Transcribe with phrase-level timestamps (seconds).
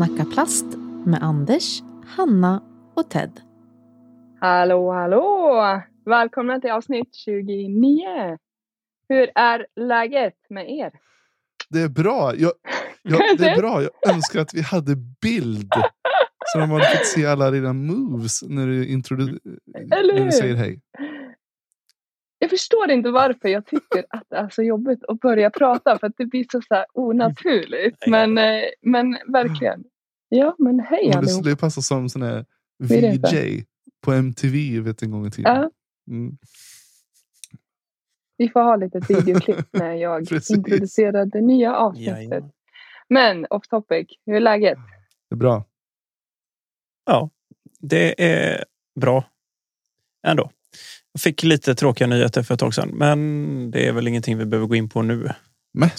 [0.00, 0.64] Snacka plast
[1.06, 2.62] med Anders, Hanna
[2.94, 3.40] och Ted.
[4.40, 5.82] Hallå, hallå!
[6.04, 8.38] Välkomna till avsnitt 29.
[9.08, 10.92] Hur är läget med er?
[11.70, 12.34] Det är bra.
[12.36, 12.52] Jag,
[13.02, 13.82] jag, det är bra.
[13.82, 15.72] Jag önskar att vi hade bild.
[16.46, 19.38] Så de hade fått se alla dina moves när du, introdu-
[19.92, 20.26] Eller när hur?
[20.26, 20.80] du säger hej.
[22.38, 26.06] Jag förstår inte varför jag tycker att det är så jobbigt att börja prata för
[26.06, 28.06] att det blir så, så här onaturligt.
[28.06, 29.84] Men, eh, men verkligen.
[30.32, 31.34] Ja, men hej Men det allihop.
[31.38, 32.44] skulle ju passa som sån här
[32.78, 33.64] det, VJ
[34.00, 35.56] på MTV vet, en gång i tiden.
[35.56, 35.70] Ja,
[36.10, 36.36] Mm.
[38.36, 42.14] vi får ha lite videoklipp när jag introducerar det nya avsnittet.
[42.16, 42.50] Jajamän.
[43.08, 44.78] Men off topic, hur är läget?
[45.28, 45.64] Det är bra.
[47.06, 47.30] Ja,
[47.80, 48.64] det är
[49.00, 49.24] bra
[50.26, 50.50] ändå.
[51.12, 54.44] Jag fick lite tråkiga nyheter för ett tag sedan, men det är väl ingenting vi
[54.46, 55.28] behöver gå in på nu.
[55.72, 55.90] Men,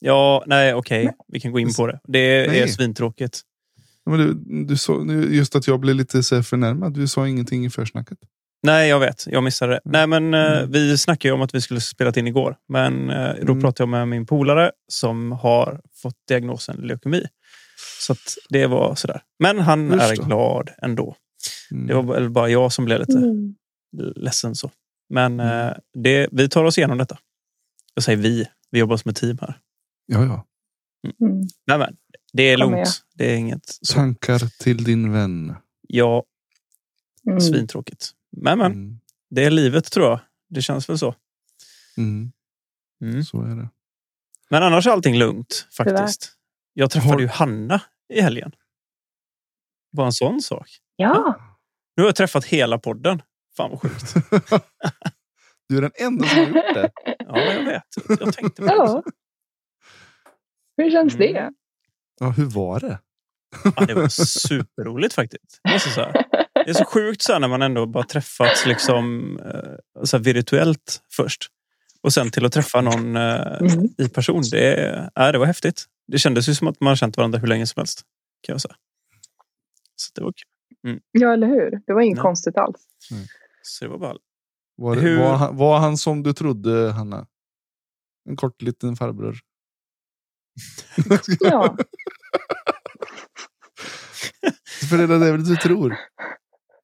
[0.00, 2.00] Ja, nej, okej, vi kan gå in på det.
[2.08, 2.68] Det är Nej.
[2.68, 3.40] svintråkigt.
[4.06, 6.94] men du, du sa, just att jag blev lite så förnärmad.
[6.94, 8.18] Du sa ingenting i försnacket.
[8.62, 9.26] Nej, jag vet.
[9.26, 9.80] Jag missade det.
[9.84, 10.70] Nej, men eh, Mm.
[10.72, 12.56] vi snackade ju om att vi skulle spela in igår.
[12.68, 13.60] Men eh, då Mm.
[13.60, 17.26] pratade jag med min polare som har fått diagnosen leukemi.
[18.00, 19.20] Så att det var sådär.
[19.38, 20.22] Men han Just är det.
[20.22, 21.16] glad ändå.
[21.70, 21.86] Mm.
[21.86, 23.54] Det var väl bara jag som blev lite Mm.
[24.16, 24.70] ledsen så.
[25.10, 25.68] Men Mm.
[25.68, 27.18] eh, det, vi tar oss igenom detta.
[27.94, 28.46] Jag säger vi.
[28.70, 29.56] Vi jobbar som ett team här.
[30.12, 30.44] Ja, ja.
[31.26, 31.42] Mm.
[31.66, 31.96] Nej, men
[32.32, 33.02] det är lugnt.
[33.14, 33.94] Det är inget så.
[33.94, 35.56] Tankar till din vän.
[35.88, 36.24] Ja,
[37.26, 37.40] Mm.
[37.40, 38.10] svintråkigt.
[38.36, 39.00] Men, men Mm.
[39.30, 40.20] det är livet tror jag.
[40.48, 41.14] Det känns väl så.
[41.96, 42.32] Mm.
[43.02, 43.24] Mm.
[43.24, 43.68] Så är det.
[44.50, 46.32] Men annars är allting lugnt faktiskt.
[46.72, 47.82] Jag träffade Har- ju Hanna
[48.14, 48.52] i helgen.
[49.92, 50.68] Bara en sån sak.
[50.96, 51.40] Ja,
[51.96, 53.22] Nu har jag träffat hela podden.
[53.56, 54.14] Fan vad sjukt.
[55.68, 56.90] du är den enda som har gjort det.
[57.18, 58.20] Ja, jag vet.
[58.20, 58.68] Jag tänkte på
[59.04, 59.12] det.
[60.78, 61.32] Hur känns Mm.
[61.32, 61.50] det?
[62.20, 62.98] Ja, hur var det?
[63.76, 65.60] Ja, det var superroligt faktiskt.
[65.72, 66.12] Måste säga.
[66.54, 70.24] Det är så sjukt så här när man ändå bara träffats liksom, eh, så här
[70.24, 71.46] virtuellt först.
[72.00, 73.88] Och sen till att träffa någon eh, Mm.
[73.98, 74.42] i person.
[74.50, 75.84] Det, ja, det var häftigt.
[76.06, 78.02] Det kändes ju som att man känt varandra hur länge som helst.
[78.42, 78.74] Kan jag säga.
[79.96, 81.00] Så det var kul.
[81.10, 81.80] Ja, eller hur?
[81.86, 82.22] Det var inget Nej.
[82.22, 82.86] konstigt alls.
[83.62, 84.16] Så det var bara...
[84.76, 87.26] Var, det- Hur- var, han, var han som du trodde, Hanna?
[88.28, 89.38] En kort liten farbror?
[91.40, 91.76] Ja,
[94.90, 95.96] För det är det du tror.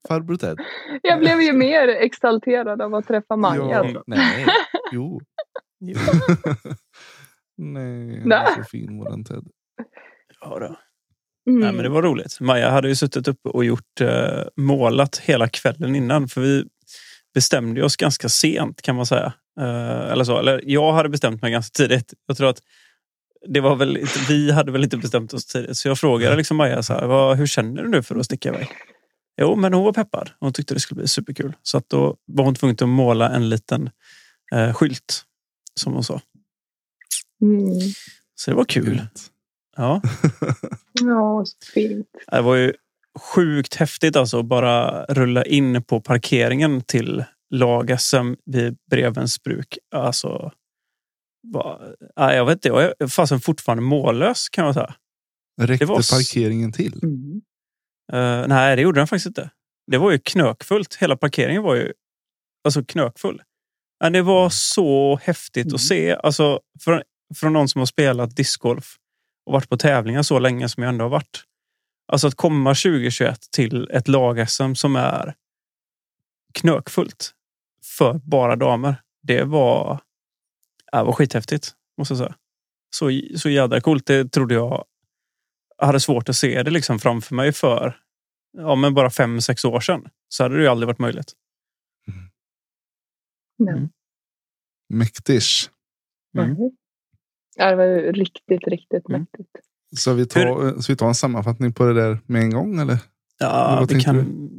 [0.09, 0.59] Farbror Ted.
[1.03, 3.63] jag blev ju mer exalterad av att träffa Maja.
[3.71, 4.03] Ja, alltså.
[4.07, 4.47] nej.
[4.93, 5.21] Jo.
[5.87, 5.99] Jo,
[7.57, 9.45] nej, han är så fin våran Ted.
[10.41, 10.77] ja, då.
[11.51, 11.61] Mm.
[11.61, 12.41] Nej, men det var roligt.
[12.41, 16.29] Maja hade ju suttit uppe och gjort eh, målat hela kvällen innan.
[16.29, 16.65] För vi
[17.35, 19.33] bestämde oss ganska sent kan man säga.
[19.61, 20.39] Eh, eller så.
[20.39, 22.15] Eller jag hade bestämt mig ganska tidigt.
[22.27, 22.61] Jag tror att
[23.47, 25.77] det var väl vi hade väl inte bestämt oss tidigt.
[25.77, 28.49] Så jag frågade liksom Maja så här, vad, hur känner du nu för att sticka
[28.49, 28.69] iväg?
[29.41, 30.31] Jo, men hon var peppad.
[30.41, 31.53] Hon tyckte det skulle bli superkul.
[31.63, 33.91] Så att då var hon tvungen att måla en liten
[34.53, 35.25] eh, skylt.
[35.75, 36.21] Som hon sa.
[37.43, 37.81] Mm.
[38.35, 39.03] Så det var kul.
[39.77, 40.03] Ja.
[41.01, 42.07] Ja, så fint.
[42.31, 42.73] Det var ju
[43.35, 49.79] sjukt häftigt alltså att bara rulla in på parkeringen till lag-SM vid Brevens bruk.
[49.95, 50.53] Alltså,
[52.17, 54.95] jag vet inte, jag är fasen fortfarande mållös kan man säga.
[55.61, 57.01] Räckte var parkeringen till?
[57.03, 57.43] Mm.
[58.13, 59.51] Eh, nej, det gjorde den faktiskt inte.
[59.91, 60.95] Det var ju knökfullt.
[60.95, 61.93] Hela parkeringen var ju
[62.65, 63.43] alltså knökfull.
[64.01, 65.75] Men det var så häftigt Mm.
[65.75, 66.15] att se.
[66.15, 67.03] Alltså, från,
[67.35, 68.97] från någon som har spelat discgolf
[69.47, 71.45] och varit på tävlingar så länge som jag ändå har varit.
[72.13, 75.35] Alltså att komma 2021 till ett lag-SM som är
[76.55, 77.33] knökfullt
[77.99, 78.97] för bara damer.
[79.23, 80.01] Det var,
[80.99, 82.35] det var skithäftigt, måste jag säga.
[82.97, 84.07] Så, så jädra coolt.
[84.07, 84.85] Det trodde jag
[85.79, 87.97] jag hade svårt att se det liksom framför mig för
[88.59, 90.09] ja, men bara fem, sex år sedan.
[90.29, 91.33] Så hade det ju aldrig varit möjligt.
[93.59, 93.75] Nej.
[93.75, 93.89] Mm.
[94.89, 95.71] Mäktigt.
[96.39, 96.51] Mm.
[96.51, 96.71] Mm.
[97.57, 99.21] Ja, det var ju riktigt, riktigt Mm.
[99.21, 99.51] mäktigt.
[99.97, 102.99] Så vi, tar, så vi tar en sammanfattning på det där med en gång eller?
[103.39, 104.51] Ja, vi kan...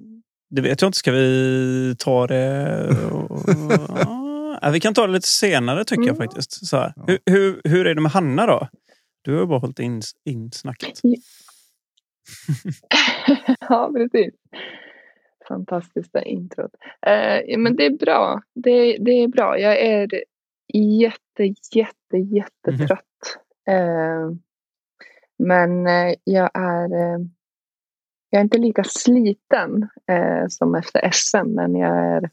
[0.49, 0.97] Det vet jag inte.
[0.97, 2.87] Ska vi ta det?
[3.11, 3.41] Och...
[3.87, 4.21] ja,
[4.71, 6.27] vi kan ta det lite senare tycker jag Mm.
[6.27, 6.67] faktiskt.
[6.67, 6.93] Så här.
[6.95, 7.03] Ja.
[7.07, 8.67] Hur, hur, hur är det med Hanna då?
[9.21, 10.99] Du har ju bara hållit in, in snacket.
[13.69, 14.33] ja, precis.
[15.47, 16.71] Fantastiskt det introt.
[17.07, 18.41] Eh, men det är bra.
[18.55, 19.59] Det, det är bra.
[19.59, 20.07] Jag är
[20.73, 23.01] jätte, jätte, jättetrött.
[23.67, 24.31] Eh,
[25.37, 27.19] men eh, jag är eh,
[28.29, 32.29] jag är inte lika sliten eh, som efter SM, men jag är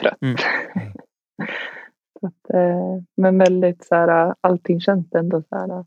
[0.00, 0.22] trött.
[0.22, 0.36] Mm.
[2.20, 5.84] så att, eh, men väldigt så här, allting känns ändå så här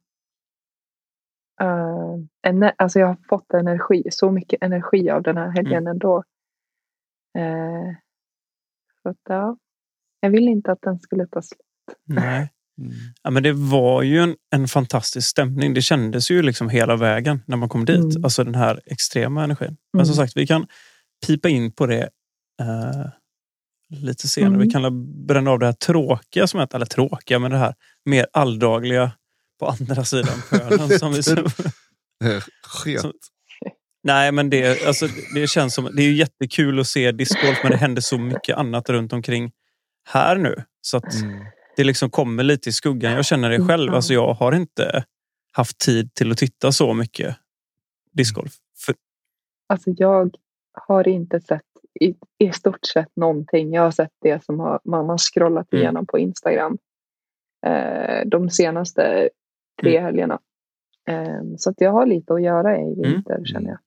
[1.63, 5.91] Uh, alltså jag har fått energi, så mycket energi av den här helgen Mm.
[5.91, 6.17] ändå.
[7.37, 7.93] Uh,
[9.03, 9.57] så att, ja,
[10.19, 11.61] jag vill inte att den skulle ta slut.
[12.05, 12.51] Nej.
[12.81, 12.91] Mm.
[13.23, 15.73] Ja, men det var ju en, en fantastisk stämning.
[15.73, 18.15] Det kändes ju liksom hela vägen när man kom dit.
[18.15, 18.23] Mm.
[18.23, 19.77] Alltså den här extrema energin.
[19.93, 20.25] Men som Mm.
[20.27, 20.67] sagt, vi kan
[21.27, 22.09] pipa in på det
[22.61, 23.05] eh,
[23.91, 24.53] lite senare.
[24.53, 24.67] Mm.
[24.67, 28.27] Vi kan bränna av det här tråkiga, som är, eller tråkiga, men det här mer
[28.33, 29.11] alldagliga
[29.59, 30.99] på andra sidan pölen.
[30.99, 31.21] som vi,
[32.63, 33.01] Sket.
[33.01, 33.13] Så-
[34.03, 37.71] nej, men det, alltså, det känns som det är ju jättekul att se discgolf, men
[37.71, 39.51] det händer så mycket annat runt omkring
[40.09, 40.63] här nu.
[40.81, 41.45] Så att Mm.
[41.77, 43.11] det liksom kommer lite i skuggan.
[43.13, 43.89] Jag känner det själv.
[43.91, 43.95] Ja.
[43.95, 45.03] Alltså jag har inte
[45.51, 47.35] haft tid till att titta så mycket
[48.11, 48.53] discgolf.
[48.85, 48.95] För,
[49.69, 50.31] Alltså jag
[50.87, 51.61] har inte sett
[51.99, 53.73] i, i stort sett någonting.
[53.73, 55.81] Jag har sett det som har, man har scrollat Mm.
[55.83, 56.77] igenom på Instagram
[57.65, 59.29] eh, de senaste
[59.81, 60.03] tre Mm.
[60.03, 60.39] helgerna.
[61.09, 63.45] Eh, så att jag har lite att göra i vinter Mm.
[63.45, 63.79] känner jag.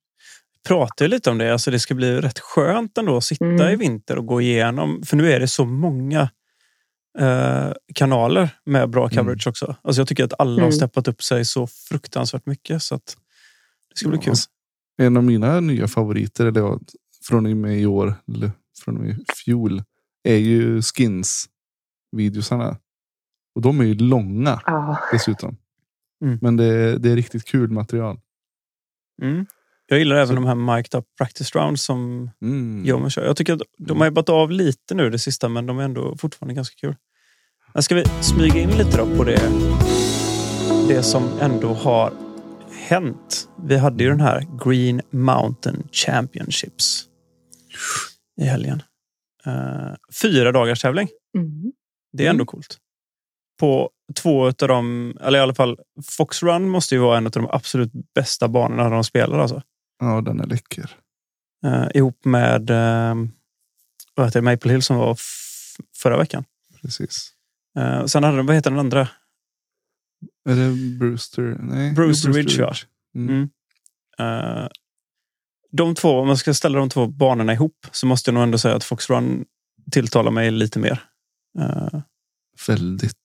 [0.68, 1.52] pratar ju lite om det.
[1.52, 3.68] Alltså det ska bli rätt skönt ändå att sitta Mm.
[3.72, 5.02] i vinter och gå igenom.
[5.02, 6.28] För nu är det så många
[7.18, 9.76] eh, kanaler med bra coverage också.
[9.82, 10.72] Alltså jag tycker att alla har Mm.
[10.72, 12.82] steppat upp sig så fruktansvärt mycket.
[12.82, 13.16] Så att
[13.90, 14.34] det ska bli kul.
[15.02, 16.78] En av mina nya favoriter, eller ja,
[17.28, 18.50] från och med i år, eller
[18.84, 19.82] från och med i fjol,
[20.24, 22.76] är ju skins-videosarna.
[23.54, 25.56] Och de är ju långa Ja, dessutom.
[26.24, 26.38] Mm.
[26.42, 28.20] Men det, det är riktigt kul material.
[29.22, 29.46] Mm.
[29.86, 32.84] Jag gillar även Så- de här mic'd up practice rounds som Mm.
[32.84, 33.24] Jomen kör.
[33.24, 36.16] Jag tycker att de har jobbat av lite nu det sista, men de är ändå
[36.16, 36.96] fortfarande ganska kul.
[37.74, 39.50] Men ska vi smyga in lite då på det,
[40.88, 42.12] det som ändå har
[42.88, 43.48] hänt.
[43.64, 47.08] Vi hade ju den här Green Mountain Championships
[48.40, 48.82] i helgen.
[49.46, 51.08] Uh, fyra dagars tävling.
[51.36, 51.72] mm.
[52.12, 52.78] Det är ändå coolt.
[53.60, 55.78] På två av de, eller i alla fall
[56.16, 59.38] Fox Run måste ju vara en av de absolut bästa banorna de spelar.
[59.38, 59.62] Alltså.
[59.98, 60.90] Ja, den är läcker.
[61.64, 63.14] Eh, ihop med eh,
[64.14, 65.18] vad heter det, Maple Hill som var
[65.96, 66.44] förra veckan.
[66.82, 67.32] Precis.
[67.78, 69.08] Eh, sen hade de, vad heter den andra?
[70.48, 71.56] Är det Brewster?
[71.60, 71.92] Nej.
[71.92, 72.74] Brewster jo, Ridge, ja.
[73.14, 73.28] Mm.
[73.28, 73.50] Mm.
[74.18, 74.68] Eh,
[75.76, 78.58] de två, om man ska ställa de två banorna ihop så måste jag nog ändå
[78.58, 79.44] säga att Fox Run
[79.90, 81.02] tilltalar mig lite mer.
[81.58, 82.00] Eh,
[82.68, 83.16] Väldigt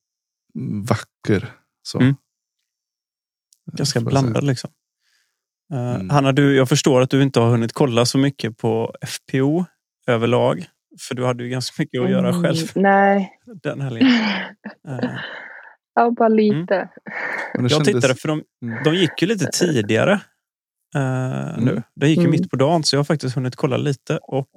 [0.90, 1.52] vacker.
[1.84, 2.00] Så.
[2.00, 2.16] Mm.
[3.74, 4.50] ganska Får jag blandad säga.
[4.50, 4.70] liksom.
[5.74, 6.10] Eh, Mm.
[6.10, 9.66] Hanna, du, jag förstår att du inte har hunnit kolla så mycket på FPO
[10.08, 10.66] överlag.
[11.02, 13.32] För du hade ju ganska mycket att göra Mm, själv Nej,
[13.64, 14.08] den helgen.
[14.88, 15.10] Eh,
[15.96, 16.66] ja, bara lite.
[16.66, 16.90] Det
[17.62, 18.84] jag kändes- tittade för de, Mm.
[18.84, 20.22] De gick ju lite tidigare
[20.96, 21.84] eh, nu.
[21.96, 22.32] Den gick ju Mm.
[22.32, 24.18] mitt på dagen så jag har faktiskt hunnit kolla lite.
[24.18, 24.50] Och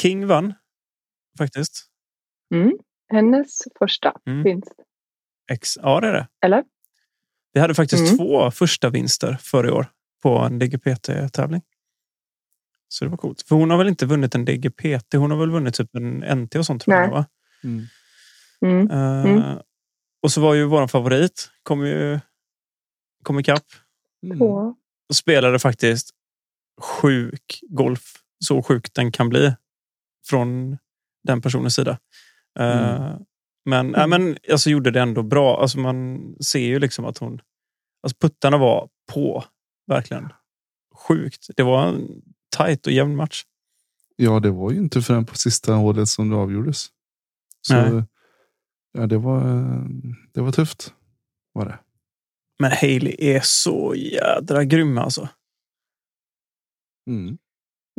[0.00, 0.54] King vann
[1.38, 1.86] faktiskt.
[2.54, 2.72] Mm.
[3.12, 4.42] Hennes första Mm.
[4.42, 4.72] vinst.
[5.52, 6.28] X, ja, det är det.
[6.44, 6.64] Eller?
[7.52, 8.16] Vi hade faktiskt Mm.
[8.18, 9.86] två första vinster för i år
[10.22, 11.62] på en DGPT-tävling.
[12.88, 13.42] Så det var coolt.
[13.42, 15.14] För hon har väl inte vunnit en DGPT?
[15.16, 17.02] Hon har väl vunnit typ en NT och sånt tror Nej.
[17.04, 17.10] jag.
[17.10, 17.26] Va?
[17.64, 17.84] Mm.
[18.60, 18.90] Mm.
[18.90, 19.58] Eh, Mm.
[20.22, 22.20] Och så var ju vår favorit, kom ju
[23.22, 23.64] kom ikapp.
[24.22, 24.38] Mm.
[24.38, 24.74] Två.
[25.14, 26.10] Spelade faktiskt
[26.80, 28.14] sjuk golf.
[28.44, 29.54] Så sjuk den kan bli
[30.28, 30.78] från
[31.24, 31.98] den personens sida.
[32.58, 33.16] Eh,
[33.66, 33.92] Mm.
[33.92, 35.60] Men, äh, men alltså, gjorde det ändå bra.
[35.60, 37.40] Alltså, man ser ju liksom att hon...
[38.02, 39.44] Alltså, puttarna var på.
[39.86, 40.28] Verkligen.
[41.08, 41.46] Sjukt.
[41.56, 42.22] Det var en
[42.56, 43.44] tajt och jämn match.
[44.16, 46.88] Ja, det var ju inte förrän på sista hålet som det avgjordes.
[47.60, 48.04] Så Nej.
[48.92, 49.40] ja, det var,
[50.32, 50.94] det var tufft.
[51.52, 51.78] Var det.
[52.58, 55.28] Men Hailey är så jädra grym alltså.
[57.10, 57.38] Mm.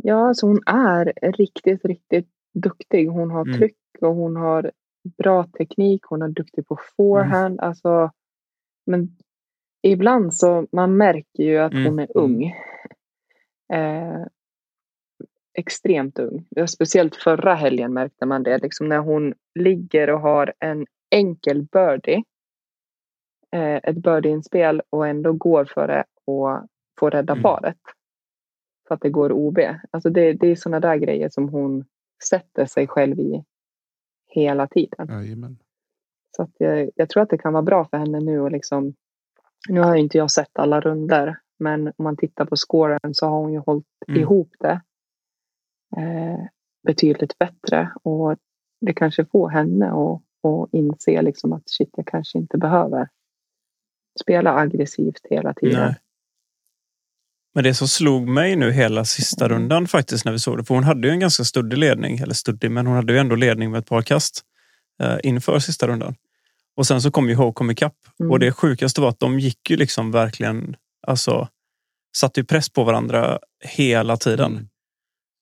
[0.02, 3.06] Ja, alltså hon är riktigt, riktigt duktig.
[3.08, 3.58] Hon har Mm.
[3.58, 4.72] tryck och hon har
[5.18, 6.02] bra teknik.
[6.04, 7.60] Hon är duktig på forehand.
[7.60, 8.10] Alltså,
[8.86, 9.16] men
[9.82, 11.84] ibland så man märker ju att Mm.
[11.84, 12.44] hon är ung.
[13.72, 14.24] Eh,
[15.58, 16.46] extremt ung.
[16.68, 18.58] Speciellt förra helgen märkte man det.
[18.58, 22.22] Liksom när hon ligger och har en enkel birdie.
[23.52, 26.66] Eh, ett birdie-inspel och ändå går för det och
[27.00, 27.42] får rädda Mm.
[27.42, 27.76] paret.
[28.88, 29.58] För att det går OB.
[29.90, 31.84] Alltså det, det är sådana där grejer som hon
[32.28, 33.44] sätter sig själv i
[34.26, 35.08] hela tiden.
[35.10, 35.58] Jajamän.
[36.36, 38.94] Så att jag, jag tror att det kan vara bra för henne nu och liksom
[39.68, 43.26] nu har ju inte jag sett alla runder men om man tittar på scoren så
[43.26, 44.20] har hon ju hållit Mm.
[44.20, 44.80] ihop det
[45.96, 46.44] eh,
[46.82, 48.36] betydligt bättre och
[48.80, 53.08] det kanske får henne att, att inse liksom att shit, jag kanske inte behöver
[54.18, 55.80] spela aggressivt hela tiden.
[55.80, 55.94] Nej.
[57.54, 59.58] Men det som slog mig nu hela sista Mm.
[59.58, 60.64] rundan faktiskt när vi såg det.
[60.64, 62.18] För hon hade ju en ganska studdig ledning.
[62.18, 64.42] Eller studdig, men hon hade ju ändå ledning med ett par kast
[65.02, 66.14] eh, inför sista rundan.
[66.76, 67.96] Och sen så kom ju Hocom ikapp.
[68.20, 68.32] Mm.
[68.32, 71.48] Och det sjukaste var att de gick ju liksom verkligen Alltså,
[72.16, 74.52] satte ju press på varandra hela tiden.
[74.52, 74.68] Mm.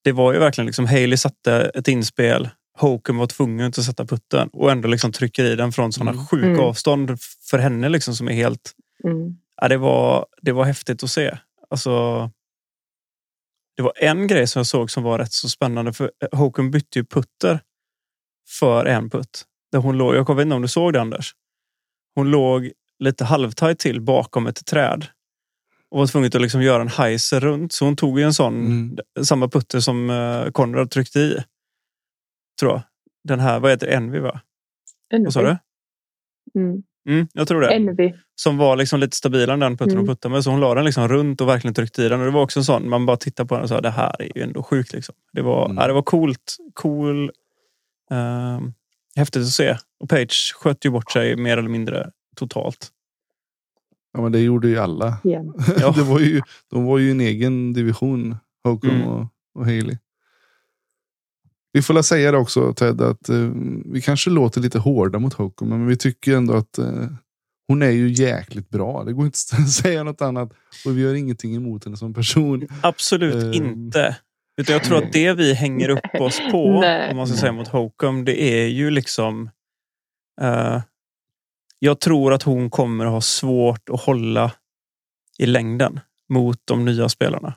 [0.05, 2.49] Det var ju verkligen liksom Haley satte ett inspel.
[2.77, 6.27] Hoken var tvungen att sätta putten och ändå liksom trycker i den från sådana Mm.
[6.27, 6.61] sjuka Mm.
[6.61, 8.73] avstånd för henne liksom som är helt
[9.05, 9.37] Mm.
[9.61, 11.39] Ja, det, var, det var häftigt att se.
[11.71, 11.91] Alltså,
[13.77, 15.93] det var en grej som jag såg som var rätt så spännande.
[15.93, 17.61] För Håkon bytte ju putter
[18.49, 19.45] för en putt.
[19.73, 21.35] Där hon låg, jag vet inte om du såg det Anders?
[22.15, 25.07] Hon låg lite halvtajt till bakom ett träd.
[25.91, 27.73] Och var tvungen att liksom göra en heiser runt.
[27.73, 28.99] Så hon tog ju en sån, Mm.
[29.23, 31.39] samma putter som eh, Konrad tryckte i.
[32.61, 32.83] Tror jag.
[33.25, 33.93] Den här, vad heter det?
[33.93, 34.41] Envy va?
[35.11, 35.57] Vad sa du?
[36.61, 36.83] Mm.
[37.09, 37.69] Mm, jag tror det.
[37.75, 38.13] Envy.
[38.35, 40.03] som var liksom lite stabilare än den putten Mm.
[40.03, 40.45] och puttade med.
[40.45, 42.21] Så hon la den liksom runt och verkligen tryckte i den.
[42.21, 44.23] Och det var också en sån, man bara tittar på den och sa det här
[44.23, 44.93] är ju ändå sjukt.
[44.93, 45.15] Liksom.
[45.33, 45.77] Det, var, Mm.
[45.77, 46.57] ja, det var coolt.
[46.75, 47.31] Cool.
[48.11, 48.73] ehm,
[49.17, 49.77] häftigt att se.
[50.01, 52.89] Och Page sköt ju bort sig mer eller mindre totalt.
[54.13, 55.19] Ja, men det gjorde ju alla.
[55.25, 55.93] Ja.
[55.97, 59.09] det var ju, de var ju en egen division, Håkon Mm.
[59.09, 59.97] och, och Haley.
[61.77, 63.51] Vi får väl säga det också Ted, att eh,
[63.85, 67.07] vi kanske låter lite hårda mot Håkon, men vi tycker ändå att eh,
[67.69, 69.05] hon är ju jäkligt bra.
[69.05, 70.53] Det går inte att säga något annat.
[70.87, 72.69] Och vi har ingenting emot henne som person.
[72.83, 73.53] Absolut Ehm.
[73.53, 74.17] inte.
[74.61, 77.11] Utan jag tror att det vi hänger upp oss på, Nej.
[77.11, 79.51] om man ska säga mot Hokum, det är ju liksom...
[80.41, 80.81] eh,
[81.79, 84.53] jag tror att hon kommer ha svårt att hålla
[85.39, 87.55] i längden mot de nya spelarna.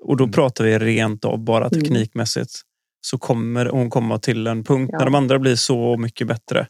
[0.00, 0.32] Och då Mm.
[0.32, 1.80] pratar vi rent av bara Mm.
[1.80, 2.60] teknikmässigt.
[3.00, 4.98] Så kommer hon komma till en punkt Ja.
[4.98, 6.66] när de andra blir så mycket bättre.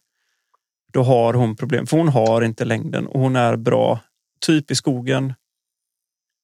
[0.93, 1.87] Då har hon problem.
[1.87, 4.01] För hon har inte längden och hon är bra
[4.41, 5.35] typ i skogen.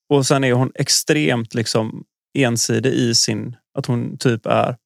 [0.08, 2.04] Och sen är hon extremt liksom
[2.38, 4.76] ensidig i sin, att hon typ är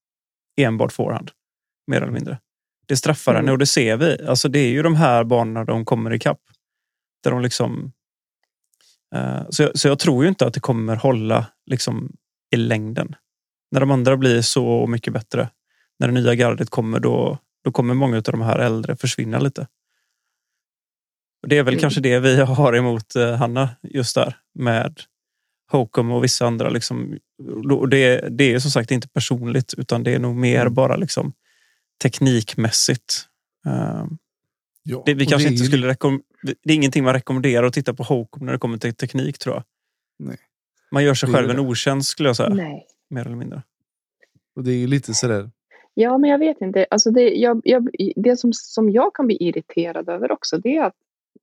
[0.61, 1.31] enbart forehand.
[1.87, 2.39] Mer eller mindre.
[2.87, 3.41] Det straffar Mm.
[3.43, 4.27] henne och det ser vi.
[4.29, 6.41] Alltså det är ju de här banorna de kommer ikapp.
[7.25, 7.93] Där de liksom...
[9.15, 12.13] eh, så, jag, så jag tror ju inte att det kommer hålla liksom
[12.51, 13.15] i längden.
[13.71, 15.51] När de andra blir så mycket bättre.
[15.99, 19.67] När det nya gardet kommer då, då kommer många av de här äldre försvinna lite.
[21.43, 21.81] Och det är väl Mm.
[21.81, 25.01] kanske det vi har emot eh, Hanna just där med
[25.71, 26.69] Hokum och vissa andra.
[26.69, 27.19] Liksom.
[27.71, 30.75] Och det, det är som sagt inte personligt utan det är nog mer Mm.
[30.75, 31.33] bara liksom
[32.03, 33.25] teknikmässigt.
[33.67, 34.05] Eh,
[34.83, 37.95] Ja, det, vi kanske är inte skulle rekom- det är ingenting man rekommenderar att titta
[37.95, 39.65] på Hokum när det kommer till teknik tror jag.
[40.19, 40.37] Nej.
[40.93, 41.63] Man gör sig Det själv en det.
[41.63, 42.49] otjänst skulle jag säga.
[42.49, 42.87] Nej.
[43.09, 43.63] Mer eller mindre.
[44.57, 45.51] Och det är ju lite sådär.
[45.95, 46.87] Ja, men jag vet inte.
[46.91, 50.85] Alltså det, jag, jag, det som, som jag kan bli irriterad över också, det är
[50.85, 50.97] att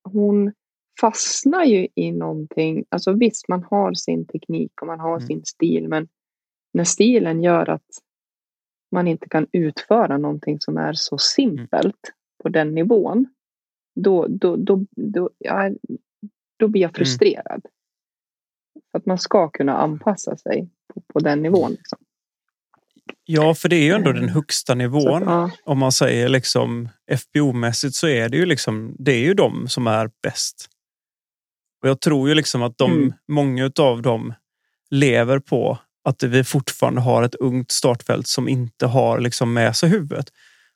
[0.04, 0.54] hon
[1.02, 2.86] fastnar ju i någonting.
[2.90, 5.28] Alltså visst, man har sin teknik och man har Mm.
[5.28, 6.08] sin stil, men
[6.74, 7.88] när stilen gör att
[8.92, 12.12] man inte kan utföra någonting som är så simpelt
[12.44, 13.28] på den nivån,
[13.96, 15.72] då, då, då, då, ja,
[16.58, 17.66] då blir jag frustrerad.
[18.92, 21.72] För att man ska kunna anpassa sig på, på den nivån.
[21.72, 21.98] Liksom.
[23.26, 25.24] Ja, för det är ju ändå den högsta Så, nivån.
[25.24, 25.52] att, ja.
[25.64, 29.88] Om man säger liksom FBO-mässigt så är det ju liksom det är ju de som
[29.88, 30.70] är bäst.
[31.84, 33.14] Och jag tror ju liksom att de, Mm.
[33.28, 34.34] många av dem
[34.90, 39.90] lever på att vi fortfarande har ett ungt startfält som inte har liksom med sig
[39.90, 40.26] huvudet.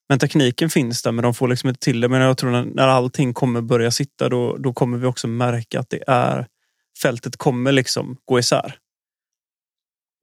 [0.10, 2.08] Men tekniken finns där, men de får liksom inte till det.
[2.10, 5.80] Men jag tror när, när allting kommer börja sitta, då, då kommer vi också märka
[5.80, 6.48] att det är
[7.02, 8.76] fältet kommer liksom gå isär.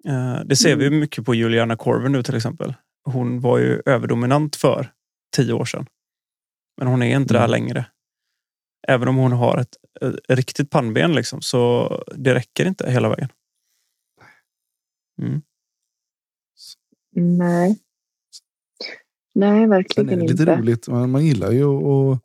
[0.07, 1.01] Eh, Det ser vi Mm.
[1.01, 2.75] mycket på Juliana Korven nu till exempel.
[3.05, 4.93] Hon var ju överdominant för
[5.37, 5.87] tio år sedan.
[6.79, 7.51] Men hon är inte där Mm.
[7.51, 7.87] längre.
[8.89, 13.29] Även om hon har ett, ett riktigt pannben liksom, så det räcker inte hela vägen.
[15.23, 15.43] Mm.
[17.15, 17.79] Nej.
[19.35, 20.33] Nej, Sen är verkligen det inte.
[20.33, 20.89] lite roligt.
[20.89, 22.21] Man, man gillar ju att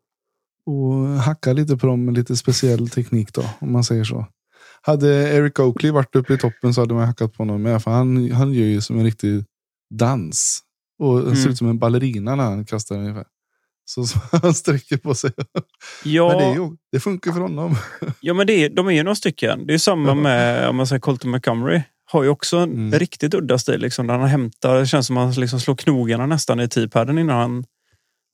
[0.66, 4.26] att hacka lite på dem med lite speciell teknik då, om man säger så.
[4.82, 7.84] Hade Eric Oakley varit uppe i toppen så hade man hackat på honom med.
[7.84, 9.46] För han, han gör ju som en riktig
[9.94, 10.60] dans.
[11.00, 11.36] Och Mm.
[11.36, 13.26] ser ut som en ballerina när han kastar ungefär.
[13.86, 15.32] Så, så han sträcker på sig.
[16.04, 17.76] Ja, Men det, är ju, det funkar för honom.
[18.22, 19.68] ja, men det är, de är ju några stycken.
[19.68, 21.82] Det är samma med om man säger Colton Montgomery.
[22.06, 23.00] Har ju också en Mm.
[23.00, 23.80] riktigt udda stil.
[23.82, 27.18] Liksom, där han hämtar, det känns som att han liksom slår knogarna nästan i T-paden
[27.18, 27.66] innan han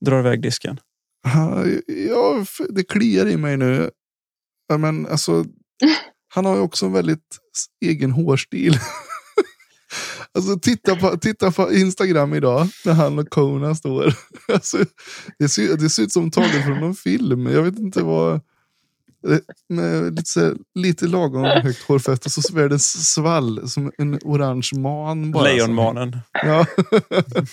[0.04, 0.80] drar iväg disken.
[1.24, 1.64] Ja,
[2.70, 3.90] det kliar i mig nu.
[4.68, 5.44] Ja, men alltså,
[6.28, 7.38] han har ju också en väldigt
[7.80, 8.78] egen hårstil.
[10.34, 14.14] alltså titta på, titta på Instagram idag när han och Kona står.
[14.52, 14.78] alltså,
[15.38, 17.46] det, ser, det ser ut som taget från någon film.
[17.46, 18.40] Jag vet inte vad.
[19.68, 25.30] Med lite, lite lagom högt hårfäste så svär det svall som en orange man.
[25.32, 26.18] Bara, Lejonmanen.
[26.32, 26.66] Ja.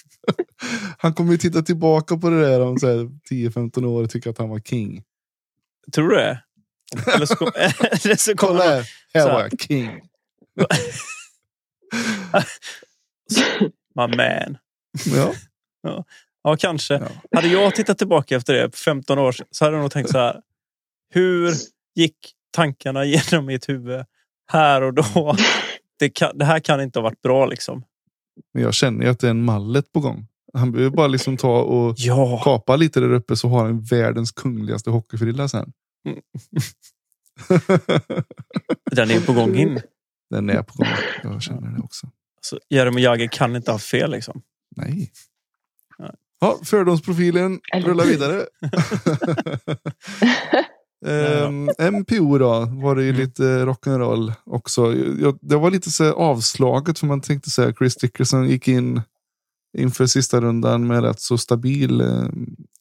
[0.98, 4.30] han kommer ju titta tillbaka på det där om så här 10-15 år och tycka
[4.30, 5.04] att han var king.
[5.92, 6.42] Tror du det?
[7.08, 9.90] Eller så, eller så kommer Kolla här, här var jag king.
[13.96, 14.58] my man.
[15.16, 15.34] Ja,
[16.44, 16.94] Ja, kanske.
[16.94, 17.08] ja.
[17.36, 20.10] Hade jag tittat tillbaka efter det, för 15 år sedan, så hade jag nog tänkt
[20.10, 20.42] så här.
[21.14, 21.54] Hur
[21.96, 22.18] gick
[22.52, 24.06] tankarna genom mitt huvud
[24.52, 25.36] här och då?
[26.00, 27.84] Det, kan, det här kan inte ha varit bra liksom.
[28.54, 30.28] Men jag känner ju att det är en mallet på gång.
[30.54, 34.32] Han behöver bara liksom ta och Ja, kapa lite där uppe så har han världens
[34.32, 35.74] kungligaste hockeyfrilla sen.
[36.06, 36.20] Mm.
[38.92, 39.82] den är på gång in.
[40.30, 40.88] Den är på gång.
[41.24, 42.08] Jag känner det också.
[42.38, 44.42] Alltså, Jaromir Jagr kan inte ha fel liksom.
[44.76, 45.12] Nej.
[46.40, 48.46] Ja, fördomsprofilen rullar vidare.
[51.06, 53.22] Ehm, MPO då var det ju Mm.
[53.22, 54.94] lite rock'n'roll också.
[55.20, 59.02] Jag, det var lite så avslaget för man tänkte så här, Chris Dickerson gick in
[59.78, 62.28] inför sista rundan med rätt så stabil eh,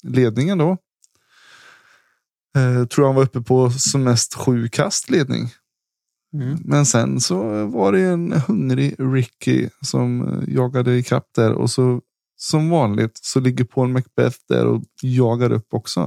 [0.02, 0.76] ledning ändå.
[2.56, 5.50] Eh, tror han var uppe på som mest sju kast ledning.
[6.34, 6.58] Mm.
[6.64, 12.00] Men sen så var det en hungrig Ricky som eh, jagade ikapp där och så
[12.36, 16.00] som vanligt så ligger Paul Macbeth där och jagar upp också.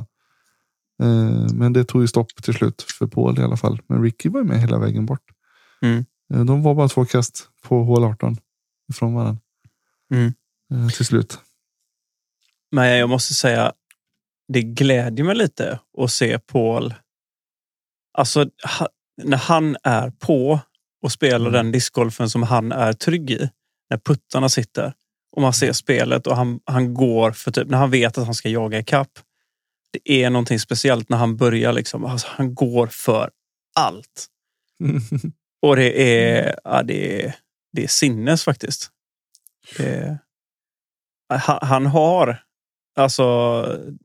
[1.04, 3.82] Eh, Men det tog ju stopp till slut för Paul i alla fall.
[3.88, 5.24] Men Ricky var med hela vägen bort.
[5.82, 6.06] Mm.
[6.34, 8.38] Eh, De var bara två kast på hål 18
[8.90, 9.42] ifrån varandra.
[10.14, 10.34] Mm.
[10.74, 11.40] Eh, Till slut.
[12.72, 13.74] Men jag måste säga,
[14.54, 16.94] det glädjer mig lite att se Paul.
[18.18, 18.50] Alltså,
[19.24, 20.60] när han är på
[21.02, 21.52] och spelar Mm.
[21.54, 23.50] den discgolfen som han är trygg i.
[23.90, 24.94] När puttarna sitter
[25.36, 28.34] och man ser spelet och han, han går för typ, när han vet att han
[28.34, 29.12] ska jaga ikapp.
[29.92, 32.06] Det är någonting speciellt när han börjar liksom.
[32.06, 33.32] Alltså, han går för
[33.76, 34.28] allt.
[35.62, 37.36] Och det är, ja, det är,
[37.74, 38.90] det är sinnes faktiskt.
[39.78, 40.20] Det är,
[41.34, 42.44] han, han har
[42.98, 43.24] alltså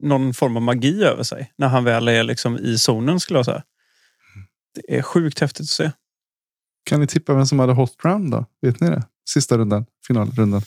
[0.01, 3.47] någon form av magi över sig när han väl är liksom i zonen skulle jag
[3.47, 3.63] säga.
[4.75, 5.93] Det är sjukt häftigt att se.
[6.85, 8.47] kan ni tippa vem som hade hot round då?
[8.63, 9.03] Vet ni det?
[9.29, 10.63] Sista rundan, finalrundan.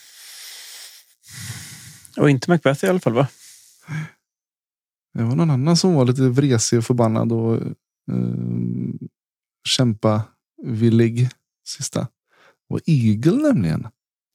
[2.17, 3.27] Och inte Macbeth i alla fall va?
[5.13, 7.61] Det var någon annan som var lite vresig och förbannad och
[8.11, 8.93] uh,
[9.67, 10.23] kämpa
[10.63, 11.29] villig
[11.67, 11.99] sista.
[11.99, 12.07] Det
[12.67, 13.87] var Eagle nämligen.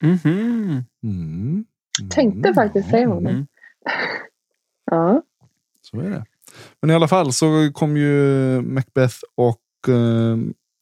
[0.03, 0.83] Mhm.
[1.03, 1.65] Mm.
[2.09, 3.47] Tänkte faktiskt säga honom.
[4.91, 5.23] Ja.
[5.81, 6.25] Så är det.
[6.81, 9.61] Men i alla fall så kom ju Macbeth och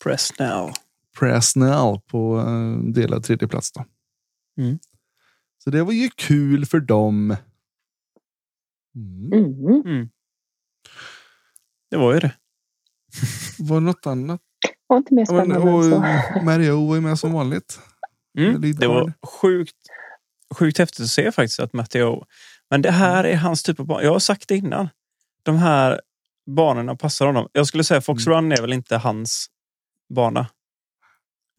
[0.04, 0.72] Press now.
[1.20, 3.86] Presnell på uh, delad tredje plats då.
[4.58, 4.80] Mm.
[5.64, 7.36] Så det var ju kul för dem.
[8.96, 9.34] Mm.
[9.34, 9.82] Mm.
[9.86, 10.10] Mm.
[11.90, 12.34] Det var ju det.
[13.60, 14.42] Var det något annat?
[14.88, 16.00] Var inte mer Ja, men, spännande och, så.
[16.46, 17.80] Mario var ju med som vanligt.
[18.38, 18.62] Mm.
[18.62, 19.76] Det var sjukt,
[20.56, 22.26] sjukt häftigt att se faktiskt att Matteo.
[22.70, 24.04] Men det här är hans typ av bana.
[24.04, 24.90] Jag har sagt det innan.
[25.44, 26.02] De här
[26.56, 27.48] banorna passar honom.
[27.52, 29.48] Jag skulle säga Fox Run är väl inte hans
[30.14, 30.48] bana.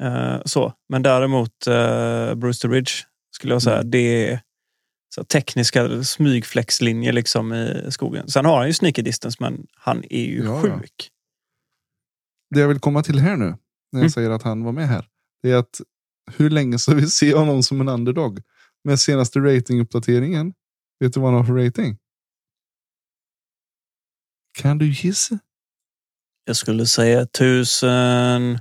[0.02, 0.72] Eh, så.
[0.88, 2.90] Men däremot uh, Brewster Ridge
[3.30, 3.76] skulle jag säga.
[3.78, 3.90] Mm.
[3.90, 4.40] Det är
[5.14, 8.28] så tekniska smygflexlinjer liksom i skogen.
[8.28, 10.78] Sen har han ju sneaky distance men han är ju Ja, ja.
[10.78, 11.10] sjuk.
[12.54, 13.54] Det jag vill komma till här nu, när
[13.90, 14.10] jag Mm.
[14.10, 15.06] säger att han var med här,
[15.42, 15.80] det är att
[16.36, 18.42] hur länge ska vi se honom som en underdog?
[18.84, 20.52] Med senaste ratinguppdateringen,
[21.00, 21.98] vet du vad han har för rating?
[24.58, 25.38] Kan du gissa?
[26.44, 28.60] Jag skulle säga 1040.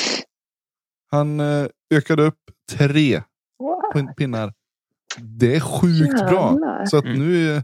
[1.11, 2.39] Han eh, ökade upp
[2.71, 3.23] tre
[3.59, 3.81] Wow.
[3.93, 4.53] pin- pinnar.
[5.19, 6.51] Det är sjukt bra.
[6.51, 6.85] Jävlar.
[6.85, 7.19] Så att Mm.
[7.19, 7.63] nu,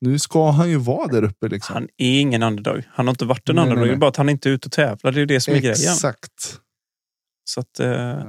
[0.00, 1.48] nu ska han ju vara där uppe.
[1.48, 1.74] Liksom.
[1.74, 2.82] Han är ingen underdog.
[2.92, 3.86] Han har inte varit en Nej, nej, underdog.
[3.88, 4.00] Det är nej.
[4.00, 5.12] bara att han inte är ute och tävlar.
[5.12, 5.72] Det är ju det som är grejen.
[5.92, 6.60] Exakt.
[7.50, 8.24] Så att, Ja.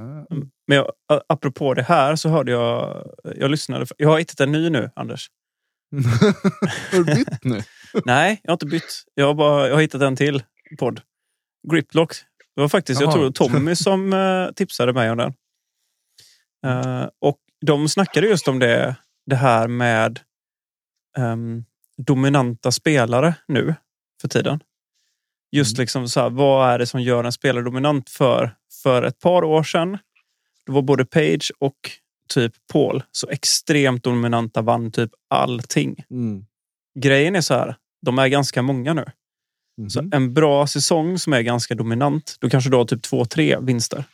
[0.66, 0.92] men jag,
[1.28, 3.06] apropå det här så hörde jag...
[3.36, 3.86] Jag lyssnade.
[3.96, 5.30] Jag har hittat en ny nu, Anders.
[6.92, 7.62] har du bytt nu?
[8.04, 9.02] Nej, jag har inte bytt.
[9.14, 10.42] Jag har, bara, jag har hittat en till
[10.78, 11.00] podd.
[11.72, 12.14] Griplock.
[12.54, 15.34] Det var faktiskt, jag tror Tommy som eh, tipsade mig om den.
[16.66, 20.20] Eh, och de snackade just om det, det här med
[21.18, 21.64] ehm,
[21.96, 23.74] dominanta spelare nu
[24.20, 24.60] för tiden.
[25.52, 25.82] Just Mm.
[25.82, 28.56] liksom så här, vad är det som gör en spelare dominant för?
[28.82, 29.98] För ett par år sedan,
[30.66, 31.76] då var både Page och
[32.28, 36.44] typ Paul så extremt dominanta, vann typ allting Mm.
[36.98, 39.04] grejen är så här, de är ganska många nu.
[39.88, 40.10] Så Mhm.
[40.14, 44.04] en bra säsong som är ganska dominant, då kanske du har typ två, tre vinster.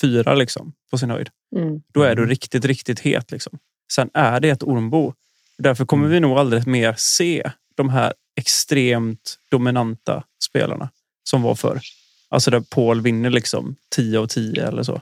[0.00, 1.28] Fyra liksom, på sin höjd.
[1.56, 1.82] Mm.
[1.92, 2.30] Då är du Mm.
[2.30, 3.30] riktigt, riktigt het.
[3.32, 3.58] Liksom.
[3.92, 5.12] Sen är det ett ormbo.
[5.58, 6.12] Därför kommer Mm.
[6.14, 10.88] vi nog aldrig mer se de här extremt dominanta spelarna
[11.24, 11.80] som var förr.
[12.28, 15.00] Alltså där Paul vinner liksom 10 av 10 eller så.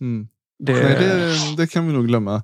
[0.00, 0.28] Mm.
[0.58, 2.42] Det, Nej, det, det kan vi nog glömma.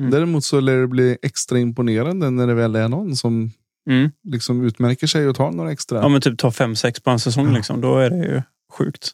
[0.00, 0.10] Mm.
[0.10, 3.50] Däremot så lär det bli extra imponerande när det väl är någon som
[3.86, 4.10] Mm.
[4.22, 5.98] liksom utmärker sig och tar några extra.
[5.98, 7.46] Ja, men typ ta fem sex på en säsong.
[7.46, 7.56] Ja.
[7.56, 7.80] Liksom.
[7.80, 9.12] Då är det ju sjukt.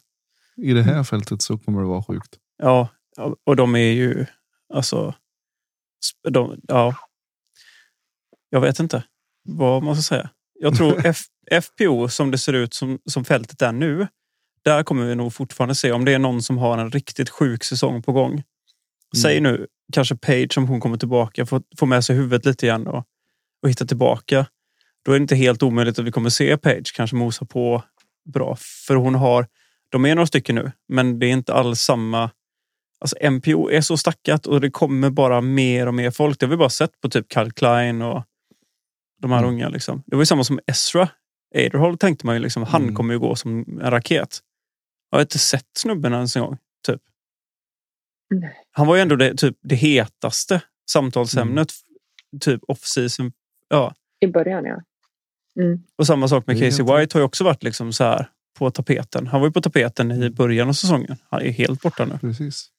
[0.57, 2.37] I det här fältet så kommer det vara sjukt.
[2.57, 2.89] Ja,
[3.43, 4.25] och de är ju
[4.73, 5.15] alltså.
[6.29, 6.95] De, ja.
[8.49, 9.03] Jag vet inte
[9.57, 10.29] vad man ska säga.
[10.59, 11.19] Jag tror F,
[11.51, 14.07] FPO som det ser ut som, som fältet är nu.
[14.63, 17.63] Där kommer vi nog fortfarande se om det är någon som har en riktigt sjuk
[17.63, 18.43] säsong på gång.
[19.17, 22.87] Säg nu kanske Page om hon kommer tillbaka får, får med sig huvudet lite igen
[22.87, 23.05] och,
[23.63, 24.45] och hitta tillbaka.
[25.05, 27.83] Då är det inte helt omöjligt att vi kommer se Page kanske mosa på
[28.33, 28.57] bra.
[28.87, 29.47] För hon har,
[29.89, 32.29] de är några stycken nu, men det är inte alls samma.
[33.01, 36.39] Alltså MPO är så stackat och det kommer bara mer och mer folk.
[36.39, 38.23] Det har vi bara sett på typ Cal Klein och
[39.19, 39.49] de här Mm.
[39.49, 39.69] unga.
[39.69, 40.03] Liksom.
[40.05, 41.09] Det var ju samma som Ezra.
[41.55, 42.95] Aderhol tänkte man ju liksom, han Mm.
[42.95, 44.39] kommer ju gå som en raket.
[45.11, 46.57] Jag har inte sett snubben ens en gång.
[46.87, 47.01] Typ.
[48.71, 51.71] Han var ju ändå det, typ, det hetaste samtalsämnet.
[52.41, 53.31] Typ off-season.
[53.69, 53.93] Ja.
[54.19, 54.81] I början ja.
[55.63, 55.83] Mm.
[55.95, 59.27] Och samma sak med Casey White har ju också varit liksom så här på tapeten.
[59.27, 61.17] Han var ju på tapeten i början av säsongen.
[61.29, 62.17] Han är helt borta nu.
[62.21, 62.69] Precis.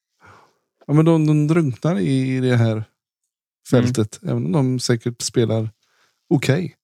[0.87, 2.85] Ja, men de, de drunknar i det här
[3.71, 4.21] fältet.
[4.23, 5.69] Även om de säkert spelar
[6.31, 6.77] okej.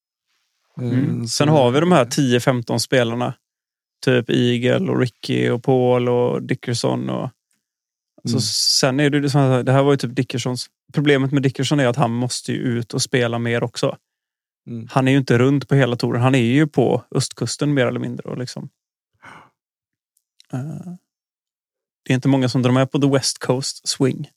[0.77, 1.21] Eh, Mm.
[1.21, 3.33] så- Sen har vi de här 10-15 spelarna.
[4.05, 7.09] Typ Eagle och Ricky och Paul och Dickerson.
[7.09, 7.29] Och...
[8.23, 8.41] Alltså, Mm.
[8.41, 10.67] Sen är det ju så här, det här var ju typ Dickersons.
[10.93, 13.97] Problemet med Dickerson är att han måste ju ut och spela mer också.
[14.67, 14.87] Mm.
[14.91, 16.21] Han är ju inte runt på hela touren.
[16.21, 18.29] Han är ju på östkusten mer eller mindre.
[18.29, 18.69] Och liksom.
[20.53, 20.93] Eh,
[22.03, 24.29] Det är inte många som drar med på the West Coast swing.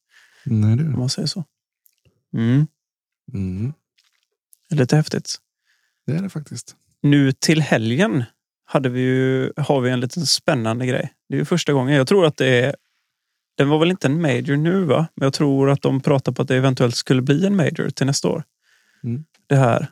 [0.45, 0.85] Nej, du.
[0.85, 1.45] Om man säger så.
[2.35, 2.67] Mm.
[3.33, 3.73] Mm.
[4.71, 5.37] Det är lite häftigt.
[6.07, 6.77] Det är det faktiskt.
[7.03, 8.25] Nu till helgen
[8.65, 11.13] hade vi ju, har vi en liten spännande grej.
[11.29, 11.95] Det är ju första gången.
[11.95, 12.77] Jag tror att det är...
[13.57, 15.09] Den var väl inte en major nu va?
[15.15, 18.07] Men jag tror att de pratar på att det eventuellt skulle bli en major till
[18.07, 18.45] nästa år.
[19.05, 19.25] Mm.
[19.47, 19.87] Det här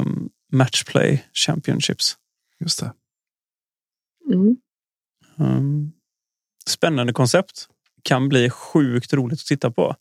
[0.00, 2.16] um, Matchplay Championships.
[2.60, 2.92] Just det.
[4.32, 4.56] Mm.
[5.36, 5.92] Um,
[6.66, 7.68] spännande koncept.
[8.02, 9.96] Kan bli sjukt roligt att titta på.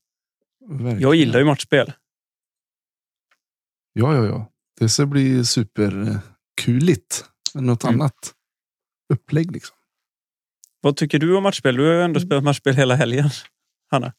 [0.70, 1.00] Verkligen.
[1.00, 1.94] Jag gillar ju matchspel.
[3.98, 4.52] Ja, ja, ja.
[4.80, 7.26] Det ska bli superkuligt.
[7.54, 8.02] Något Mm.
[8.02, 8.34] annat
[9.14, 9.76] upplägg liksom.
[10.82, 11.76] Vad tycker du om matchspel?
[11.76, 13.30] Du har ju ändå spelat matchspel hela helgen.
[13.92, 14.14] Hanna?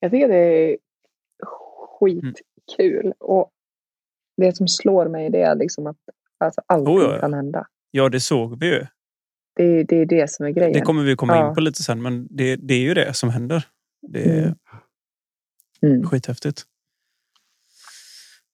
[0.00, 0.76] Jag tycker det är
[2.00, 3.12] skitkul.
[3.18, 3.50] Och
[4.36, 5.96] det som slår mig det är liksom att
[6.38, 7.20] alltså, allting Oh, ja, ja.
[7.20, 7.66] kan hända.
[7.90, 8.86] Ja, det såg vi ju.
[9.56, 10.72] Det, det är det som är grejen.
[10.72, 11.48] Det kommer vi komma Ja.
[11.48, 13.66] in på lite sen, men det, det är ju det som händer.
[14.12, 14.54] Det är
[15.82, 15.94] Mm.
[15.96, 16.06] Mm.
[16.08, 16.62] skithäftigt.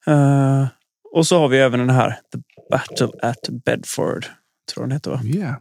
[0.07, 0.67] Eh,
[1.12, 2.38] och så har vi även den här The
[2.71, 4.23] Battle at Bedford.
[4.73, 5.21] Tror jag den heter va?
[5.25, 5.57] Yeah.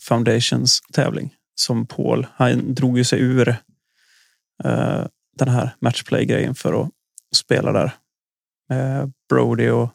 [0.00, 1.34] Foundations tävling.
[1.54, 3.48] Som Paul, han drog ju sig ur
[4.64, 5.06] eh,
[5.38, 6.90] den här matchplay-grejen för att
[7.34, 7.92] spela där.
[8.68, 9.90] Med Brody och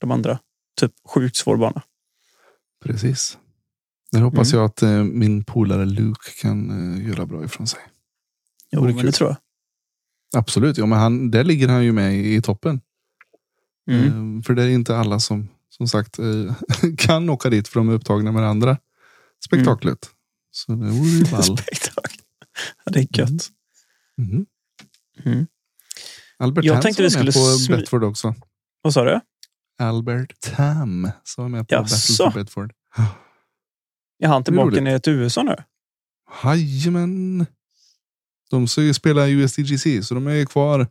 [0.00, 0.38] de andra.
[0.80, 1.82] Typ sjukt svår bana.
[2.84, 3.38] Precis.
[4.12, 4.60] Där hoppas Mm.
[4.62, 6.70] jag att eh, min polare Luke kan
[7.00, 7.80] eh, göra bra ifrån sig.
[8.70, 9.06] Jo, Vore men kul.
[9.06, 9.36] det tror jag.
[10.40, 12.80] Absolut, ja, men han, där ligger han ju med i, i toppen.
[13.90, 14.38] Mm.
[14.38, 16.54] Eh, för det är inte alla som som sagt eh,
[16.98, 18.78] kan åka dit för de är upptagna med det andra
[19.44, 20.10] spektaklet.
[20.50, 21.42] Så det vore ju ball.
[21.58, 22.20] Spektakel.
[22.84, 23.50] Ja, det är gött.
[24.18, 24.46] Mm.
[25.24, 25.46] Mm.
[26.38, 28.34] Albert Jag Tam tänkte vi skulle på Bedford också.
[28.82, 29.20] Vad sa du?
[29.78, 32.24] Albert Tam som var med på Jaså?
[32.24, 32.72] Battle for Bedford.
[34.18, 35.56] Är han tillbaka ner till USA nu?
[36.44, 37.46] Jajamän.
[38.50, 40.88] De ska ju spela USDGC så de är kvar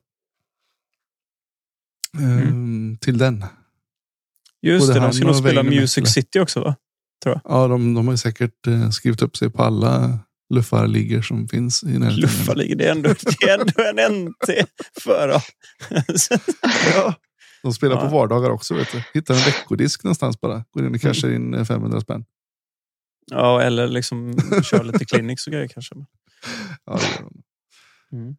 [2.20, 3.46] eh, till den.
[4.62, 6.06] Just Både det, de ska nog spela Music Metzler.
[6.06, 6.76] City också va?
[7.44, 10.20] Ja, de, de har säkert eh, skrivit upp sig på alla
[10.54, 12.20] luffarligor som finns i närheten.
[12.20, 14.50] Luffarliga, det är ändå, det är ändå en NT
[15.04, 15.30] för
[16.96, 17.14] Ja.
[17.64, 18.02] De spelar Ja.
[18.02, 18.74] på vardagar också.
[18.76, 19.04] Vet du.
[19.14, 20.64] Hittar en veckodisk någonstans bara.
[20.72, 22.26] Går in och cashar in eh, 500 spänn.
[23.32, 25.96] Ja, eller liksom kör lite clinics och grejer kanske.
[26.86, 27.44] Ja, det gör de.
[28.18, 28.36] Mm.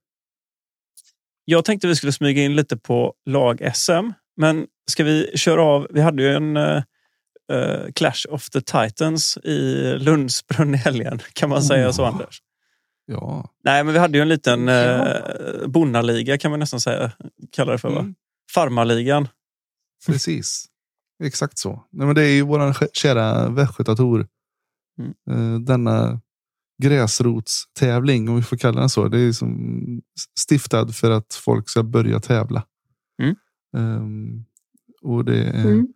[1.44, 4.12] Jag tänkte vi skulle smyga in lite på lag-SM.
[4.36, 5.86] Men ska vi köra av?
[5.90, 6.82] Vi hade ju en eh,
[7.94, 11.18] Clash of the Titans i Lundsbrunn i helgen.
[11.32, 12.08] Kan man säga så Oh.
[12.08, 12.42] Anders?
[13.06, 13.48] ja.
[13.64, 15.06] Nej, men vi hade ju en liten Ja.
[15.08, 17.12] eh, bonnaliga kan man nästan säga.
[17.52, 18.00] Kalla det för va?
[18.00, 18.14] Mm,
[18.54, 19.28] Farmarligan.
[20.06, 20.66] precis.
[21.24, 21.84] Exakt så.
[21.92, 24.26] Nej, men det är ju kä- kära Västgötator.
[25.28, 25.64] Mm.
[25.64, 26.20] Denna
[26.82, 29.08] gräsrotstävling, om vi får kalla den så.
[29.08, 29.86] Det är som
[30.38, 32.66] stiftad för att folk ska börja tävla.
[33.22, 33.34] Mm.
[33.76, 34.44] Ehm,
[35.02, 35.86] och det, Mm.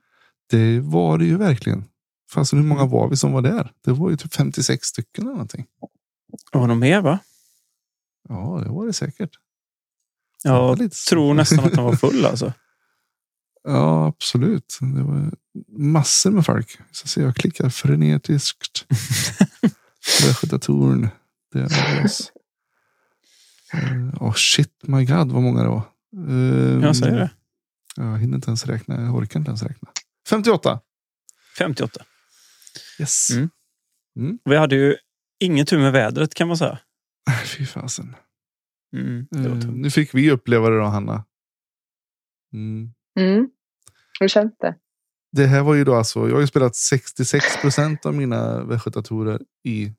[0.50, 1.84] det var det ju verkligen.
[2.32, 2.90] Fast hur många Mm.
[2.92, 3.72] var vi som var där?
[3.84, 5.66] Det var ju typ 56 stycken eller någonting.
[6.52, 7.18] Och något mer va?
[8.28, 9.30] Ja, det var det säkert.
[10.42, 12.52] Det var Jag lite- tror nästan att den var full alltså.
[13.68, 14.78] Ja, absolut.
[14.80, 15.32] Det var
[15.78, 16.78] massor med folk.
[16.92, 18.86] Så ser jag klickar frenetiskt.
[20.26, 21.08] Västgötatorn.
[21.52, 22.32] Det är oss.
[23.72, 25.82] Eh, Åh shit, my god vad många det var.
[26.28, 27.30] Eh, Jag säger det.
[27.96, 29.00] Jag hinner inte ens räkna.
[29.02, 29.90] Jag orkar inte ens räkna.
[30.28, 30.80] 58.
[31.58, 32.04] 58.
[33.00, 33.28] Yes.
[34.16, 34.38] Mm.
[34.44, 34.96] Vi hade ju
[35.40, 36.78] ingen tur med vädret kan man säga.
[37.44, 38.16] Fy fasen.
[38.96, 41.24] Mm, Eh, nu fick vi uppleva det då, Hanna.
[42.52, 42.90] Mm.
[43.18, 43.48] Mm.
[44.20, 44.74] Hur känns det?
[45.32, 49.40] Det här var ju då alltså, jag har ju spelat 66 procent av mina västgötatorer
[49.64, 49.92] i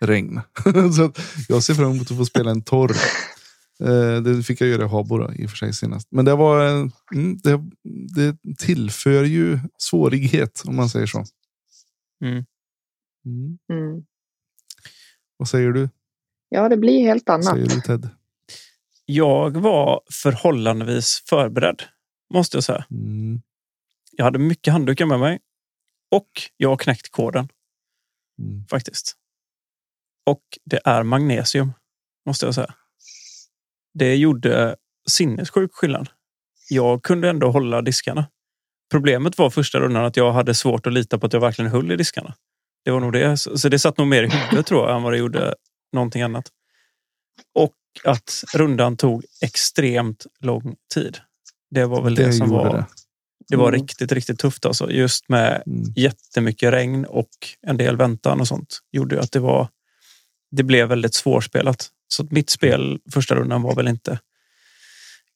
[0.00, 0.40] regn.
[0.96, 1.12] så
[1.48, 2.96] jag ser fram emot att få spela en torr.
[3.82, 6.08] Eh, det fick jag göra i Habo då, i och för sig senast.
[6.10, 7.60] Men det var eh, mm, det,
[8.14, 11.24] det tillför ju svårighet om man säger så.
[12.24, 12.44] Mm.
[13.26, 13.58] Mm.
[13.72, 14.04] Mm.
[15.36, 15.88] Vad säger du?
[16.48, 17.54] Ja, det blir helt Vad annat.
[17.54, 18.08] säger du Ted?
[19.06, 21.82] Jag var förhållandevis förberedd,
[22.34, 22.84] måste jag säga.
[22.90, 23.40] Mm.
[24.18, 25.38] Jag hade mycket handdukar med mig
[26.10, 27.48] och jag har knäckt koden
[28.40, 28.66] Mm.
[28.70, 29.14] faktiskt.
[30.26, 31.72] Och det är magnesium,
[32.26, 32.74] måste jag säga.
[33.94, 34.76] Det gjorde
[35.08, 36.08] sinnessjuk skillnad.
[36.70, 38.26] Jag kunde ändå hålla diskarna.
[38.90, 41.92] Problemet var första rundan att jag hade svårt att lita på att jag verkligen höll
[41.92, 42.34] i diskarna.
[42.84, 43.36] Det var nog det.
[43.36, 45.54] Så det satt nog mer i huvudet tror jag än vad det gjorde
[45.92, 46.48] någonting annat.
[47.54, 51.18] Och att rundan tog extremt lång tid.
[51.70, 52.76] Det var väl det, som gjorde var.
[52.76, 52.86] det.
[53.48, 53.80] Det var Mm.
[53.80, 54.90] riktigt, riktigt tufft alltså.
[54.90, 55.92] Just med Mm.
[55.96, 57.28] jättemycket regn och
[57.62, 59.68] en del väntan och sånt gjorde att det var.
[60.50, 61.90] Det blev väldigt svårspelat.
[62.08, 64.18] Så att mitt spel första rundan var väl inte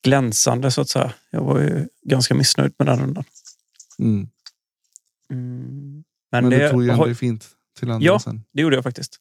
[0.05, 1.13] glänsande så att säga.
[1.31, 3.25] Jag var ju ganska missnöjd med den rundan.
[3.99, 4.29] Mm.
[5.29, 7.49] Men, Men, det, du tog har- det fint
[7.79, 8.19] till andra Ja.
[8.21, 8.45] sen.
[8.53, 9.17] det gjorde jag faktiskt.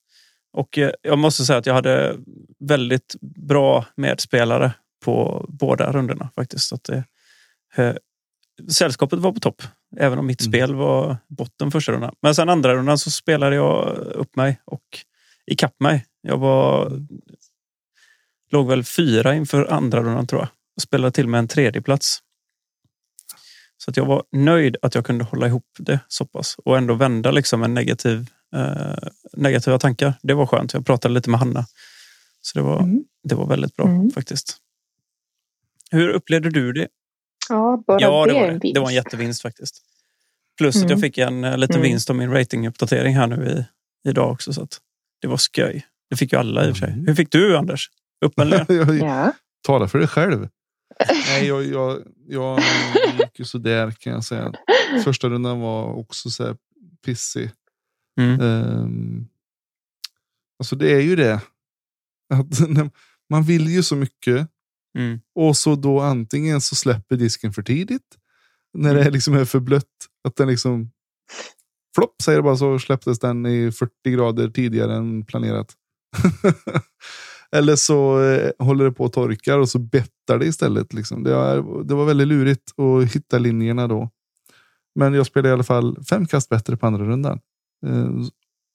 [0.53, 2.17] Och eh, jag måste säga att jag hade
[2.59, 4.73] väldigt bra medspelare
[5.05, 6.67] på båda rundorna faktiskt.
[6.67, 7.03] Så att det,
[7.75, 7.95] eh,
[8.69, 9.61] sällskapet var på topp,
[9.97, 10.51] även om mitt Mm.
[10.51, 12.15] spel var botten första rundan.
[12.21, 14.83] Men sen andra rundan så spelade jag upp mig och
[15.47, 16.05] ikapp mig.
[16.21, 16.91] Jag var,
[18.51, 20.49] låg väl fyra inför andra rundan tror jag.
[20.75, 22.19] Och spelade till med en tredje plats.
[23.77, 26.93] Så att jag var nöjd att jag kunde hålla ihop det så pass och ändå
[26.93, 30.13] vända liksom en negativ, eh, negativa tankar.
[30.21, 30.73] Det var skönt.
[30.73, 31.65] Jag pratade lite med Hanna.
[32.41, 33.03] Så det var, Mm.
[33.23, 34.11] det var väldigt bra Mm.
[34.11, 34.57] faktiskt.
[35.91, 36.87] Hur upplevde du det?
[37.51, 38.59] Ja, bara ja, det det var en det.
[38.59, 38.73] vinst.
[38.75, 39.81] Det var en jättevinst faktiskt.
[40.57, 40.91] Plus att Mm.
[40.91, 41.87] jag fick en eh, liten Mm.
[41.89, 43.65] vinst av min ratinguppdatering här nu i,
[44.09, 44.53] idag också.
[44.53, 44.79] Så att
[45.21, 45.85] det var sköj.
[46.09, 46.93] Det fick ju alla i och för sig.
[46.93, 47.07] Mm.
[47.07, 47.89] Hur fick du Anders?
[48.25, 48.75] Upp eller ner?
[48.77, 49.33] jag Ja.
[49.67, 50.47] Tala för dig själv.
[51.27, 52.59] Nej, jag, jag, jag
[53.19, 54.53] gick ju sådär kan jag säga.
[55.03, 56.55] Första rundan var också så här
[57.05, 57.51] pissig.
[58.19, 58.41] Mm.
[58.41, 59.27] Um,
[60.59, 61.33] alltså det är ju det.
[62.33, 62.59] Att,
[63.29, 64.47] man vill ju så mycket.
[64.97, 65.19] Mm.
[65.35, 68.17] Och så då antingen så släpper disken för tidigt.
[68.73, 69.85] När det liksom är för blött.
[70.23, 70.91] Att den liksom.
[71.95, 75.75] Flopp säger det bara så släpptes den i 40 grader tidigare än planerat.
[77.51, 80.93] Eller så eh, håller det på att torkar och så bettar det istället.
[80.93, 81.23] Liksom.
[81.23, 84.09] Det, är, det var väldigt lurigt att hitta linjerna då.
[84.95, 87.39] Men jag spelade i alla fall fem kast bättre på andra rundan.
[87.85, 88.11] Eh,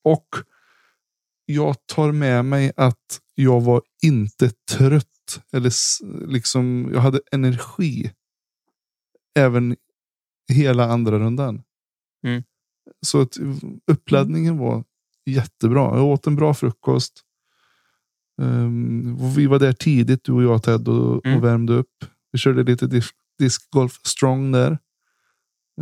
[0.05, 0.29] och
[1.47, 5.07] jag tar med mig att jag var inte trött.
[5.53, 5.73] Eller
[6.27, 8.13] liksom, jag hade energi.
[9.39, 9.77] Även
[10.53, 11.63] hela andra rundan.
[12.27, 12.43] Mm.
[13.07, 13.37] Så att
[13.87, 14.85] uppladdningen var
[15.27, 15.97] jättebra.
[15.97, 17.23] Jag åt en bra frukost.
[18.43, 21.39] Um, vi var där tidigt, du och jag Ted, och, Mm.
[21.39, 22.05] och värmde upp.
[22.33, 24.79] Vi körde lite dis- discgolf strong där.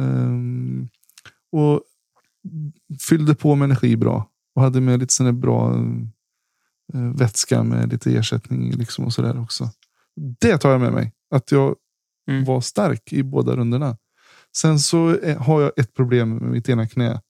[0.00, 0.88] Ehm,
[1.52, 1.82] och
[3.08, 4.30] fyllde på med energi bra.
[4.54, 5.74] Och hade med lite här bra
[6.92, 9.70] vätska med lite ersättning liksom och sådär också.
[10.40, 11.12] Det tar jag med mig.
[11.34, 11.76] Att jag
[12.30, 12.44] Mm.
[12.44, 13.96] var stark i båda rundorna.
[14.56, 17.20] Sen så eh, har jag ett problem med mitt ena knä.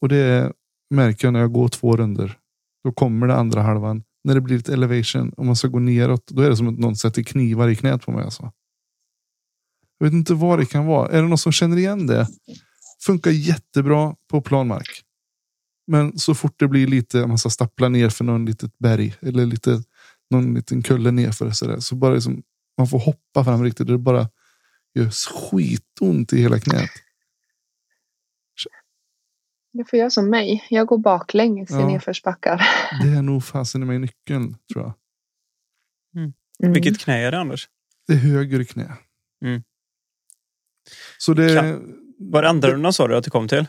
[0.00, 0.52] Och det
[0.90, 2.38] märker jag när jag går två runder.
[2.84, 4.02] Då kommer det andra halvan.
[4.24, 6.26] När det blir ett elevation och man ska gå neråt.
[6.26, 8.24] Då är det som att någon sätter knivar i knät på mig.
[8.24, 8.52] Alltså.
[9.98, 11.08] Jag vet inte vad det kan vara.
[11.08, 12.28] Är det någon som känner igen det?
[13.06, 15.02] Funkar jättebra på planmark.
[15.86, 19.14] Men så fort det blir lite, man ska stappla ner för någon litet berg.
[19.20, 19.82] Eller lite,
[20.30, 21.50] någon liten kulle nerför.
[21.50, 22.42] Så, där, så bara liksom,
[22.78, 23.86] man får hoppa fram riktigt.
[23.86, 24.28] Det bara
[24.94, 26.90] gör skitont i hela knät.
[29.72, 30.66] Det får jag som mig.
[30.70, 31.86] Jag går baklänges i Ja.
[31.86, 32.62] nedförsbackar.
[33.02, 34.94] Det är nog fasen i mig nyckeln tror jag.
[36.16, 36.72] Mm.
[36.74, 37.68] Vilket knä är det Anders?
[38.06, 38.92] Det är höger knä.
[39.44, 39.62] Mm.
[41.18, 41.54] Så det...
[41.60, 43.66] Kan- Var det andra rundan sa du att du kom till?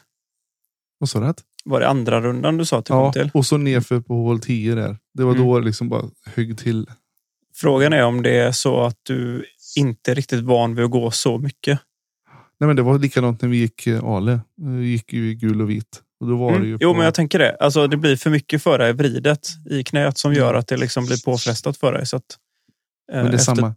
[0.97, 1.33] Vad sa du?
[1.65, 3.31] Var det andra rundan du sa att du Ja, kom till?
[3.33, 4.97] och så nerför på hål 10 där.
[5.13, 5.45] Det var Mm.
[5.47, 6.87] då det liksom bara högg till.
[7.55, 9.45] Frågan är om det är så att du
[9.77, 11.79] inte är riktigt van vid att gå så mycket.
[12.59, 14.39] Nej, men det var likadant när vi gick eh, Ale.
[14.61, 16.01] Vi gick ju i gul och vit.
[16.19, 16.77] Och då var det ju Mm.
[16.81, 17.55] Jo, på- men jag tänker det.
[17.59, 21.05] Alltså, det blir för mycket för dig vridet i knät som gör att det liksom
[21.05, 22.05] blir påfrestat för dig.
[22.05, 22.37] Så att,
[23.11, 23.75] eh, Men det är efter- samma.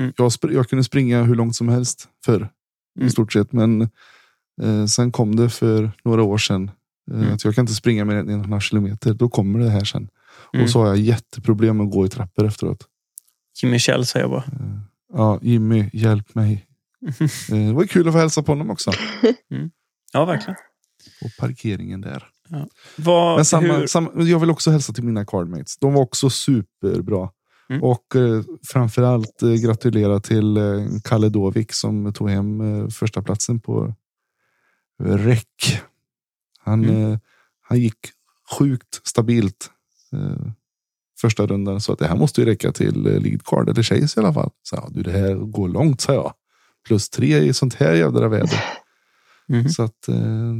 [0.00, 0.12] Mm.
[0.16, 2.48] Jag, jag kunde springa hur långt som helst förr.
[2.98, 3.08] Mm.
[3.08, 3.52] I stort sett.
[3.52, 3.88] Men
[4.62, 6.70] eh, sen kom det för några år sedan.
[7.10, 7.34] Eh, Mm.
[7.34, 9.14] att jag kan inte springa mer än en och en halv kilometer.
[9.14, 10.08] Då kommer det här sen.
[10.54, 10.64] Mm.
[10.64, 12.86] Och så har jag jätteproblem med att gå i trappor efteråt.
[13.62, 14.44] Jimmy Kjell säger jag bara.
[14.44, 14.78] Eh,
[15.12, 16.66] ja, Jimmy, hjälp mig.
[17.52, 18.90] Eh, det var kul att få hälsa på honom också.
[20.12, 20.54] Ja, verkligen.
[21.22, 22.24] På parkeringen där.
[22.96, 25.76] Vad, Men samma, samma, jag vill också hälsa till mina cardmates.
[25.78, 27.30] De var också superbra.
[27.68, 27.82] Mm.
[27.82, 30.62] Och eh, framförallt eh, gratulera till eh,
[31.04, 33.94] Kalle Dovik som tog hem eh, första platsen på
[35.02, 35.82] räck.
[36.58, 37.12] Han, Mm.
[37.12, 37.18] eh,
[37.60, 37.98] han gick
[38.58, 39.70] sjukt stabilt
[40.12, 40.46] eh,
[41.20, 41.80] första rundan.
[41.80, 44.34] Så att det här måste ju räcka till eh, lead card eller chase i alla
[44.34, 44.50] fall.
[44.62, 46.34] Så ja, du det här går långt sa jag.
[46.86, 48.64] Plus tre i sånt här jävla väder.
[49.46, 49.68] Mhm.
[49.68, 50.54] Så att eh,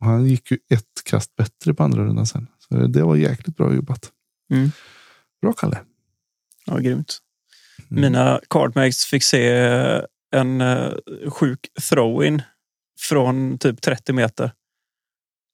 [0.00, 2.46] han gick ju ett kast bättre på andra rundan sen.
[2.58, 4.10] Så det var jäkligt bra jobbat.
[4.52, 4.70] Mm.
[5.42, 5.80] Bra Kalle.
[6.66, 7.18] Ja, grymt.
[7.90, 8.00] Mm.
[8.02, 9.48] Mina cardmates fick se
[10.32, 10.92] en eh,
[11.30, 12.42] sjuk throw-in
[12.98, 14.52] från typ 30 meter.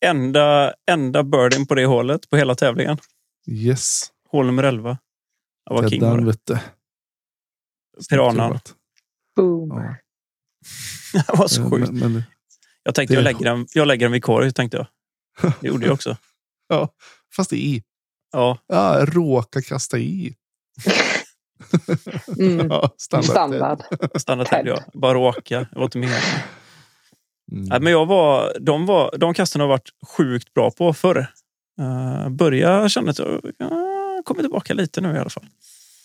[0.04, 2.98] Enda, enda birdien på det hålet på hela tävlingen.
[3.48, 4.02] Yes.
[4.28, 4.98] Hål nummer 11.
[5.64, 6.60] Jag var king var det.
[8.10, 8.58] Piranan.
[9.36, 9.68] Boom.
[9.70, 9.96] Ja.
[11.26, 11.90] Det var så sjukt.
[11.92, 12.22] Men, men,
[12.82, 14.86] Jag tänkte det- jag lägger, den, jag lägger den vid korg, tänkte jag.
[15.60, 16.16] Det gjorde jag också.
[16.68, 16.88] ja,
[17.36, 17.82] fast i.
[18.32, 20.34] Ja, Ja, råka kasta i.
[22.38, 22.66] Mm.
[22.70, 23.30] Ja, standard.
[23.30, 23.82] Standard.
[24.20, 24.82] standard jag.
[24.92, 25.58] Bara råka.
[25.60, 26.22] Det var inte meningen.
[27.52, 27.64] Mm.
[27.64, 31.26] Nej, men jag var, de, var, de kasten har varit sjukt bra på förr.
[31.80, 35.46] Uh, börja känna att jag uh, kommer tillbaka lite nu i alla fall.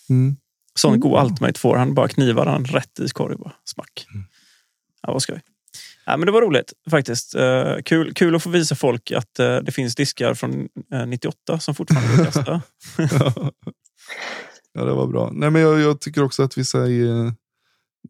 [0.10, 0.36] Mm.
[0.76, 1.00] Sån Mm.
[1.00, 3.36] god ultimate får han bara knivar han rätt i korg.
[3.38, 3.54] Bara.
[3.64, 4.08] Smack.
[4.14, 4.26] Mm.
[5.02, 5.42] Ja, vad skoj.
[6.06, 7.36] Ja, men det var roligt faktiskt.
[7.36, 11.60] Eh, kul, kul att få visa folk att eh, det finns diskar från eh, 98
[11.60, 12.62] som fortfarande går att kasta.
[14.74, 15.32] ja, det var bra.
[15.34, 16.88] Nej, men jag, jag tycker också att vi ska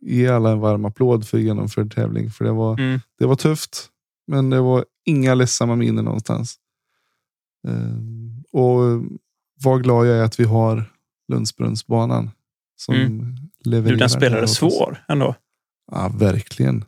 [0.02, 2.32] ge, alla en varm applåd för genomförd tävling.
[2.32, 3.00] För det var, Mm.
[3.20, 3.90] det var tufft,
[4.28, 6.56] men det var inga ledsamma miner någonstans.
[7.68, 9.04] Ehm, och
[9.64, 10.84] vad glad jag är att vi har
[11.32, 12.32] Lundsbrunnsbanan
[12.76, 13.36] som Mm.
[13.66, 13.92] levererar.
[13.96, 15.36] Du, den spelade svår ändå.
[15.92, 16.86] Ja, verkligen.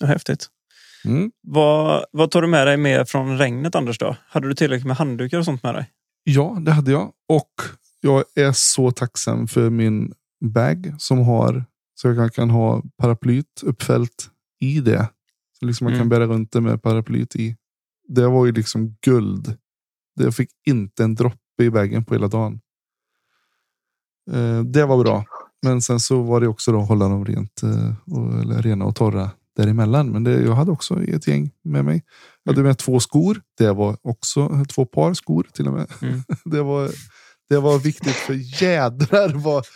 [0.00, 0.46] Ja, häftigt.
[1.04, 1.30] Mm.
[1.42, 3.98] Vad, vad tar du med dig med från regnet Anders?
[3.98, 4.16] då?
[4.28, 5.90] Hade du tillräckligt med handdukar och sånt med dig?
[6.24, 7.12] Ja, det hade jag.
[7.28, 7.52] Och
[8.00, 14.30] jag är så tacksam för min bag som har så jag kan, ha paraplyt uppfällt
[14.60, 15.08] i det.
[15.58, 16.00] Så liksom man Mm.
[16.00, 17.56] kan bära runt det med paraplyt i.
[18.08, 19.56] Det var ju liksom guld.
[20.16, 22.60] Det fick inte en droppe i bagen på hela dagen.
[24.32, 25.24] Eh, det var bra.
[25.62, 28.84] Men sen så var det också då att hålla dem rent, eh, och, eller rena
[28.84, 30.10] och torra däremellan.
[30.10, 32.02] Men det, jag hade också ett gäng med mig.
[32.42, 33.42] Jag hade med två skor.
[33.58, 35.86] Det var också två par skor till och med.
[36.02, 36.20] Mm.
[36.44, 36.90] Det var,
[37.48, 39.66] det var viktigt för jädrar vad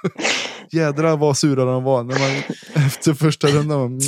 [0.72, 2.02] jädrar vad sura de var.
[2.02, 2.42] När man,
[2.86, 4.00] efter första rundan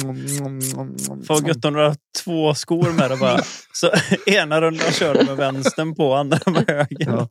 [1.26, 3.40] För gött om du har två skor med dig bara.
[3.72, 3.90] Så
[4.30, 7.06] ena rundan kör du med vänstern på, andra med höger.
[7.06, 7.28] Ja.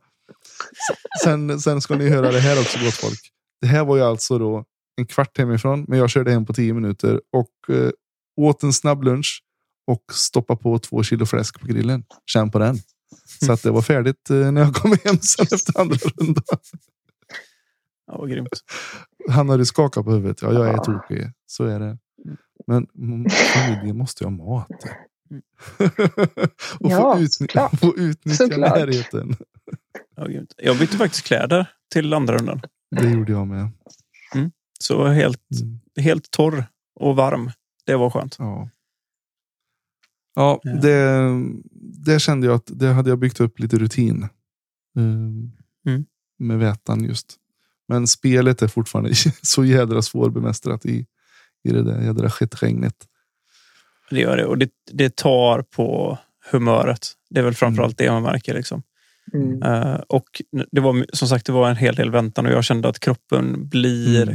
[1.22, 3.20] Sen, sen ska ni höra det här också gott folk.
[3.60, 4.64] Det här var ju alltså då
[4.96, 7.90] en kvart hemifrån, men jag körde hem på tio minuter och eh,
[8.40, 9.42] åt en snabb lunch
[9.86, 12.04] och stoppa på två kilo fläsk på grillen.
[12.26, 12.78] Känn på den.
[13.40, 16.44] Så att det var färdigt eh, när jag kom hem sen efter andra rundan.
[18.06, 18.48] Ja, vad grymt.
[19.30, 20.42] Han hade skakat på huvudet.
[20.42, 21.30] Ja, jag är tokig.
[21.46, 21.98] Så är det.
[22.66, 24.68] Men mm, familjen måste ju ha mat.
[26.80, 27.80] och Ja, få, utny- såklart.
[27.80, 28.76] få utnyttja Såklart.
[28.78, 29.36] närheten.
[30.16, 30.54] Ja, grymt.
[30.56, 32.60] Jag bytte faktiskt kläder till andra rundan.
[33.00, 33.70] Det gjorde jag med.
[34.80, 35.80] Så helt, Mm.
[36.04, 36.64] helt torr
[37.00, 37.50] och varm.
[37.86, 38.36] Det var skönt.
[38.38, 38.68] Ja.
[40.34, 41.30] Ja, det,
[42.06, 44.28] det kände jag att det hade jag byggt upp lite rutin.
[44.96, 45.52] Um,
[45.86, 46.04] Mm.
[46.38, 47.36] Med vätan just.
[47.88, 51.06] Men spelet är fortfarande så jädra svårbemästrat i,
[51.64, 52.94] i det där jädra skitregnet.
[54.10, 54.46] Det gör det.
[54.46, 56.18] Och det, det tar på
[56.52, 57.12] humöret.
[57.30, 58.54] Det är väl framförallt det man märker.
[58.54, 58.82] Liksom.
[59.34, 59.62] Mm.
[59.62, 62.88] Eh, och det var som sagt det var en hel del väntan och jag kände
[62.88, 64.34] att kroppen blir Mm.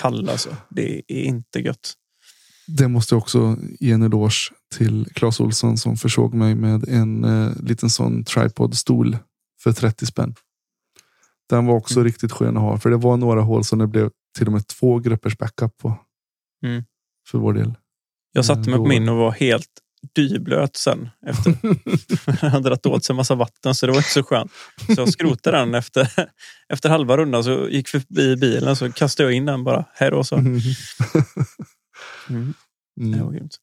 [0.00, 0.28] kall.
[0.28, 0.56] Alltså.
[0.70, 1.92] Det är inte gött.
[2.66, 7.24] Det måste jag också ge en eloge till Claes Olsson som försåg mig med en
[7.24, 9.16] eh, liten sån tripod-stol
[9.62, 10.34] för 30 spänn.
[11.50, 12.04] Den var också Mm.
[12.04, 14.66] riktigt skön att ha, för det var några hål som det blev till och med
[14.66, 15.98] två gruppers backup på.
[16.64, 16.84] Mm.
[17.30, 17.74] För vår del.
[18.32, 19.68] Jag satte mig på min och var helt
[20.14, 21.08] dyblöt sen.
[21.26, 21.54] Efter.
[22.40, 24.52] Han hade dragit åt sig en massa vatten så det var inte så skönt.
[24.86, 26.12] Så jag skrotade den efter,
[26.68, 27.44] efter halva rundan.
[27.44, 29.84] Så gick förbi bilen så kastade jag in den bara.
[29.94, 30.36] Hej då så.
[30.36, 30.60] Mm.
[32.28, 32.54] Mm.
[32.96, 33.24] Det Mm.
[33.24, 33.56] var grymt.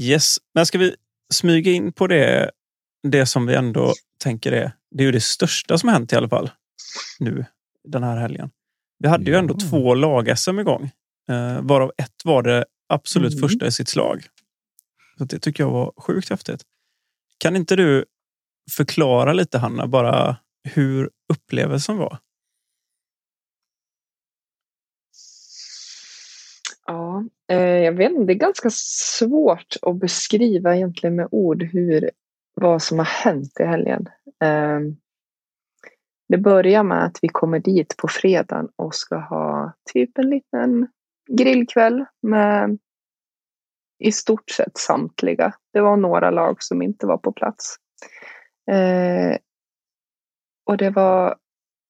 [0.00, 0.96] Yes, men ska vi
[1.34, 2.50] smyga in på det,
[3.08, 3.92] det som vi ändå
[4.22, 6.50] tänker är, det är ju det största som hänt i alla fall
[7.18, 7.44] nu
[7.88, 8.50] den här helgen.
[8.98, 9.68] Vi hade ju ändå Ja.
[9.70, 10.90] två lag-SM igång,
[11.28, 13.48] eh, varav ett var det absolut Mm.
[13.48, 14.26] första i sitt slag.
[15.18, 16.62] Så det tycker jag var sjukt häftigt.
[17.38, 18.04] Kan inte du
[18.76, 22.18] förklara lite Hanna, bara hur upplevelsen var?
[26.86, 28.70] Ja, eh, jag vet inte, det är ganska
[29.18, 32.10] svårt att beskriva egentligen med ord hur,
[32.54, 34.08] vad som har hänt i helgen.
[34.44, 34.80] Eh,
[36.28, 40.88] det börjar med att vi kommer dit på fredagen och ska ha typ en liten
[41.30, 42.78] grillkväll med
[43.98, 45.54] i stort sett samtliga.
[45.72, 47.76] Det var några lag som inte var på plats.
[48.70, 49.38] Eh,
[50.64, 51.36] och det var,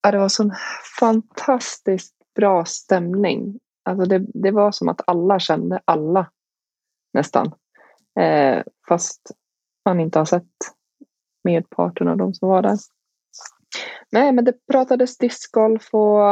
[0.03, 0.53] ja, det var sån
[0.99, 3.59] fantastiskt bra stämning.
[3.87, 6.29] Alltså det, det var som att alla kände alla
[7.13, 7.51] nästan.
[8.19, 9.31] Eh, fast
[9.85, 10.43] man inte har sett
[11.43, 12.77] medparten av de som var där.
[14.11, 16.31] Nej, men det pratades discgolf och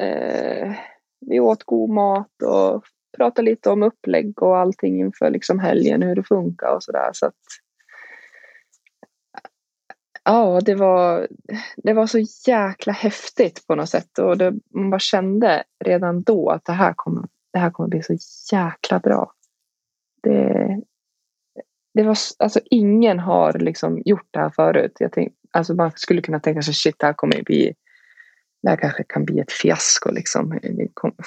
[0.00, 0.72] eh,
[1.20, 2.84] vi åt god mat och
[3.16, 7.10] pratade lite om upplägg och allting inför liksom helgen, hur det funkar och sådär.
[7.12, 7.34] Så att,
[10.24, 11.28] ja, det var,
[11.76, 16.50] det var så jäkla häftigt på något sätt och det, man bara kände redan då
[16.50, 18.16] att det här kommer, det här kommer bli så
[18.52, 19.32] jäkla bra.
[20.22, 20.80] Det,
[21.94, 24.96] det var, alltså ingen har liksom gjort det här förut.
[24.98, 27.74] Jag tänk, alltså man skulle kunna tänka sig shit, det här kommer bli
[28.62, 30.10] det här kanske kan bli ett fiasko.
[30.10, 30.58] Liksom.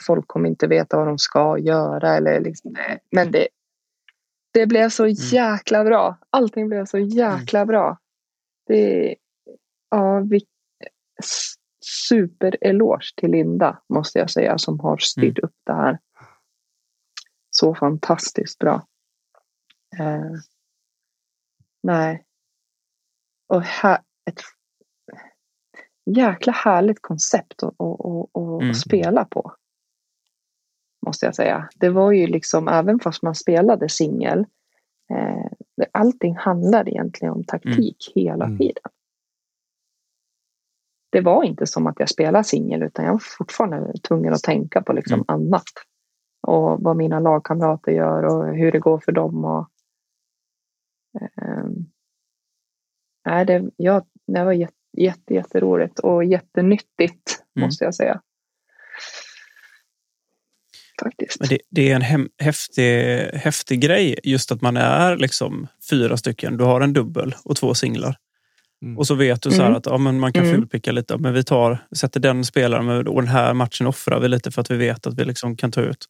[0.08, 2.16] Folk kommer inte veta vad de ska göra.
[2.16, 2.76] Eller liksom.
[3.12, 3.48] Men det,
[4.54, 6.18] det blev så jäkla bra.
[6.30, 7.98] Allting blev så jäkla bra.
[8.68, 9.16] Det,
[9.90, 10.42] ja, vi,
[12.10, 16.00] super-eloge till Linda, måste jag säga, som har styrt upp det här.
[17.50, 18.88] Så fantastiskt bra.
[20.00, 20.32] Eh,
[21.84, 22.26] nej.
[23.48, 24.42] Och här, ett
[26.06, 28.74] jäkla härligt koncept att, att, att, att Mm.
[28.74, 29.56] spela på.
[31.06, 31.70] Måste jag säga.
[31.76, 34.46] Det var ju liksom, även fast man spelade singel,
[35.10, 35.46] eh,
[35.92, 38.58] allting handlade egentligen om taktik hela Mm.
[38.58, 38.84] tiden.
[41.12, 44.82] Det var inte som att jag spelade singel utan jag var fortfarande tvungen att tänka
[44.82, 45.26] på liksom Mm.
[45.28, 45.64] annat.
[46.48, 49.46] Och vad mina lagkamrater gör och hur det går för dem.
[49.46, 49.70] Och,
[53.26, 57.66] nej, det, ja, det var jätte, jätte, jätteroligt och jättenyttigt Mm.
[57.68, 58.22] måste jag säga.
[61.04, 61.40] Faktiskt.
[61.40, 66.18] Men det, det är en hem, häftig, häftig grej just att man är liksom fyra
[66.18, 66.58] stycken.
[66.58, 68.18] Du har en dubbel och två singlar.
[68.84, 68.98] Mm.
[68.98, 69.78] Och så vet du så här Mm.
[69.78, 70.56] att ja, men man kan Mm.
[70.56, 71.18] fulpicka lite.
[71.18, 74.62] Men vi tar, sätter den spelaren med, och den här matchen offrar vi lite för
[74.62, 76.06] att vi vet att vi liksom kan ta ut.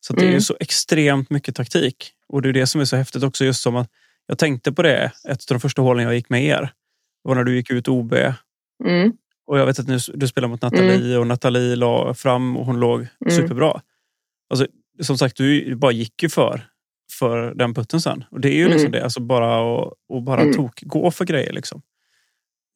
[0.00, 0.40] Så att det är ju Mm.
[0.40, 2.10] så extremt mycket taktik.
[2.28, 3.44] Och det är det som är så häftigt också.
[3.44, 3.88] Just som att
[4.26, 6.60] jag tänkte på det ett av de första hålen jag gick med er.
[6.60, 8.14] Det var när du gick ut OB.
[8.84, 9.12] Mm,
[9.46, 12.80] Och jag vet att nu, du spelar mot Nathalie och Nathalie la fram och hon
[12.80, 13.36] låg Mm.
[13.36, 13.80] superbra.
[14.48, 14.66] Alltså,
[15.02, 16.68] som sagt, du bara gick ju för,
[17.18, 18.24] för den putten sen.
[18.30, 18.72] Och det är ju Mm.
[18.72, 19.04] liksom det.
[19.04, 20.54] Alltså bara att och bara Mm.
[20.54, 21.82] tok, gå för grejer liksom.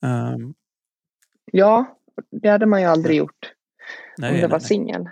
[0.04, 0.54] Ehm,
[1.52, 1.98] ja,
[2.30, 3.52] det hade man ju aldrig gjort.
[4.18, 5.08] nej, om det nej, var singel.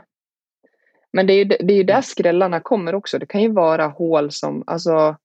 [1.13, 3.19] Men det är ju det är ju där skrällarna kommer också.
[3.19, 5.17] Det kan ju vara hål som, alltså,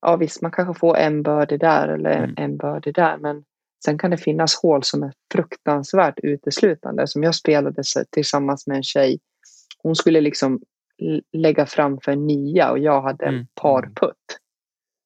[0.00, 2.34] ja visst man kanske får en birdie där eller Mm.
[2.36, 3.16] en birdie där.
[3.18, 3.44] Men
[3.84, 7.06] sen kan det finnas hål som är fruktansvärt uteslutande.
[7.06, 9.18] Som jag spelade tillsammans med en tjej.
[9.82, 10.60] Hon skulle liksom
[11.32, 13.46] lägga fram för en nia och jag hade en Mm.
[13.54, 14.38] parputt.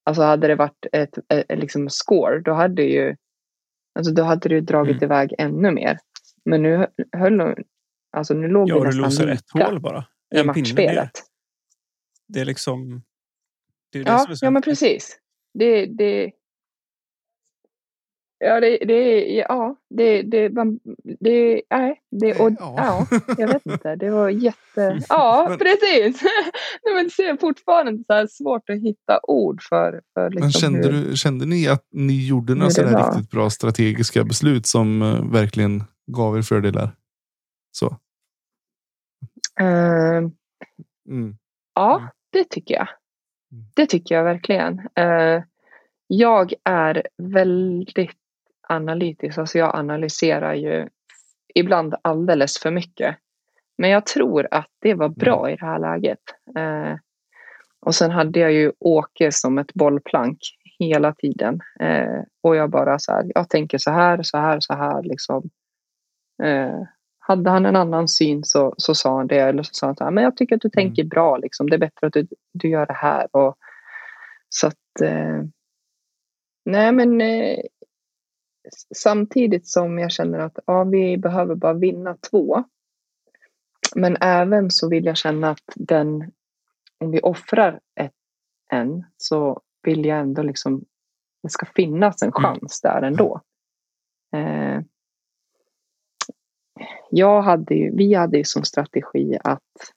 [0.05, 3.17] Alltså hade det varit ett, ett, ett liksom score, då hade ju
[3.95, 5.05] Alltså då hade du dragit Mm.
[5.05, 5.99] iväg ännu mer.
[6.45, 7.55] Men nu höll hon,
[8.17, 10.05] alltså nu låg Ja, vi nästan losar ett lika hål bara.
[10.35, 11.11] i En pinne ner.
[12.29, 13.03] Det är liksom...
[13.93, 15.19] Det är det Ja, ja men precis.
[15.55, 16.33] Det, det,
[18.43, 20.81] ja, det, det, ja, det, det, man,
[21.21, 22.75] det, nej, det, och, Ja.
[23.11, 23.19] ja.
[23.39, 26.23] jag vet inte, det var jätte, ja, Men- precis.
[26.85, 30.89] Nej, men det är fortfarande så svårt att hitta ord för, för liksom Men kände,
[30.89, 35.33] hur, du, kände ni att ni gjorde några sådär riktigt bra strategiska beslut som eh,
[35.33, 36.91] verkligen gav er fördelar?
[37.73, 37.87] Så.
[39.61, 40.29] eh,
[41.09, 41.37] Mm.
[41.75, 42.09] Ja, Mm.
[42.33, 42.89] det tycker jag.
[43.53, 43.65] Mm.
[43.77, 44.79] Det tycker jag verkligen.
[44.95, 45.43] Eh,
[46.07, 47.95] jag är väldigt
[48.73, 49.39] analytisk.
[49.39, 50.89] Alltså jag analyserar ju
[51.55, 53.17] ibland alldeles för mycket.
[53.79, 56.19] Men jag tror att det var bra i det här läget.
[56.57, 56.97] Eh,
[57.81, 60.39] och sen hade jag ju Åke som ett bollplank
[60.79, 61.61] hela tiden.
[61.81, 65.51] Eh, och jag bara så här, jag tänker så här, så här, så här liksom.
[66.43, 66.83] Eh,
[67.19, 69.39] hade han en annan syn så, så sa han det.
[69.39, 70.87] Eller så sa han så här, men jag tycker att du Mm.
[70.87, 71.71] tänker bra liksom.
[71.71, 73.27] Det är bättre att du, du gör det här.
[73.37, 73.57] Och,
[74.49, 75.43] så att, eh,
[76.65, 77.59] nej men eh,
[78.95, 82.65] samtidigt som jag känner att ja, vi behöver bara vinna två.
[83.95, 86.33] Men även så vill jag känna att den,
[86.99, 88.13] om vi offrar ett,
[88.71, 90.85] en så vill jag ändå liksom,
[91.43, 93.41] det ska finnas en chans där ändå.
[94.33, 94.81] Eh,
[97.11, 99.93] jag hade ju, vi hade ju som strategi att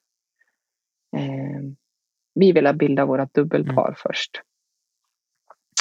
[1.17, 1.61] eh,
[2.33, 4.41] vi ville bilda våra dubbelpar först.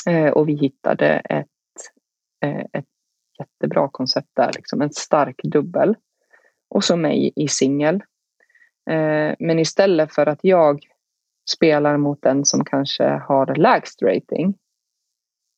[0.07, 1.47] Eh, och vi hittade ett,
[2.49, 2.87] ett
[3.39, 5.97] jättebra koncept där, liksom en stark dubbel.
[6.69, 7.95] Och så mig i singel.
[8.91, 10.81] Eh, men istället för att jag
[11.51, 14.55] spelar mot den som kanske har lägst rating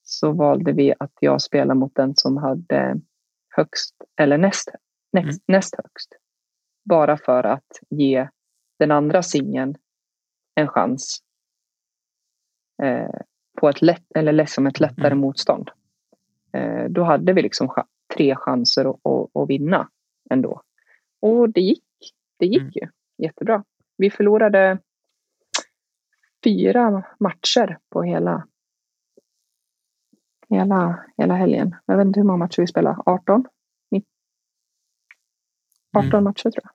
[0.03, 3.01] så valde vi att jag spelar mot den som hade
[3.57, 4.69] högst eller näst,
[5.13, 5.57] näst, Mm.
[5.59, 6.13] näst högst.
[6.85, 8.29] Bara för att ge
[8.79, 9.75] den andra singeln
[10.55, 11.19] en chans
[12.83, 13.21] eh,
[13.61, 15.19] på ett lätt, eller liksom ett lättare Mm.
[15.19, 15.71] motstånd.
[16.53, 17.85] Eh, då hade vi liksom
[18.17, 19.89] tre chanser att, att, att vinna
[20.31, 20.63] ändå.
[21.21, 21.83] Och det gick.
[22.39, 22.73] Det gick Mm.
[22.75, 22.89] ju
[23.25, 23.65] jättebra.
[23.97, 24.79] Vi förlorade
[26.45, 28.47] fyra matcher på hela,
[30.49, 31.75] hela, hela helgen.
[31.87, 33.03] Jag vet inte hur många matcher vi spelade.
[33.07, 33.45] 18?
[33.91, 34.11] 19?
[35.97, 36.25] 18 Mm.
[36.25, 36.71] matcher tror jag.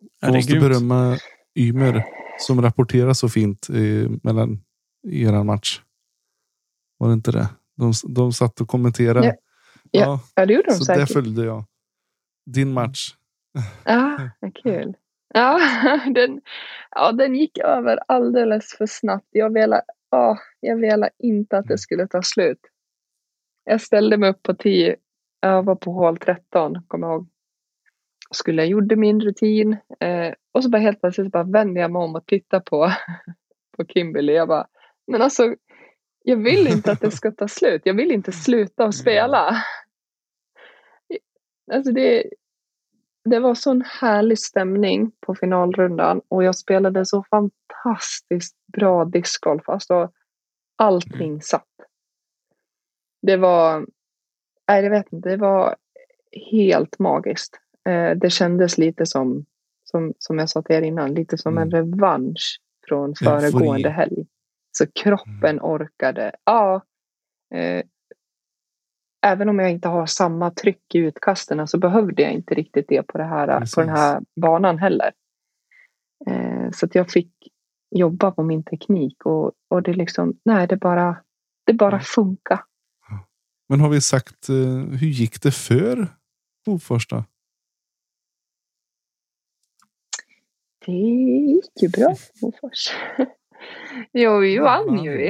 [0.00, 0.64] Ja, Jag måste grymt.
[0.68, 1.16] berömma
[1.58, 2.04] Ymer
[2.38, 4.60] som rapporterar så fint eh, mellan
[5.08, 5.80] i er match.
[6.98, 7.48] Var det inte det?
[7.76, 9.26] De, de satt och kommenterade.
[9.26, 9.34] Ja.
[9.90, 11.12] Ja, Ja, det gjorde de så säkert.
[11.12, 11.64] följde jag.
[12.46, 13.14] Din match.
[13.84, 14.96] Ja, vad kul.
[15.34, 15.60] Ja
[16.14, 16.40] den,
[16.90, 19.28] ja, den gick över alldeles för snabbt.
[19.30, 22.60] Jag ville, ja, jag ville inte att det skulle ta slut.
[23.64, 24.96] Jag ställde mig upp på 10.
[25.40, 27.28] Jag var på hål 13, kommer jag ihåg.
[28.30, 32.02] Skulle jag gjorde min rutin eh, och så bara helt plötsligt bara vände jag mig
[32.02, 32.92] om och tittade på,
[33.76, 34.32] på Kimberly.
[34.32, 34.66] Jag bara,
[35.06, 35.54] men alltså,
[36.26, 37.82] jag vill inte att det ska ta slut.
[37.84, 39.56] Jag vill inte sluta att spela.
[41.72, 42.24] Alltså det,
[43.24, 49.68] det var sån härlig stämning på finalrundan och jag spelade så fantastiskt bra discgolf.
[49.68, 50.10] Alltså,
[50.76, 51.68] allting satt.
[53.22, 53.86] Det var,
[54.68, 55.76] nej jag vet inte, det var
[56.50, 57.60] helt magiskt.
[57.88, 59.46] Eh, det kändes lite som,
[59.84, 64.26] som, som jag sa till er innan, lite som en revansch från föregående helg.
[64.78, 66.32] Så kroppen orkade.
[66.44, 66.82] Ja,
[67.54, 67.84] eh,
[69.26, 73.02] även om jag inte har samma tryck i utkasten så behövde jag inte riktigt det
[73.02, 75.12] på, det här, på den här banan heller.
[76.26, 77.32] Eh, så att jag fick
[77.90, 81.16] jobba på min teknik och, och det liksom, nej det bara,
[81.66, 82.60] det bara funkar.
[83.68, 84.56] Men har vi sagt eh,
[85.00, 86.08] hur gick det för
[86.66, 87.24] Hofors då?
[90.86, 92.88] Det gick ju bra för Hofors.
[94.12, 95.28] jo, vi vann ju vi.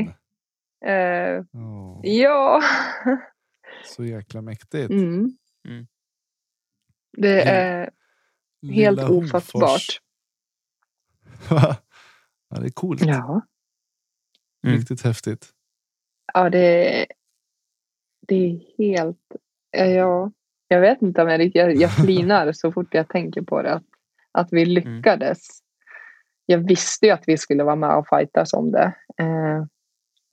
[0.84, 2.62] Eh, Ja, ja.
[3.84, 4.90] så jäkla mäktigt.
[4.90, 5.36] Mm.
[5.68, 5.86] Mm.
[7.16, 7.90] Det är
[8.62, 9.62] helt Lilla ofattbart.
[9.62, 10.00] Hofors.
[12.48, 13.02] ja, det är coolt.
[13.06, 13.40] Ja.
[14.66, 14.76] Mm.
[14.78, 15.50] Riktigt häftigt.
[16.34, 17.06] Ja, det,
[18.28, 19.18] det är helt...
[19.70, 20.32] ja, Ja,
[20.68, 21.60] jag vet inte om jag riktigt...
[21.60, 23.74] Jag, jag flinar så fort jag tänker på det.
[23.74, 23.84] Att,
[24.32, 25.48] att vi lyckades.
[26.46, 28.92] Jag visste ju att vi skulle vara med och fightas om det.
[29.18, 29.64] Eh,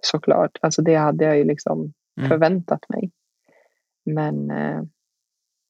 [0.01, 0.57] såklart.
[0.61, 2.29] Alltså det hade jag ju liksom Mm.
[2.29, 3.11] förväntat mig.
[4.05, 4.81] Men eh,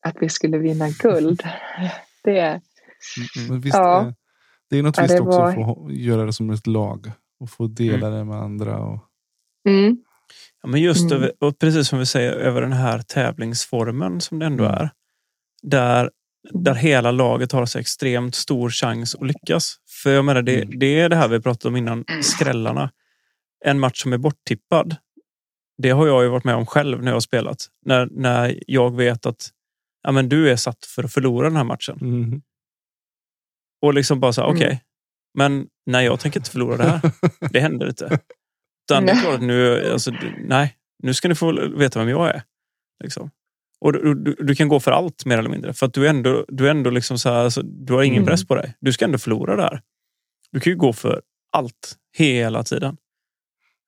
[0.06, 1.44] att vi skulle vinna guld.
[2.24, 2.39] det...
[2.39, 2.60] Mm.
[3.50, 4.02] Men visst, Ja.
[4.02, 4.14] eh,
[4.70, 7.12] det är något Ja, visst också var- att få göra det som ett lag.
[7.39, 8.80] Och få dela det med andra.
[8.80, 9.00] Och,
[9.70, 9.98] Mm,
[10.64, 11.14] Ja, men just Mm.
[11.24, 14.76] över, och precis som vi säger, över den här tävlingsformen som det ändå Mm.
[14.76, 14.89] är.
[15.62, 16.12] Där,
[16.52, 19.76] där hela laget har så extremt stor chans att lyckas.
[20.04, 20.80] För jag menar, det, Mm.
[20.80, 22.91] det är det här vi pratade om innan, skrällarna.
[23.66, 24.96] En match som är borttippad.
[25.78, 27.58] Det har jag ju varit med om själv när jag har spelat.
[27.86, 29.50] När, när jag vet att
[30.04, 31.98] ja, men du är satt för att förlora den här matchen.
[32.02, 32.41] mm.
[33.82, 34.58] Och liksom bara så här, Mm.
[34.62, 34.84] okej.
[35.38, 37.12] Men nej, jag tänker inte förlora det här.
[37.52, 38.20] Det händer inte.
[38.89, 39.38] Utan Nej.
[39.39, 40.12] nu, alltså,
[40.48, 42.44] nej, nu ska ni få veta vem jag är.
[43.04, 43.30] Liksom.
[43.84, 45.73] Och du, du, du kan gå för allt mer eller mindre.
[45.73, 48.17] För att du är ändå, du är ändå liksom så här, alltså, du har ingen
[48.17, 48.27] Mm.
[48.27, 48.75] press på dig.
[48.79, 49.81] Du ska ändå förlora det här.
[50.51, 51.21] Du kan ju gå för
[51.51, 52.97] allt hela tiden.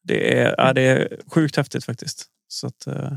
[0.04, 2.26] Det är, ja, det är sjukt häftigt faktiskt.
[2.48, 3.12] Så att, eh,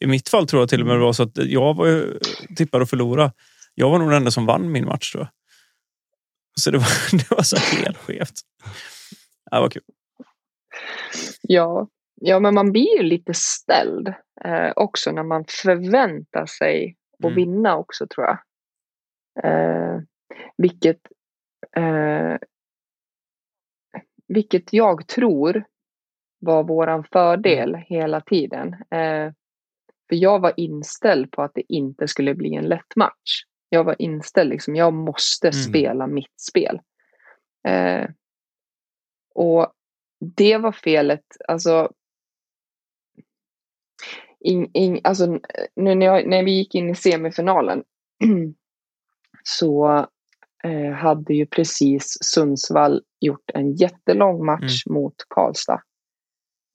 [0.00, 2.18] I mitt fall tror jag till och med det var så att jag var
[2.56, 3.32] tippad att förlora.
[3.74, 5.30] Jag var nog den enda som vann min match tror jag.
[6.60, 6.88] Så det var,
[7.18, 8.40] det var så helt skevt.
[9.50, 9.82] Ja, vad kul.
[11.42, 14.08] Ja, ja men man blir ju lite ställd
[14.44, 17.34] eh, också när man förväntar sig att Mm.
[17.36, 18.38] vinna också tror jag.
[19.44, 20.00] Eh,
[20.56, 21.00] vilket,
[21.76, 22.36] eh,
[24.28, 25.64] vilket jag tror
[26.38, 28.72] var våran fördel hela tiden.
[28.72, 29.32] Eh,
[30.08, 33.42] för jag var inställd på att det inte skulle bli en lätt match.
[33.68, 35.52] Jag var inställd, liksom, jag måste Mm.
[35.52, 36.80] spela mitt spel.
[37.68, 38.08] Eh,
[39.34, 39.72] och
[40.36, 41.92] det var felet, alltså.
[44.44, 45.26] In, in, alltså
[45.76, 47.84] nu när, jag, när vi gick in i semifinalen
[49.42, 50.06] så
[50.64, 55.82] eh, hade ju precis Sundsvall gjort en jättelång match mot Karlstad.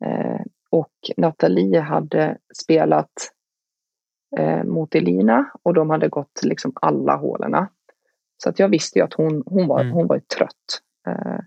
[0.06, 3.12] Eh, och Nathalie hade spelat
[4.38, 7.68] eh, mot Elina och de hade gått liksom alla hålen.
[8.44, 9.94] Så att jag visste ju att hon, hon, var, Mm.
[9.94, 10.82] hon var trött.
[11.08, 11.40] Eh,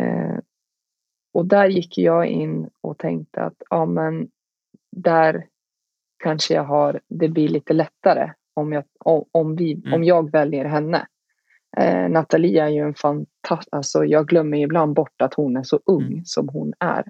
[0.00, 0.38] eh,
[1.34, 4.28] och där gick jag in och tänkte att ja, men
[4.96, 5.46] där
[6.24, 8.84] kanske jag har, det blir lite lättare om jag,
[9.32, 9.92] om, vi, Mm.
[9.94, 11.06] om jag väljer henne.
[11.76, 15.80] Eh, Nathalie är ju en fantastisk, alltså jag glömmer ibland bort att hon är så
[15.86, 16.24] ung Mm.
[16.24, 17.04] som hon är.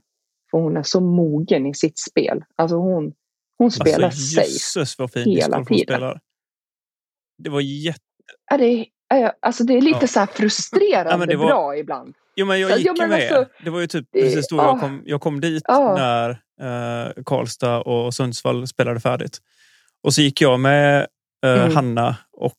[0.51, 2.45] För hon är så mogen i sitt spel.
[2.57, 3.13] Alltså hon,
[3.59, 5.85] hon spelar alltså, jösses vad fin hela tiden.
[5.85, 6.21] spelar.
[7.39, 8.01] Det var jätte...
[8.51, 10.07] Ja, det, är- alltså det är lite Ja.
[10.07, 12.15] så här frustrerande Ja, var- bra ibland.
[12.37, 13.33] Jo, men jag Så, gick ju men med.
[13.33, 14.65] alltså, det var ju typ precis då ah.
[14.65, 15.95] jag, kom, jag kom dit Ah.
[15.95, 16.31] när
[16.61, 19.39] eh, Karlstad och Sundsvall spelade färdigt.
[20.03, 21.07] Och så gick jag med
[21.45, 21.75] eh, Mm.
[21.75, 22.55] Hanna och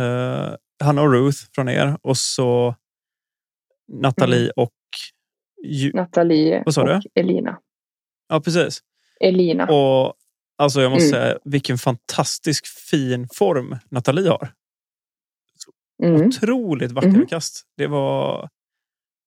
[0.00, 0.54] eh,
[0.84, 2.74] Hanna och Ruth från er och så
[3.92, 4.52] Nathalie Mm.
[4.56, 4.72] och
[5.64, 7.20] Ju- Nathalie Vad sa och du?
[7.20, 7.58] Elina.
[8.28, 8.80] Ja, precis.
[9.20, 9.64] Elina.
[9.66, 10.14] Och
[10.58, 11.20] alltså jag måste Mm.
[11.28, 14.52] säga vilken fantastisk fin form Nathalie har.
[16.02, 16.26] Mm.
[16.26, 17.26] Otroligt vackra Mhm.
[17.26, 17.62] kast.
[17.76, 18.48] Det var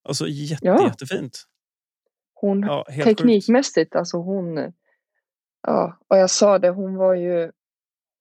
[0.03, 0.83] alltså jätte, Ja.
[0.83, 1.43] jättefint.
[2.33, 3.17] Hon, Ja, helt sjukt.
[3.19, 4.73] teknikmässigt, alltså hon...
[5.67, 7.51] Ja, och jag sa det, hon var ju...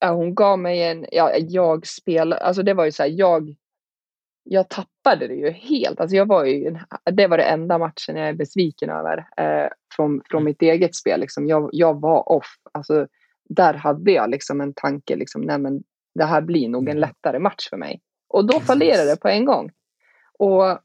[0.01, 1.07] Ja, hon gav mig en...
[1.13, 2.43] Ja, jag spelade...
[2.43, 3.55] Alltså det var ju så här, jag...
[4.51, 6.01] Jag tappade det ju helt.
[6.01, 6.79] Alltså jag var ju...
[7.13, 9.29] Det var det enda matchen jag är besviken över.
[9.37, 11.21] Eh, från, från mitt eget spel.
[11.21, 11.47] Liksom.
[11.47, 12.57] Jag, jag var off.
[12.73, 13.07] Alltså,
[13.49, 15.17] där hade jag liksom en tanke.
[15.17, 15.83] Liksom, nej men
[16.15, 17.01] det här blir nog en Mm.
[17.01, 18.01] lättare match för mig.
[18.29, 19.71] Och då fallerade det på en gång.
[20.39, 20.79] Och,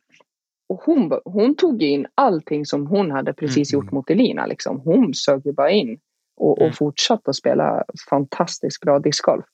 [0.73, 3.83] och hon, hon tog in allting som hon hade precis Mm.
[3.85, 4.45] gjort mot Elina.
[4.45, 4.79] Liksom.
[4.79, 5.99] Hon sög ju bara in
[6.35, 6.73] och, och Mm.
[6.73, 9.45] fortsatte att spela fantastiskt bra discgolf.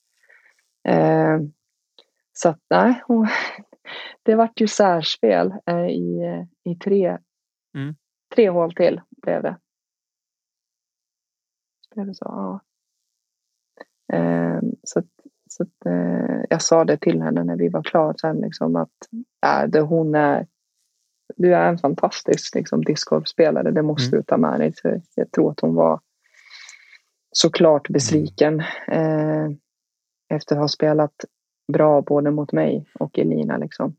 [0.87, 1.39] Eh,
[2.33, 3.27] så att nej, hon,
[4.23, 7.17] det vart ju särspel eh, i, i tre,
[7.75, 7.95] Mm.
[8.35, 9.57] tre hål till blev det.
[11.95, 12.25] Blev det så?
[12.25, 12.59] Ja.
[14.17, 15.05] Eh, så att,
[15.49, 18.89] så att, eh, jag sa det till henne när vi var klara sen liksom att
[19.45, 20.47] äh, det, hon är
[21.35, 24.19] du är en fantastisk liksom, discgolfspelare, det måste Mm.
[24.19, 24.73] du ta med dig.
[24.73, 25.99] Så jag tror att hon var
[27.31, 29.49] såklart besviken eh,
[30.29, 31.25] efter att ha spelat
[31.73, 33.57] bra både mot mig och Elina.
[33.57, 33.95] Liksom.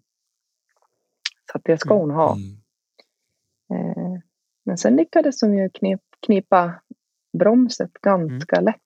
[1.52, 2.36] Så att det ska hon ha.
[2.36, 2.56] Mm.
[3.72, 4.20] Eh,
[4.64, 6.74] men sen lyckades hon ju knep, knipa
[7.38, 8.76] bromset ganska lätt.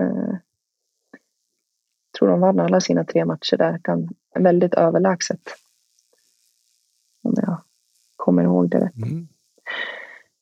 [0.00, 0.34] Eh,
[2.18, 3.80] tror de vann alla sina tre matcher där.
[3.84, 5.40] Kan, väldigt överlägset.
[8.30, 8.96] Kommer ihåg det rätt.
[8.96, 9.28] Mm.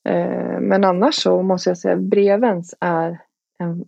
[0.08, 3.20] Eh, men annars så måste jag säga Brevens är
[3.58, 3.84] en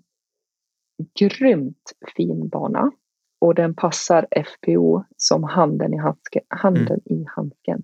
[1.21, 2.93] grymt fin bana.
[3.41, 7.83] Och den passar FPO som handen i, handske, handen i handsken.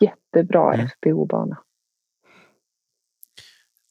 [0.00, 0.86] Jättebra Mm.
[0.88, 1.58] FPO-bana.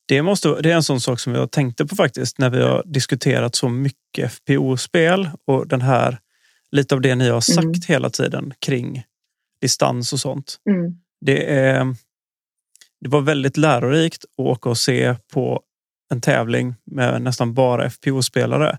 [0.07, 2.84] Det, måste, det är en sån sak som jag tänkte på faktiskt när vi har
[2.86, 6.18] diskuterat så mycket FPO-spel och den här
[6.72, 7.82] lite av det ni har sagt Mm.
[7.88, 9.03] hela tiden kring
[9.62, 10.57] distans och sånt.
[10.70, 10.93] Mm.
[11.22, 11.95] Det, är,
[13.01, 15.62] det var väldigt lärorikt att åka och se på
[16.14, 18.78] en tävling med nästan bara FPO-spelare.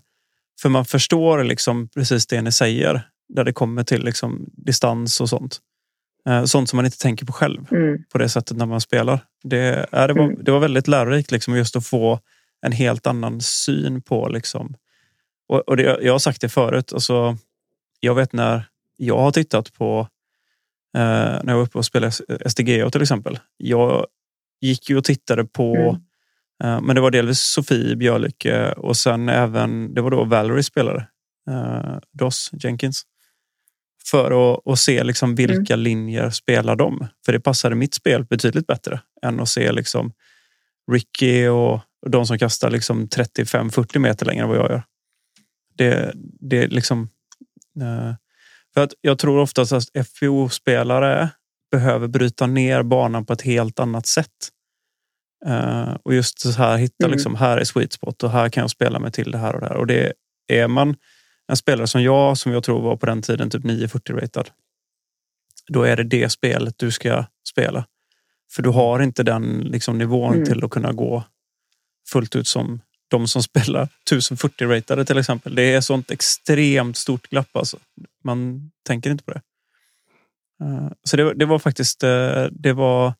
[0.61, 5.29] För man förstår liksom precis det ni säger där det kommer till liksom distans och
[5.29, 5.59] sånt.
[6.29, 8.03] Eh, Sånt som man inte tänker på själv Mm.
[8.11, 9.19] på det sättet när man spelar.
[9.43, 10.43] Det, ja, det, var, Mm.
[10.43, 12.19] det var väldigt lärorikt liksom, just att få
[12.65, 14.27] en helt annan syn på...
[14.29, 14.75] Liksom.
[15.47, 16.93] Och, och det, jag har sagt det förut.
[16.93, 17.37] Alltså,
[17.99, 18.65] jag vet när
[18.97, 20.07] jag har tittat på
[20.99, 22.11] när jag var uppe och spelade
[22.45, 23.39] SDGA till exempel.
[23.57, 24.07] Jag
[24.61, 25.75] gick ju och tittade på
[26.63, 26.75] Mm.
[26.75, 31.07] eh, men det var delvis Sofie Björlycke och sen även det var då Valerie spelare.
[31.49, 33.03] Eh, Doss Jenkins.
[34.11, 37.07] För att, att se liksom vilka linjer spelar de.
[37.25, 40.13] För det passade mitt spel betydligt bättre än att se liksom
[40.91, 44.83] Ricky och, de som kastar liksom 35-40 meter längre än vad jag gör.
[45.77, 47.09] Det, det liksom...
[47.81, 48.13] Eh,
[48.73, 51.29] för att jag tror oftast att FPO-spelare
[51.71, 54.49] behöver bryta ner banan på ett helt annat sätt.
[55.47, 57.11] Uh, och just så här hitta Mm.
[57.15, 59.61] liksom, här är sweet spot och här kan jag spela mig till det här och
[59.61, 59.77] det här.
[59.77, 60.13] Och det
[60.47, 60.95] är man
[61.47, 64.49] en spelare som jag, som jag tror var på den tiden typ 940 ratad.
[65.67, 67.85] Då är det det spelet du ska spela.
[68.51, 70.45] För du har inte den liksom, nivån Mm.
[70.45, 71.23] till att kunna gå
[72.11, 75.55] fullt ut som de som spelar 1040 ratade till exempel.
[75.55, 77.77] Det är sånt extremt stort glapp alltså.
[78.23, 79.41] Man tänker inte på det.
[80.63, 83.13] Eh, Så det, det var faktiskt eh, det var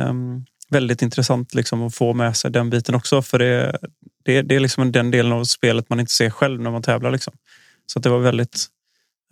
[0.00, 3.22] ehm, väldigt intressant liksom att få med sig den biten också.
[3.22, 3.78] För det,
[4.24, 7.10] det, det är liksom den delen av spelet man inte ser själv när man tävlar.
[7.10, 7.34] Liksom.
[7.86, 8.66] Så att det var väldigt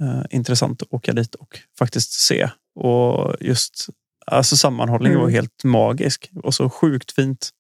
[0.03, 2.51] eh, intressant att åka dit och faktiskt se.
[2.75, 3.87] Och just
[4.27, 5.25] alltså sammanhållningen Mm.
[5.25, 7.51] var helt magisk och så sjukt fint.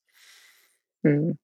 [1.08, 1.36] Mm.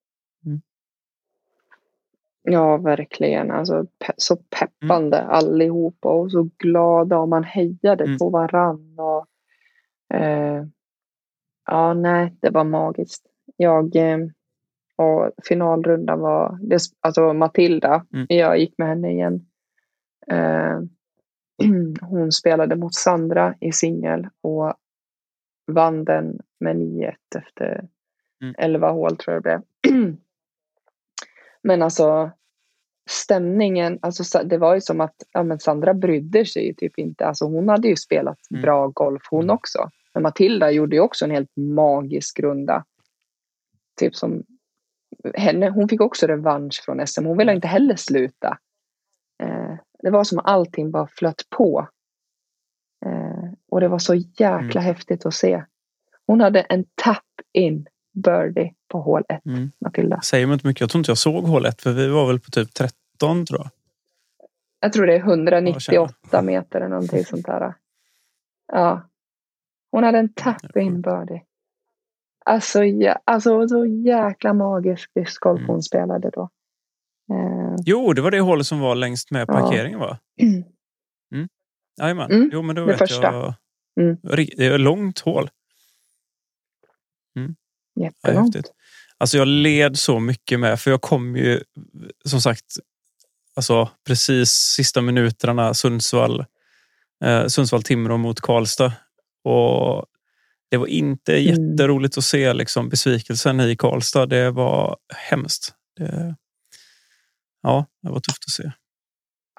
[2.42, 3.50] Ja, verkligen.
[3.50, 8.18] Alltså, pe- så peppande allihopa och så glada och man hejade Mm.
[8.18, 8.96] på varann.
[8.98, 9.26] Och,
[10.18, 10.64] eh,
[11.66, 13.26] ja, nej, det var magiskt.
[13.56, 14.18] Jag eh,
[14.96, 18.26] och finalrundan var, det, alltså Matilda, Mm.
[18.28, 19.46] jag gick med henne igen.
[20.30, 20.78] Eh,
[22.00, 24.74] hon spelade mot Sandra i singel och
[25.72, 27.88] vann den med 9-1 efter
[28.42, 28.54] Mm.
[28.58, 30.16] 11 hål tror jag det blev.
[31.62, 32.30] Men alltså
[33.10, 37.26] stämningen, alltså det var ju som att ja, men Sandra brydde sig typ inte.
[37.26, 38.62] Alltså hon hade ju spelat Mm.
[38.62, 39.90] bra golf hon också.
[40.14, 42.84] Men Matilda gjorde ju också en helt magisk runda.
[44.00, 44.44] Typ som
[45.34, 47.24] henne, hon fick också revansch från SM.
[47.24, 48.58] Hon ville inte heller sluta.
[49.42, 51.88] Eh, det var som att allting bara flöt på.
[53.06, 55.64] Eh, och det var så jäkla häftigt att se.
[56.26, 57.86] Hon hade en tap-in
[58.22, 59.70] birdie på hål 1, Mm.
[59.80, 60.20] Matilda.
[60.20, 60.80] Säger mig inte mycket.
[60.80, 63.60] Jag tror inte jag såg hål 1 för vi var väl på typ 13 tror
[63.60, 63.70] jag.
[64.80, 67.74] Jag tror det är Ja, 198 meter eller någonting sånt där.
[68.72, 69.08] Ja.
[69.92, 71.42] Hon hade en tap-in birdie.
[72.44, 75.68] Alltså, ja, alltså så jäkla magisk discgolf Mm.
[75.70, 76.42] hon spelade då.
[77.32, 79.46] Eh, Jo, det var det hålet som var längst med Ja.
[79.46, 80.18] parkeringen va?
[82.00, 82.30] Jajamän.
[82.30, 83.22] Mm, Jo, men då det vet första.
[83.22, 83.54] jag.
[84.00, 84.16] Mm.
[84.22, 85.50] Det är ett långt hål.
[88.00, 88.54] Ja, jättelångt.
[88.54, 88.72] häftigt.
[89.18, 91.60] Alltså jag led så mycket med, för jag kom ju
[92.24, 92.64] som sagt
[93.56, 96.40] alltså precis sista minuterna Sundsvall,
[97.24, 98.92] eh, Sundsvall-Timrå mot Karlstad.
[99.44, 100.06] Och
[100.70, 101.44] det var inte Mm.
[101.44, 104.26] jätteroligt att se liksom, besvikelsen i Karlstad.
[104.26, 104.96] Det var
[105.30, 105.74] hemskt.
[105.96, 106.36] Det,
[107.62, 108.72] ja, det var tufft att se.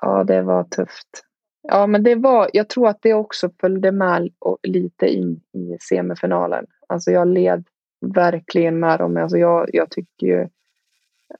[0.01, 1.23] Ja, det var tufft.
[1.61, 4.29] Ja, men det var, jag tror att det också följde med
[4.63, 6.65] lite in i semifinalen.
[6.89, 7.63] Alltså jag led
[8.01, 9.17] verkligen med dem.
[9.17, 10.47] Alltså jag, jag tycker ju,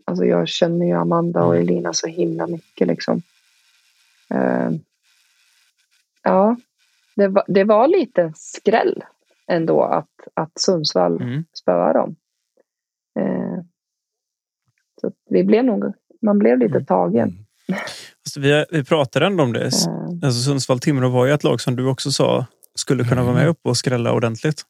[0.05, 1.68] alltså jag känner ju Amanda och Mm.
[1.68, 3.22] Elina så himla mycket liksom.
[4.34, 4.70] Eh,
[6.24, 6.55] ja,
[7.16, 9.03] det var, det var lite skräll
[9.47, 11.45] ändå att, att Sundsvall Mm.
[11.53, 12.16] spöade dem.
[13.20, 13.60] Eh,
[15.01, 16.86] så vi blev nog, man blev lite Mm.
[16.86, 17.45] tagen.
[18.26, 19.66] Alltså, vi, vi pratade ändå om det.
[19.66, 19.70] Eh,
[20.24, 22.45] Alltså, Sundsvall-Timrå var ju ett lag som du också sa
[22.76, 24.62] skulle kunna vara med upp och skrälla ordentligt.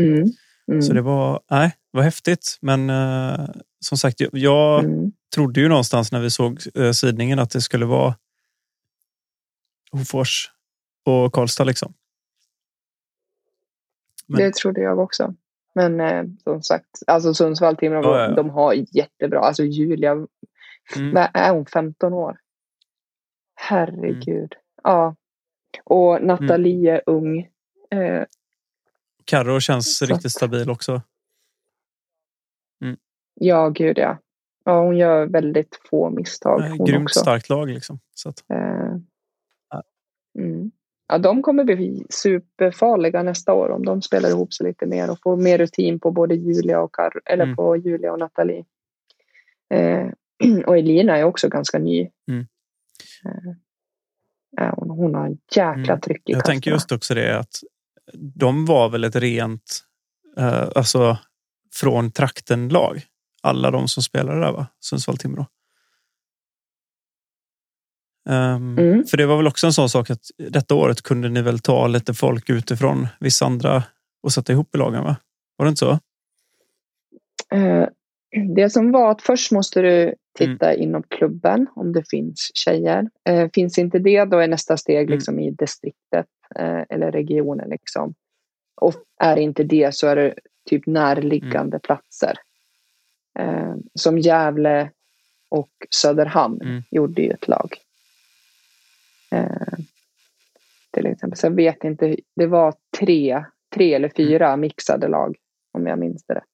[0.00, 0.28] Eh, mm,
[0.68, 2.58] mm, Så det var, nej, var häftigt.
[2.60, 3.48] Men eh,
[3.80, 5.12] som sagt, jag, jag mm.
[5.34, 8.16] trodde ju någonstans när vi såg uh, sidningen att det skulle vara
[9.92, 10.50] Hofors
[11.04, 11.64] och Karlstad.
[11.64, 11.94] Liksom.
[14.26, 15.34] Men- Det trodde jag också.
[15.74, 18.34] Men eh, som sagt, alltså Sundsvall, Timrå, Ja, ja, ja.
[18.34, 19.40] de har jättebra.
[19.40, 20.12] Alltså Julia,
[20.96, 21.14] Mm.
[21.14, 22.38] vad är hon 15 år?
[23.54, 24.52] Herregud.
[24.82, 25.16] Ja.
[25.84, 26.94] Och Nathalie Mm.
[26.94, 27.38] är ung.
[27.90, 28.24] Eh,
[29.24, 31.02] Carro känns Så riktigt stabil också.
[33.34, 34.18] ja, gud ja.
[34.64, 36.60] Ja, hon gör väldigt få misstag.
[36.62, 37.20] Hon Grymt också.
[37.20, 37.68] starkt lag.
[37.68, 37.98] Liksom.
[38.14, 38.96] Så att, Eh,
[39.70, 39.82] Ja.
[40.38, 40.70] mm.
[41.08, 45.18] Ja, de kommer bli superfarliga nästa år om de spelar ihop sig lite mer och
[45.22, 47.56] får mer rutin på både Julia och Kar eller Mm.
[47.56, 48.64] på Julia och Nathalie.
[49.74, 50.08] Eh,
[50.66, 52.10] och Elina är också ganska ny.
[52.28, 52.46] Mm.
[54.60, 56.00] Eh, hon, hon har en jäkla Mm.
[56.00, 56.74] tryck i jag tänker kasterna.
[56.74, 57.54] just också det att
[58.14, 59.80] de var väl ett rent,
[60.38, 61.18] eh, alltså
[61.74, 63.02] från trakten-lag.
[63.42, 64.66] Alla de som spelade där, va?
[64.80, 65.46] Sundsvall-Timrå.
[68.28, 69.04] Ehm, Mm.
[69.06, 71.86] För det var väl också en sån sak att detta året kunde ni väl ta
[71.86, 73.82] lite folk utifrån vissa andra
[74.22, 75.16] och sätta ihop i lagen, va?
[75.56, 75.98] Var det inte så?
[77.56, 77.86] Eh,
[78.56, 80.56] det som var att först måste du Mm.
[80.56, 83.10] titta inom klubben om det finns tjejer.
[83.28, 85.10] Eh, finns inte det då är nästa steg Mm.
[85.10, 86.26] liksom i distriktet
[86.56, 87.70] eller regionen.
[87.70, 88.14] Liksom.
[88.74, 90.34] Och är inte det så är det
[90.70, 92.34] typ närliggande platser.
[93.38, 94.90] Eh, som Gävle
[95.48, 96.82] och Söderhamn Mm.
[96.90, 97.76] gjorde ju ett lag.
[99.30, 99.78] Eh,
[100.90, 101.38] Till exempel.
[101.38, 102.16] Så jag vet inte.
[102.36, 103.44] Det var tre,
[103.74, 105.36] tre eller fyra mixade lag.
[105.72, 106.44] Om jag minns det rätt.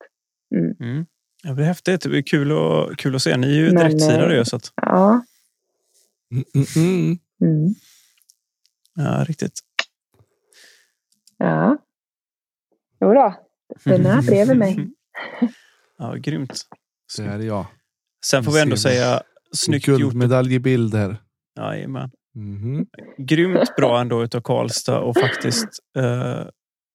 [0.55, 0.77] Mm.
[0.81, 1.07] Mm.
[1.43, 2.01] Ja, det blir häftigt.
[2.03, 3.37] Det blir kul, och, kul att se.
[3.37, 4.45] Ni är ju direktsidare eh, ju.
[4.45, 5.25] Så att, Ja.
[6.33, 7.19] Mm, mm, mm.
[7.43, 7.75] Mm.
[8.95, 9.61] ja, riktigt.
[11.39, 11.79] Ja.
[13.01, 13.35] Jo då.
[13.85, 14.89] Den är bredvid mig.
[16.01, 16.63] Ja, grymt.
[17.17, 17.67] Det är jag.
[18.27, 19.23] Sen får vi ändå säga
[19.53, 20.01] snyggt gjort.
[20.01, 21.17] Guldmedalj i bild här.
[21.59, 22.11] Jajamän.
[22.35, 22.87] Mhm.
[23.19, 26.45] Grymt bra ändå utav Karlstad och faktiskt eh,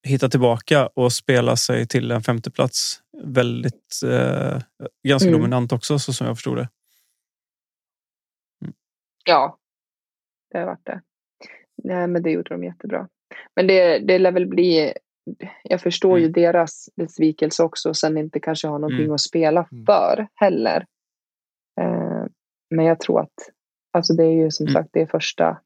[0.03, 3.01] hitta tillbaka och spela sig till en femteplats.
[3.23, 4.61] Väldigt eh,
[5.07, 5.39] ganska Mm.
[5.39, 6.69] dominant också så som jag förstod det.
[9.25, 9.57] Ja.
[10.51, 11.01] Det har varit det.
[11.83, 13.07] Nej, men det gjorde de jättebra.
[13.55, 14.93] Men det, det lär väl bli...
[15.63, 16.33] Jag förstår ju Mm.
[16.33, 17.89] deras besvikelse också.
[17.89, 19.13] Och sen inte kanske ha någonting Mm.
[19.13, 19.85] att spela Mm.
[19.85, 20.85] för heller.
[21.81, 22.25] Eh,
[22.75, 23.33] men jag tror att...
[23.93, 24.73] Alltså det är ju som Mm.
[24.73, 25.57] sagt det är första,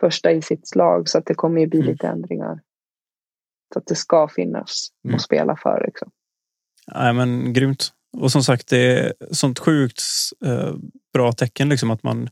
[0.00, 1.08] första i sitt slag.
[1.08, 1.92] Så att det kommer ju bli Mm.
[1.92, 2.60] lite ändringar.
[3.72, 5.14] Så att det ska finnas Mm.
[5.14, 5.82] att spela för.
[5.86, 6.10] Liksom.
[6.94, 7.88] Nej, men grymt.
[8.16, 10.02] Och som sagt, det är sånt sjukt
[10.46, 10.74] eh,
[11.12, 12.28] bra tecken liksom att man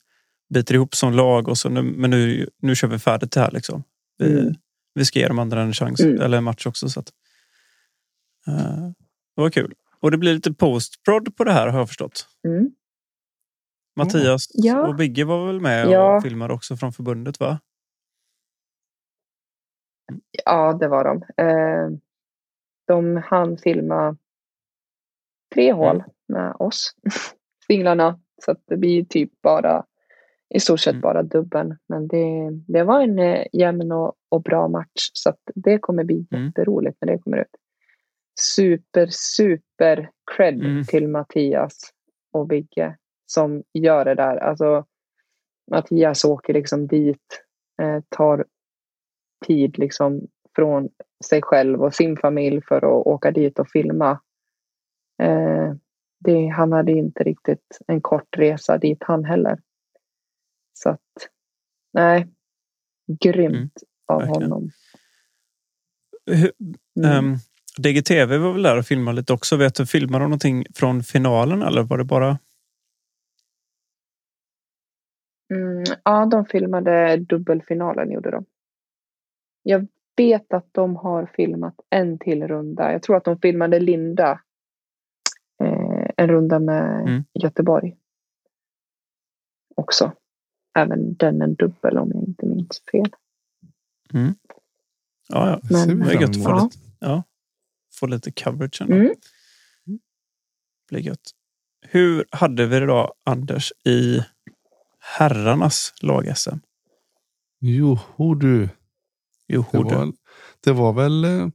[0.54, 3.50] biter ihop som lag och så nu, men nu, nu kör vi färdigt det här
[3.50, 3.82] liksom.
[4.18, 4.54] Vi, Mm.
[4.94, 6.20] Vi ska ge de andra en chans Mm.
[6.20, 7.08] eller en match också så att.
[8.46, 8.90] eh,
[9.36, 9.74] det var kul.
[10.00, 12.26] Och det blir lite postprod på det här har jag förstått.
[12.48, 12.70] Mm.
[13.96, 14.88] Mattias Ja.
[14.88, 16.16] och Bigge var väl med Ja.
[16.16, 17.60] och filmade också från förbundet va?
[20.44, 21.22] Ja, det var de.
[21.36, 21.88] Eh,
[22.86, 24.16] de hann filma
[25.54, 26.94] tre hål med oss,
[27.66, 28.20] singlarna.
[28.44, 29.84] Så att det blir typ bara,
[30.54, 31.00] i stort sett Mm.
[31.00, 31.78] bara dubben.
[31.88, 35.10] Men det, det var en eh, jämn och, och bra match.
[35.12, 36.46] Så det kommer bli Mm.
[36.46, 37.56] jätteroligt när det kommer ut.
[38.40, 40.84] Super, super cred Mm.
[40.84, 41.90] till Mattias
[42.32, 42.96] och Bigge
[43.26, 44.36] som gör det där.
[44.36, 44.84] Alltså,
[45.70, 47.44] Mattias åker liksom dit,
[47.82, 48.44] eh, tar
[49.46, 50.20] tid liksom
[50.56, 50.88] från
[51.24, 54.20] sig själv och sin familj för att åka dit och filma.
[55.22, 55.74] Eh,
[56.20, 59.58] det, han hade inte riktigt en kort resa dit han heller.
[60.82, 61.00] Så att,
[61.92, 62.28] nej,
[63.22, 63.70] grymt Mm,
[64.06, 64.42] av verkligen.
[64.52, 64.70] honom.
[66.26, 66.52] Hur,
[67.04, 67.10] Mm.
[67.32, 67.36] ehm,
[67.78, 69.56] DGTV var väl där och filmade lite också.
[69.56, 72.38] Vet du, filmade de någonting från finalen eller var det bara?
[75.54, 78.44] Mm, ja, de filmade dubbelfinalen gjorde de.
[79.62, 82.92] Jag vet att de har filmat en till runda.
[82.92, 84.40] Jag tror att de filmade Linda.
[85.64, 87.24] Eh, en runda med Mm.
[87.34, 87.96] Göteborg.
[89.76, 90.12] Också.
[90.74, 93.10] Även den en dubbel om jag inte minns fel.
[94.12, 94.34] Ja,
[95.28, 95.60] ja.
[95.68, 96.74] Ser Men- Det är fram gött att få emot.
[96.74, 97.22] lite, ja,
[97.94, 98.80] få lite coverage.
[98.82, 98.94] ändå.
[98.94, 99.10] Mm.
[100.88, 101.30] blir gött.
[101.86, 104.20] Hur hade vi det då, Anders, i
[104.98, 106.56] herrarnas lag-SM?
[107.60, 108.68] Joho du.
[109.48, 110.12] Jo, Det var,
[110.60, 111.48] det var väl eh,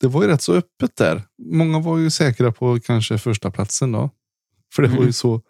[0.00, 1.22] det var ju rätt så öppet där.
[1.38, 4.10] Många var ju säkra på kanske första platsen då.
[4.74, 5.06] För det var Mm.
[5.06, 5.42] ju så.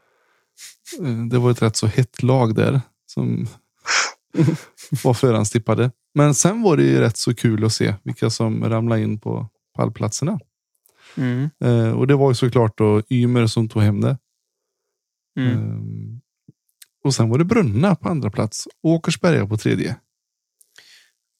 [1.01, 3.47] Eh, Det var ett rätt så hett lag där som
[5.05, 5.91] var förhandstippade.
[6.15, 9.49] Men sen var det ju rätt så kul att se vilka som ramlade in på
[9.77, 10.41] pallplatserna.
[11.17, 14.19] Mm, Eh, och det var ju såklart då Ymer som tog hem det.
[15.39, 15.53] mm.
[15.53, 16.21] Ehm,
[17.05, 19.97] och sen var det Brunna på andra plats och Åkersberga på tredje.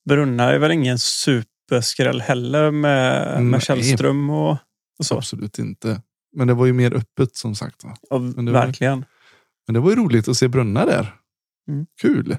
[0.09, 3.45] Brunna är väl ingen superskräll heller med, Nej.
[3.45, 4.57] med Källström och,
[4.99, 5.17] och så.
[5.17, 6.03] Absolut inte.
[6.35, 7.85] Men det var ju mer öppet som sagt.
[7.85, 7.97] Va?
[8.11, 9.05] Ja, Men det var- verkligen.
[9.67, 11.15] Men det var ju roligt att se Brunna där.
[11.69, 11.87] Mm.
[12.01, 12.37] Kul.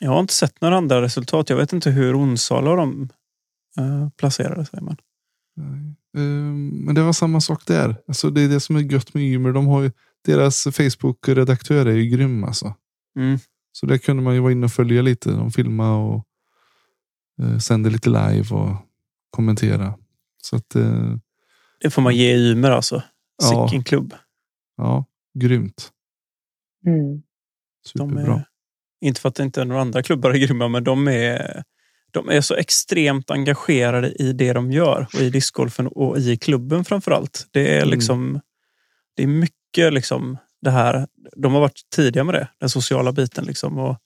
[0.00, 1.50] Jag har inte sett några andra resultat.
[1.50, 3.08] Jag vet inte hur Onsala de
[3.80, 4.80] uh, placerade sig.
[4.82, 4.96] Men.
[6.16, 7.96] Ehm, men det var samma sak där.
[8.08, 9.52] Alltså, det är det som är gött med Ymer.
[9.52, 9.90] De har ju,
[10.24, 12.74] deras Facebook-redaktör är ju grym alltså.
[13.16, 13.38] Mm,
[13.72, 15.30] Så där kunde man ju vara inne och följa lite.
[15.30, 16.24] De filmar och
[17.42, 18.76] uh, sänder lite live och
[19.30, 19.94] kommentera.
[20.42, 21.14] Så att, eh,
[21.80, 23.02] det får man ge Ymer alltså.
[23.42, 23.68] Ja.
[23.68, 24.14] Sicken klubb.
[24.76, 25.04] ja,
[25.38, 25.90] grymt.
[26.86, 27.22] Mm.
[27.94, 28.34] De Superbra.
[28.34, 28.44] är,
[29.00, 31.64] inte för att det inte är några andra klubbar är grymma, men de är,
[32.10, 36.84] de är så extremt engagerade i det de gör och i discgolfen och i klubben
[36.84, 37.46] framför allt.
[37.50, 37.90] Det är Mm.
[37.90, 38.40] liksom,
[39.16, 41.06] det är mycket liksom det här.
[41.36, 43.96] De har varit tidiga med det, den sociala biten liksom och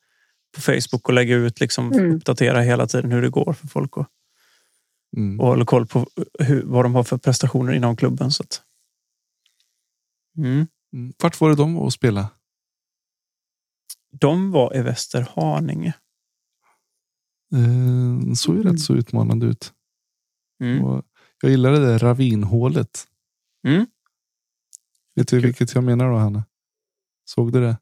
[0.55, 2.17] på Facebook och lägga ut liksom Mm.
[2.17, 4.07] uppdatera hela tiden hur det går för folk och,
[5.17, 5.41] Mm.
[5.41, 6.07] och hålla koll på
[6.39, 8.31] hur, vad de har för prestationer inom klubben.
[8.31, 8.63] Så att,
[10.37, 10.67] mm.
[10.93, 11.13] Mm.
[11.23, 12.31] Vart var det de var och spela?
[14.11, 15.95] De var i Västerhaninge.
[17.55, 18.73] Eh, såg ju Mm.
[18.73, 19.73] rätt så utmanande ut.
[20.63, 20.85] Mm.
[20.85, 21.05] Och
[21.43, 23.09] jag gillade det där ravinhålet.
[23.67, 23.87] Mm.
[25.15, 25.43] Vet du Kul.
[25.47, 26.45] vilket jag menar då Hanna?
[27.25, 27.77] Såg du det?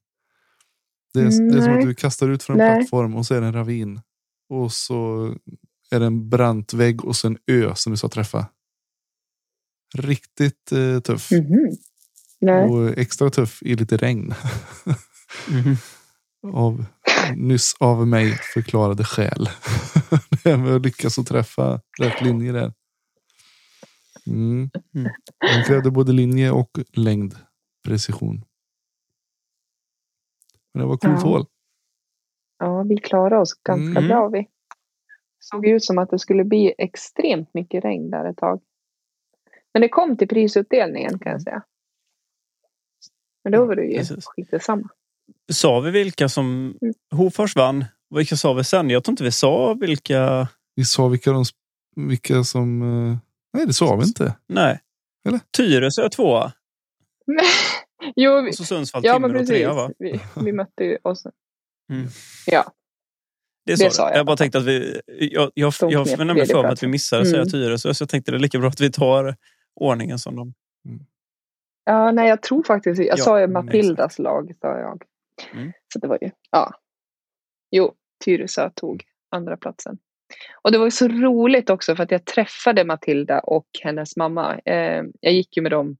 [1.15, 2.77] Det är, det är som att du kastar ut från en Nej.
[2.79, 4.01] plattform och så är det en ravin.
[4.49, 5.29] Och så
[5.91, 8.47] är det en brant vägg och så en ö som du ska träffa.
[9.95, 11.31] Riktigt eh, tuff.
[11.31, 11.77] Mhm.
[12.41, 12.65] Nej.
[12.71, 14.35] Och extra tuff i lite regn.
[15.49, 15.77] Mhm.
[16.55, 16.85] av
[17.37, 19.49] nyss av mig förklarade skäl.
[20.43, 22.73] det här med att lyckas att träffa rätt linje där.
[24.27, 24.71] Mm.
[24.95, 25.13] Mm.
[25.41, 27.37] Den krävde både linje och längd
[27.85, 28.45] precision.
[30.75, 31.29] Men det var coolt Ja.
[31.29, 31.47] hål.
[32.59, 34.09] Ja, vi klarade oss ganska Mm.
[34.09, 34.29] bra.
[34.29, 34.47] Vi
[35.41, 38.61] såg ut som att det skulle bli extremt mycket regn där ett tag.
[39.75, 41.63] Men det kom till prisutdelningen kan jag säga.
[43.45, 44.25] Men då var det ju Precis.
[44.27, 44.89] skit detsamma.
[45.53, 46.95] Sa vi vilka som Mm.
[47.11, 47.85] Hofors vann?
[48.15, 48.91] Vilka sa vi sen?
[48.91, 50.49] Jag tror inte vi sa vilka.
[50.77, 51.45] Vi sa vilka, de,
[51.97, 52.83] vilka som...
[52.83, 53.17] eh,
[53.53, 54.37] Nej, det sa vi inte.
[54.47, 54.81] Nej.
[55.29, 55.41] Eller?
[55.57, 56.53] Tyresö tvåa.
[58.17, 59.91] jo, vi, Och så Sundsvall, ja Timrå trea va?
[59.99, 61.27] Vi, vi mötte ju oss.
[61.93, 62.09] Mm.
[62.47, 62.73] Ja,
[63.67, 64.11] Det, Det sa, jag.
[64.13, 64.19] jag.
[64.19, 65.01] jag bara tänkte att vi...
[65.07, 67.51] Jag, jag, jag förnämde tredje för mig att vi missade att säga Mm.
[67.51, 67.95] Tyresö.
[67.95, 69.37] Så jag tänkte det är lika bra att vi tar
[69.75, 70.55] ordningen som de...
[71.85, 75.03] ja nej jag tror faktiskt, jag Ja, sa ju mm, Matildas lag, sa jag.
[75.53, 75.73] Mm.
[75.93, 76.75] Så det var ju, ja.
[77.71, 77.95] Jo,
[78.25, 79.99] Tyresö tog andra platsen.
[80.63, 84.59] Och det var ju så roligt också för att jag träffade Matilda och hennes mamma.
[84.65, 85.97] Eh, jag gick ju med dem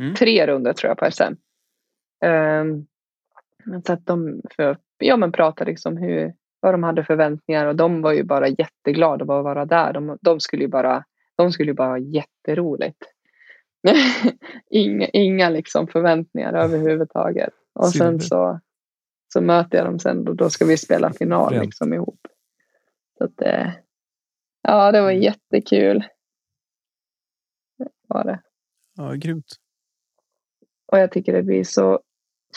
[0.00, 0.14] Mm.
[0.14, 1.22] tre runder tror jag på SM.
[2.24, 2.64] Eh,
[3.86, 8.02] så att de för, ja, men pratade liksom hur, vad de hade förväntningar och de
[8.02, 9.92] var ju bara jätteglada att vara där.
[9.92, 11.04] De, de skulle ju bara,
[11.36, 13.02] de skulle ju bara ha jätteroligt.
[14.70, 17.54] inga, inga liksom förväntningar överhuvudtaget.
[17.72, 18.60] Och sen så,
[19.32, 22.20] så möter jag dem sen och då ska vi spela final liksom ihop.
[23.18, 23.70] Så att, eh,
[24.62, 26.04] ja, det var jättekul.
[27.78, 28.42] Det var det.
[28.96, 29.56] Ja, grymt.
[30.92, 32.00] Och jag tycker det blir så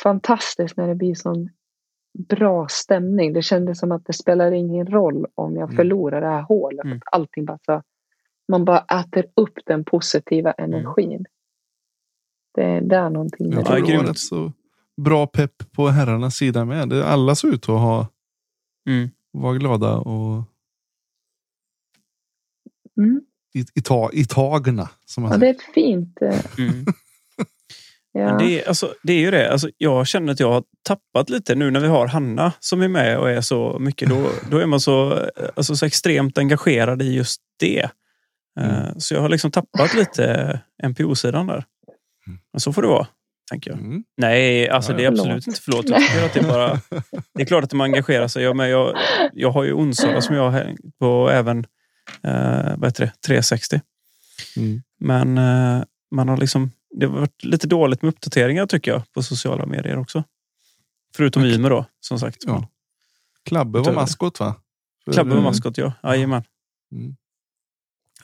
[0.04, 1.50] fantastiskt när det blir sån
[2.14, 3.34] bra stämning.
[3.34, 5.76] Det kändes som att det spelar ingen roll om jag Mm.
[5.76, 6.86] förlorar det här hålet.
[6.86, 6.98] Mm.
[6.98, 7.82] Att allting bara så,
[8.48, 11.26] man bara äter upp den positiva energin.
[12.54, 14.10] Det är där någonting Jag tror Ja, det var grymt.
[14.10, 14.52] rätt så
[15.02, 16.90] bra pepp på herrarnas sida med.
[16.90, 18.08] Det- Alla såg ut att ha,
[18.90, 19.10] Mm.
[19.32, 20.44] vara glada och
[22.98, 23.22] mm.
[23.54, 24.90] i, i, ta, i tagna.
[25.06, 26.22] Som man Ja, det är ett fint.
[26.22, 26.86] eh, Mm.
[28.16, 28.38] Ja.
[28.38, 29.52] Det, är, alltså, det är ju det.
[29.52, 32.88] Alltså, jag känner att jag har tappat lite nu när vi har Hanna som är
[32.88, 34.10] med och är så mycket.
[34.10, 35.20] Då, då är man så,
[35.56, 37.80] alltså, så extremt engagerad i just det.
[38.60, 39.00] Eh, Mm.
[39.00, 41.64] Så jag har liksom tappat lite NPO-sidan där.
[42.28, 42.40] Mm.
[42.54, 43.08] Men så får det vara,
[43.52, 43.80] tänker jag.
[43.80, 44.04] Mm.
[44.18, 45.20] Nej, alltså Ja, det är förlåt.
[45.26, 45.90] absolut inte förlåt.
[45.90, 46.74] Jag att det, är bara,
[47.36, 48.44] det är klart att man engagerar sig.
[48.44, 48.96] Jag, men jag,
[49.34, 51.60] jag har ju Onsala som jag har hängt på även
[52.24, 53.82] eh, vad heter det, 360.
[54.58, 54.82] Mm.
[55.00, 55.84] Men eh,
[56.16, 59.98] man har liksom, det har varit lite dåligt med uppdateringar tycker jag på sociala medier
[59.98, 60.24] också.
[61.16, 62.44] Förutom Ymer då, som sagt.
[62.46, 62.68] Ja.
[63.46, 64.56] Klabbe var maskot va?
[65.12, 65.94] Klabbe var maskot, ja.
[66.04, 66.44] Jajamän.
[66.92, 67.16] Mm.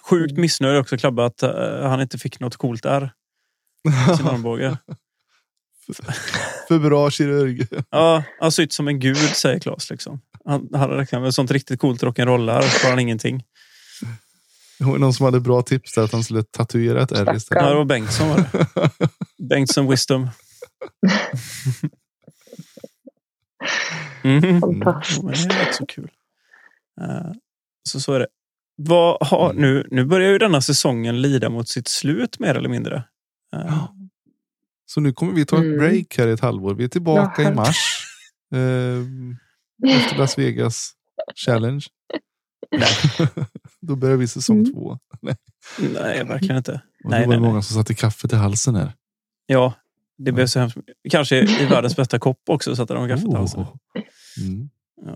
[0.02, 3.14] Sjukt missnöjd också Klabbe att eh, han inte fick något coolt där.
[4.14, 4.78] i Sin armbåge.
[6.68, 7.68] För bra kirurg.
[7.90, 9.90] Ja, han ser ut som en gud säger Claes.
[9.90, 10.22] Liksom.
[10.46, 13.44] Han hade räknat med sånt riktigt coolt rock'n'roll så får han ingenting.
[14.80, 17.64] Det var någon som hade bra tips där att han skulle tatuera ett R istället.
[17.64, 18.90] Ja, det var Bengtsson var det.
[19.50, 20.28] Bengtsson Wisdom.
[24.24, 24.62] Mm.
[24.62, 25.18] Fantastiskt.
[25.18, 26.12] Ja, men det är rätt så kul.
[27.02, 27.32] Eh,
[27.90, 28.28] så så är det.
[28.76, 33.04] Vad har, nu, nu börjar ju denna säsongen lida mot sitt slut mer eller mindre.
[33.52, 33.96] Ja.
[34.86, 35.78] Så nu kommer vi ta ett Mm.
[35.78, 36.74] break här i ett halvår.
[36.76, 37.52] Vi är tillbaka Ja.
[37.52, 38.04] i mars.
[38.56, 40.92] Eh, efter Las Vegas
[41.46, 41.86] Challenge.
[43.82, 44.74] Då börjar vi säsong Mm.
[44.74, 45.00] två.
[45.94, 46.82] Nej, verkligen inte.
[47.04, 47.50] Och Nej, då var nej, det nej.
[47.50, 48.94] många som satte kaffet i halsen här.
[49.46, 49.74] Ja,
[50.18, 50.78] det blev så hemskt.
[51.10, 53.60] Kanske i världens bästa kopp också satte de kaffet i halsen.
[53.62, 53.76] Oh.
[54.46, 54.70] Mm.
[55.02, 55.16] Nej,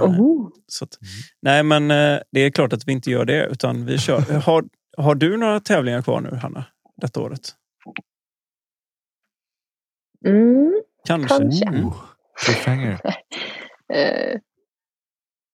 [0.00, 0.48] Oh.
[0.66, 0.98] så att,
[1.42, 3.46] nej, men eh, det är klart att vi inte gör det.
[3.46, 4.20] Utan vi kör.
[4.40, 4.64] Har,
[4.96, 6.64] har du några tävlingar kvar nu, Hanna?
[6.96, 7.54] Detta året?
[10.26, 10.82] Mm.
[11.06, 11.28] Kanske.
[11.28, 11.64] Kanske.
[11.68, 11.90] Mm.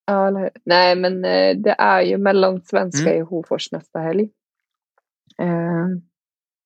[0.09, 0.50] Ja, eller hur?
[0.64, 3.18] Nej, men eh, det är ju mellansvenska Mm.
[3.18, 4.30] i Hofors nästa helg.
[5.38, 5.86] Eh,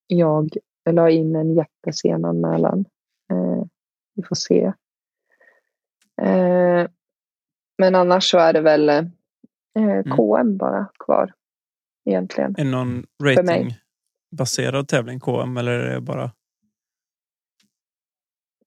[0.07, 0.49] jag
[0.89, 2.85] la in en jättesen anmälan.
[3.31, 3.63] Eh,
[4.15, 4.73] vi får se.
[7.77, 9.03] Men annars så är det väl eh,
[9.75, 10.03] Mm.
[10.03, 11.33] KM bara kvar
[12.05, 12.55] egentligen.
[12.57, 16.31] Är det någon ratingbaserad tävling, KM, eller är det bara...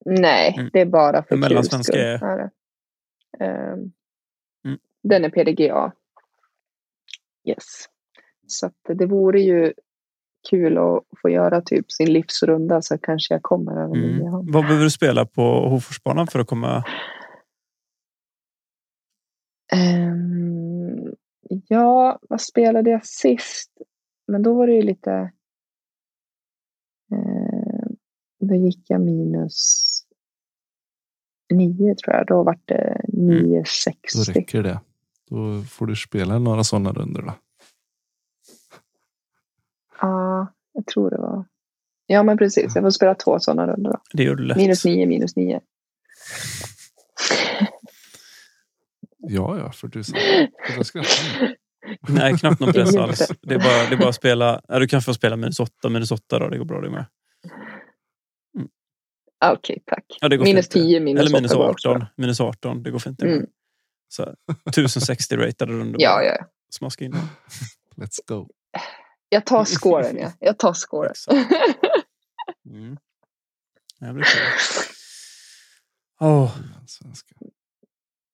[0.04, 0.70] Nej, Mm.
[0.72, 2.50] det är bara för mellansvenska är- är det.
[3.44, 3.92] Ehm.
[5.08, 5.92] Den är PDGA.
[7.44, 7.88] Yes.
[8.46, 9.72] Så det vore ju
[10.50, 14.52] kul att få göra typ sin livsrunda så kanske jag kommer över Mm.
[14.52, 16.84] Vad behöver du spela på Hoforsbanan för att komma?
[19.72, 21.14] Ehm,
[21.68, 23.70] ja, vad spelade jag sist?
[24.26, 25.32] Men då var det ju lite...
[27.12, 27.86] Eh,
[28.40, 29.86] då gick jag minus
[31.54, 32.26] nio tror jag.
[32.26, 34.32] Då var det Då 960.
[34.32, 34.80] räcker det.
[35.30, 37.34] Då får du spela några sådana runder då.
[40.00, 41.44] Ja, jag tror det var.
[42.06, 42.74] Ja, men precis.
[42.74, 44.00] Jag får spela två sådana runder då.
[44.12, 44.56] Det gör du lätt.
[44.56, 45.60] Minus nio, minus nio.
[49.18, 50.18] Ja, ja, för tusan.
[52.08, 53.32] Nej, knappt någon press alls.
[53.42, 54.60] Det är bara, det är bara att spela.
[54.68, 56.48] Ja, du kan få spela minus åtta, minus åtta då.
[56.48, 57.04] Det går bra det med.
[59.38, 60.04] Ah, Okej, tack.
[60.20, 60.86] Ja, det går Minus fint.
[60.86, 61.98] 10, minus Eller minus 8 går också 18.
[62.00, 62.08] bra.
[62.16, 62.82] Minus 18.
[62.82, 63.22] Det går fint.
[63.22, 63.46] Mm.
[64.08, 64.34] Så, här,
[64.68, 66.00] 1060 ratade runder.
[66.02, 66.46] Ja, ja.
[66.70, 67.28] Smaska in den.
[68.06, 68.48] Let's go.
[69.28, 70.32] Jag tar scoren, ja.
[70.40, 70.74] Jag tar.
[71.10, 71.26] Exakt.
[72.70, 72.96] Mm.
[76.86, 77.34] Svenska.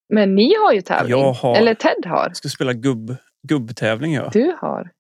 [0.08, 1.10] Men ni har ju tävling.
[1.10, 2.26] Jag har- Eller Ted har.
[2.26, 3.16] jag ska spela gubb,
[3.48, 4.14] gubbtävling.
[4.14, 4.30] Ja.
[4.32, 4.90] Du har.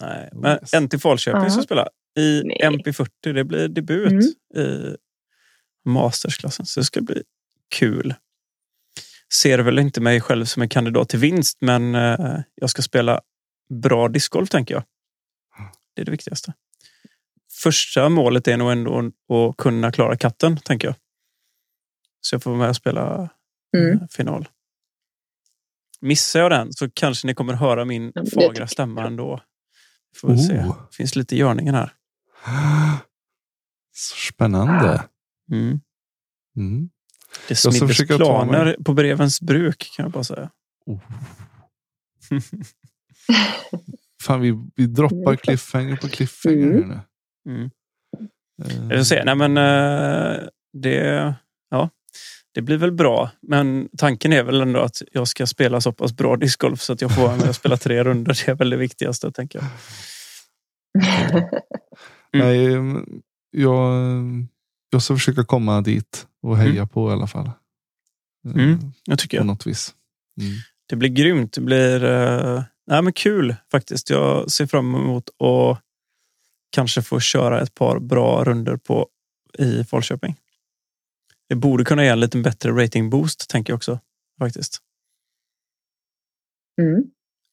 [0.00, 0.74] Nej, Oh, men yes.
[0.74, 2.58] en till Falköping ska spela i Nej.
[2.62, 3.08] MP40.
[3.32, 4.12] Det blir debut
[4.54, 4.64] Mm.
[4.66, 4.96] i
[5.84, 6.66] mastersklassen.
[6.66, 7.22] Så det ska bli
[7.74, 8.14] kul.
[9.34, 13.20] Ser väl inte mig själv som en kandidat till vinst, men eh, jag ska spela
[13.82, 14.84] bra discgolf tänker jag.
[15.94, 16.52] Det är det viktigaste.
[17.62, 18.98] Första målet är nog ändå
[19.32, 20.94] att kunna klara katten, tänker jag.
[22.20, 23.30] Så jag får vara med och spela
[23.76, 23.92] Mm.
[24.00, 24.48] eh, final.
[26.00, 28.70] Missar jag den så kanske ni kommer höra min det fagra jag.
[28.70, 29.40] stämma ändå.
[30.16, 30.58] Får vi se.
[30.58, 30.90] Oh.
[30.92, 31.92] finns lite görningen här.
[33.92, 35.04] Så spännande.
[35.52, 35.80] Mm.
[36.56, 36.90] Mm.
[37.48, 40.50] Det ska smiddes planer mig- på brevens bruk kan jag bara säga.
[40.86, 40.98] Oh.
[44.22, 46.88] Fan, vi, vi droppar cliffhanger på cliffhanger Mm.
[46.88, 47.00] nu.
[47.52, 47.70] Mm.
[48.90, 49.22] Eh, Jag se.
[49.24, 50.36] Nej, men, eh,
[50.72, 51.34] det,
[51.70, 51.90] ja,
[52.54, 53.30] det blir väl bra.
[53.42, 57.00] Men tanken är väl ändå att jag ska spela så pass bra discgolf så att
[57.00, 58.32] jag får vara med och spela tre runder.
[58.46, 59.68] Det är väl det viktigaste tänker jag.
[62.32, 62.64] Nej,
[63.50, 64.46] jag,
[64.90, 67.46] jag ska försöka komma dit och heja på i alla fall.
[67.46, 67.52] Eh,
[68.54, 69.46] Mm, Jag tycker På jag.
[69.46, 69.94] något vis.
[70.40, 70.52] Mm.
[70.88, 71.52] Det blir grymt.
[71.52, 74.10] Det blir eh, nej, men kul faktiskt.
[74.10, 75.82] Jag ser fram emot att
[76.70, 79.08] kanske få köra ett par bra runder på
[79.58, 80.36] i Falköping.
[81.48, 84.00] Det borde kunna ge en lite bättre rating boost tänker jag också.
[84.38, 84.78] Faktiskt.
[86.80, 87.04] Mm.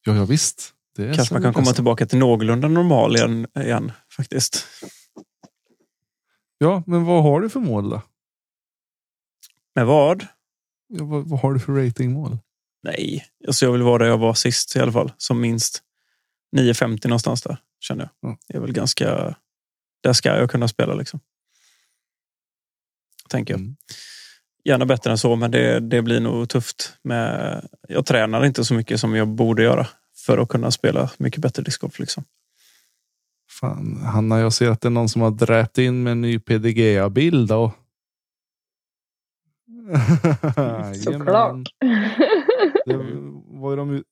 [0.04, 0.70] Ja, ja, visst.
[0.96, 1.74] Det är Kanske man kan komma bästa.
[1.74, 4.66] tillbaka till någorlunda normal igen, igen faktiskt.
[6.58, 8.02] Ja, men vad har du för mål då?
[9.74, 10.26] Men vad?
[10.88, 12.38] Ja, vad, vad har du för ratingmål?
[12.82, 15.12] Nej, alltså jag vill vara där jag var sist i alla fall.
[15.16, 15.82] Som minst
[16.56, 18.28] 9.50 någonstans där känner jag.
[18.28, 18.38] Mm.
[18.48, 19.36] Det är väl ganska...
[20.02, 21.20] Där ska jag kunna spela liksom.
[23.28, 23.60] Tänker jag.
[23.60, 23.76] Mm.
[24.64, 26.96] Gärna bättre än så, men det, det blir nog tufft.
[27.02, 31.40] Med, jag tränar inte så mycket som jag borde göra för att kunna spela mycket
[31.40, 31.98] bättre discgolf.
[31.98, 32.24] Liksom.
[33.50, 36.38] Fan, Hanna, jag ser att det är någon som har dräpt in med en ny
[36.38, 37.52] PDGA-bild.
[40.94, 41.68] Såklart.
[42.86, 42.96] Det
[43.46, 44.06] var ju de ut...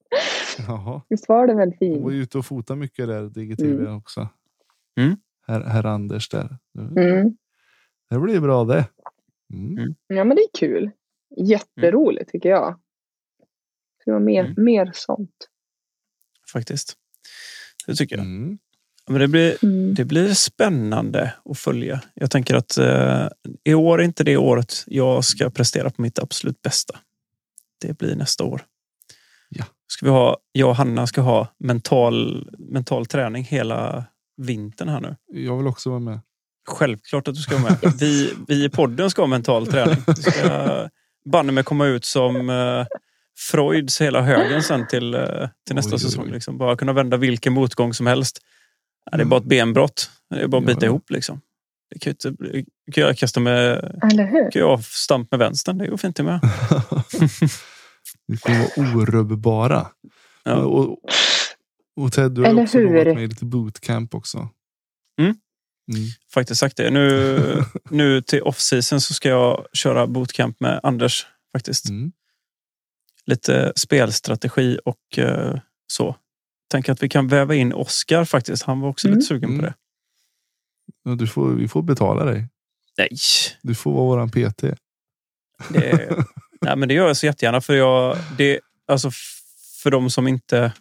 [0.66, 1.02] Jaha.
[1.08, 2.12] Visst var det väl De var fint?
[2.12, 3.96] ju ute och fotade mycket där, DigiTV Mm.
[3.96, 4.28] också.
[5.00, 5.16] Mm.
[5.46, 6.58] Herr, herr Anders där.
[6.96, 7.36] Mm.
[8.10, 8.88] Det blir bra det.
[9.54, 9.78] Mm.
[9.78, 9.94] Mm.
[10.06, 10.90] Ja, men det är kul.
[11.36, 12.80] Jätteroligt tycker jag.
[14.04, 14.64] Det var mer, Mm.
[14.64, 15.48] mer sånt.
[16.52, 16.94] Faktiskt.
[17.86, 18.26] Det tycker jag.
[19.12, 19.94] Men det blir, Mm.
[19.94, 22.00] Det blir spännande att följa.
[22.14, 23.28] Jag tänker att eh,
[23.64, 26.98] i år är inte det året jag ska prestera på mitt absolut bästa.
[27.80, 28.62] Det blir nästa år.
[29.48, 29.64] Ja.
[29.86, 34.04] Ska vi ha, jag och Hanna ska ha mental, mental träning hela
[34.36, 35.16] vintern här nu.
[35.32, 36.20] Jag vill också vara med.
[36.68, 37.92] Självklart att du ska vara med.
[38.00, 40.02] Vi, vi i podden ska ha mental träning.
[40.06, 40.88] Vi ska
[41.24, 42.86] banne mig komma ut som eh,
[43.50, 46.24] Freuds hela högen sen till, eh, till nästa Oj, oj, säsong.
[46.26, 46.32] oj.
[46.32, 46.58] Liksom.
[46.58, 48.38] Bara kunna vända vilken motgång som helst.
[49.10, 50.10] Ja, det är bara ett benbrott.
[50.30, 50.86] Det är bara att bita ja.
[50.86, 51.10] ihop.
[51.10, 51.40] Liksom.
[51.90, 53.80] Det kan, ju inte, bli- kan jag kasta med
[54.52, 55.78] kan jag stamp med vänstern.
[55.78, 56.40] Det går fint det med.
[58.26, 59.86] Vi kommer vara orubbbara.
[60.44, 60.54] Ja.
[60.54, 60.98] Och,
[61.96, 62.94] och Ted, du har Eller också hur?
[62.94, 64.38] varit med i lite bootcamp också.
[65.20, 65.34] Mm.
[65.92, 66.08] Mm.
[66.34, 66.90] Faktiskt sagt det.
[66.90, 67.38] Nu,
[67.90, 71.26] nu till off-season så ska jag köra bootcamp med Anders.
[71.52, 71.88] Faktiskt.
[71.88, 72.12] Mm.
[73.26, 76.16] Lite spelstrategi och eh, så.
[76.72, 78.62] Tänker att vi kan väva in Oscar faktiskt.
[78.62, 79.18] Han var också Mm.
[79.18, 79.64] lite sugen på Mm.
[79.64, 79.74] det.
[81.04, 82.48] Ja, du får, vi får betala dig.
[82.98, 83.08] Nej,
[83.62, 84.62] Du får vara våran PT.
[85.70, 86.16] det,
[86.60, 87.60] nej, men det gör jag så jättegärna.
[87.60, 89.10] För, jag, det, alltså,
[89.82, 90.72] för de som inte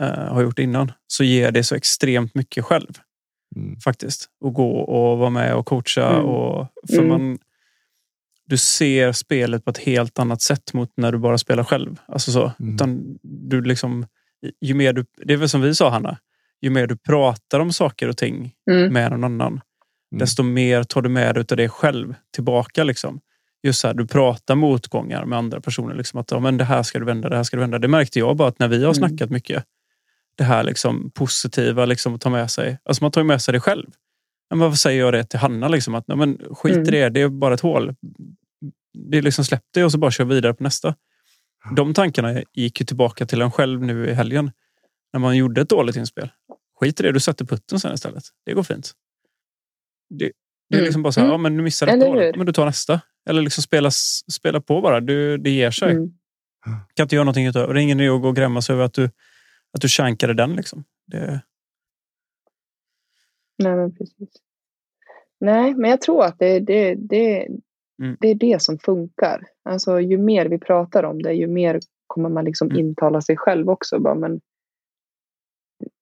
[0.00, 2.98] eh, har gjort det innan så ger det så extremt mycket själv.
[3.56, 3.80] Mm.
[3.80, 4.28] faktiskt.
[4.40, 6.08] Och gå och vara med och coacha.
[6.08, 6.24] Mm.
[6.26, 7.08] Och, för Mm.
[7.08, 7.38] man,
[8.46, 11.96] du ser spelet på ett helt annat sätt mot när du bara spelar själv.
[12.08, 12.52] Alltså så.
[12.60, 12.74] Mm.
[12.74, 14.06] Utan du liksom,
[14.60, 16.18] ju mer du, det är väl som vi sa Hanna,
[16.60, 18.92] ju mer du pratar om saker och ting Mm.
[18.92, 20.18] med någon annan, Mm.
[20.18, 22.84] desto mer tar du med dig av det själv tillbaka.
[22.84, 23.20] Liksom.
[23.62, 25.94] Just så här, du pratar motgångar med andra personer.
[25.94, 27.78] Liksom, att ja, men det här ska du vända, det här ska du vända.
[27.78, 28.94] Det märkte jag bara att när vi har Mm.
[28.94, 29.64] snackat mycket.
[30.36, 32.78] Det här liksom positiva liksom, att ta med sig.
[32.84, 33.86] Alltså man tar med sig det själv.
[34.50, 35.68] Men varför säger jag det till Hanna?
[35.68, 36.88] Liksom, att, men, skit Mm.
[36.88, 37.94] i det, det är bara ett hål.
[39.10, 40.94] Det är liksom släpp det och så bara kör vidare på nästa.
[41.76, 44.50] De tankarna gick ju tillbaka till en själv nu i helgen.
[45.12, 46.30] När man gjorde ett dåligt inspel.
[46.80, 48.22] Skit i det, du sätter putten sen istället.
[48.46, 48.92] Det går fint.
[50.10, 50.32] Det,
[50.70, 50.84] det är Mm.
[50.84, 51.32] liksom bara så här, Mm.
[51.32, 52.36] ja men du missade ett hur?
[52.36, 53.00] Men du tar nästa.
[53.28, 53.90] Eller liksom spela,
[54.32, 55.00] spela på bara.
[55.00, 55.92] Du, det ger sig.
[55.92, 56.10] Mm.
[56.94, 57.74] Kan inte göra någonting utöver.
[57.74, 59.04] Det är ingen idé att gå och grämma sig över att du,
[59.72, 60.56] att du shankade den.
[60.56, 60.84] Liksom.
[61.06, 61.40] Det,
[63.58, 64.28] Nej, men precis.
[65.40, 67.48] Nej, men jag tror att det, det, det,
[68.02, 68.16] Mm.
[68.20, 69.46] det är det som funkar.
[69.62, 72.78] Alltså, ju mer vi pratar om det, ju mer kommer man liksom Mm.
[72.78, 73.98] intala sig själv också.
[73.98, 74.40] Bara, men,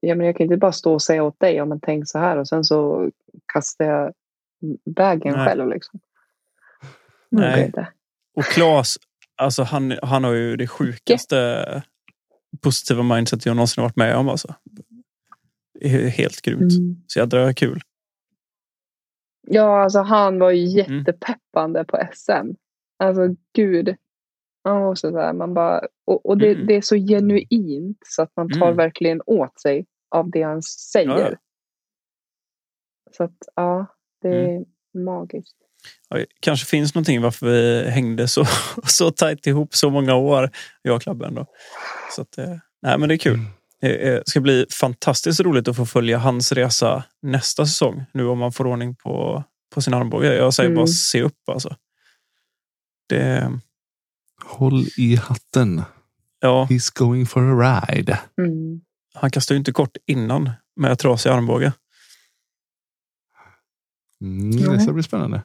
[0.01, 2.19] ja, men jag kan inte bara stå och säga åt dig, ja, men tänk så
[2.19, 3.11] här och sen så
[3.53, 4.13] kastar jag
[4.85, 5.47] vägen Nej.
[5.47, 5.69] själv.
[5.69, 6.01] Liksom.
[7.31, 7.73] Nej.
[8.37, 8.97] Och Claes,
[9.37, 11.83] alltså han, han har ju det sjukaste
[12.63, 14.29] positiva mindset jag någonsin varit med om.
[14.29, 14.55] Alltså.
[16.17, 16.73] Helt grymt.
[16.73, 16.97] Mm.
[17.07, 17.81] Så jädra kul.
[19.47, 20.99] Ja, alltså han var ju Mm.
[20.99, 22.51] jättepeppande på SM.
[22.99, 23.23] Alltså
[23.55, 23.97] gud.
[24.65, 26.67] Han var så där, man bara, och, och det, Mm.
[26.67, 28.77] det är så genuint så att man tar Mm.
[28.77, 31.31] verkligen åt sig av det han säger.
[31.31, 31.37] Ja.
[33.17, 33.87] Så att ja,
[34.23, 34.65] det är Mm.
[35.05, 35.57] magiskt.
[36.09, 38.45] Ja, kanske finns någonting varför vi hängde så,
[38.85, 40.51] så tajt ihop så många år,
[40.83, 41.35] jag och klubben.
[41.35, 41.47] Då.
[42.17, 43.39] Så att, eh, nej, men det är kul.
[43.81, 48.05] Det eh, ska bli fantastiskt roligt att få följa hans resa nästa säsong.
[48.15, 49.45] Nu om man får ordning på,
[49.75, 50.35] på sin armbåge.
[50.35, 50.77] Jag säger Mm.
[50.77, 51.77] bara se upp alltså.
[53.09, 53.53] Det,
[54.45, 55.83] Håll i hatten.
[56.41, 58.21] ja, He's going for a ride.
[58.41, 58.81] Mm.
[59.15, 61.73] han kastar ju inte kort innan med trasig armbåge.
[64.21, 65.43] Mm, det ska bli spännande.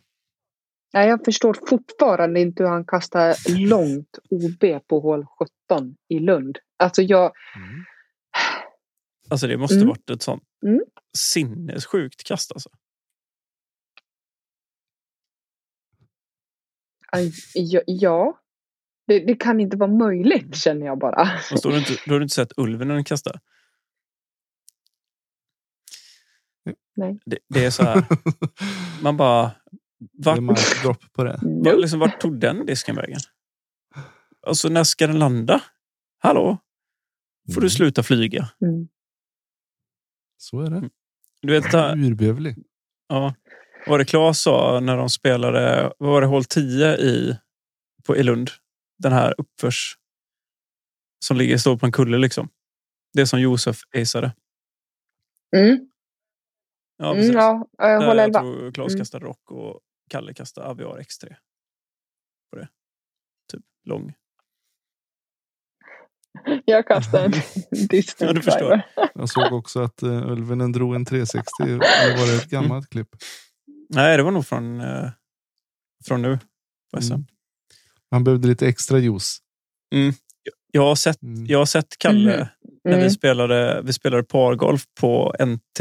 [0.94, 3.36] Nej, jag förstår fortfarande inte hur han kastar
[3.68, 5.26] långt OB på hål
[5.70, 6.58] 17 i Lund.
[6.80, 7.84] Alltså jag, Mm.
[9.32, 9.88] Alltså det måste Mm.
[9.88, 10.80] varit ett sånt Mm.
[11.18, 12.52] sinnessjukt kast.
[12.52, 12.70] Alltså.
[17.54, 18.38] ja, ja.
[19.08, 20.54] Det, det kan inte vara möjligt Mm.
[20.54, 21.30] känner jag bara.
[21.54, 23.40] Och så har du inte, då har du inte sett ulven när den kastar.
[26.96, 27.20] Nej.
[27.26, 28.06] Det, det är så här.
[29.04, 29.52] Man bara...
[30.14, 31.40] Vart, är mic drop på det.
[31.42, 33.20] var, liksom, vart tog den disken vägen?
[34.48, 35.62] Alltså när ska den landa?
[36.20, 36.58] Hallå?
[37.54, 37.70] Får du Mm.
[37.70, 38.50] sluta flyga?
[38.62, 38.88] Mm.
[40.42, 40.90] Så är det.
[41.42, 42.56] Du vet, där, Urbövlig.
[43.08, 43.36] ja,
[43.86, 47.38] vad var det Claes sa när de spelade, vad var det, hål 10 i,
[48.04, 48.50] på, i Lund?
[49.00, 49.98] Den här uppförs
[51.26, 52.50] som ligger står på en kulle liksom.
[53.14, 54.36] Det som Josef aceade.
[55.56, 55.88] Mm.
[56.98, 57.34] Ja, Mm, precis.
[57.34, 58.40] ja, jag Där håller jag elva.
[58.42, 59.00] tror Claes Mm.
[59.00, 61.36] kastade rock och Kalle kastade Aviar X3.
[62.52, 62.68] På det.
[63.52, 64.14] Typ lång.
[66.66, 67.32] Jag kastar en
[67.88, 68.82] Disney Ja, du förstår.
[69.16, 71.50] Jag såg också att uh, Ulvenen drog en 360.
[71.64, 71.78] Eller
[72.20, 73.10] var det ett gammalt klipp?
[73.90, 75.10] Nej, det var nog från, eh,
[76.08, 76.40] från nu.
[77.12, 77.26] Mm.
[78.12, 79.38] Han behövde lite extra juice.
[80.72, 81.46] Jag, har sett, Mm.
[81.46, 82.48] jag har sett Kalle Mhm.
[82.84, 83.10] när vi Mm.
[83.12, 85.80] spelade, vi spelade pargolf på NT.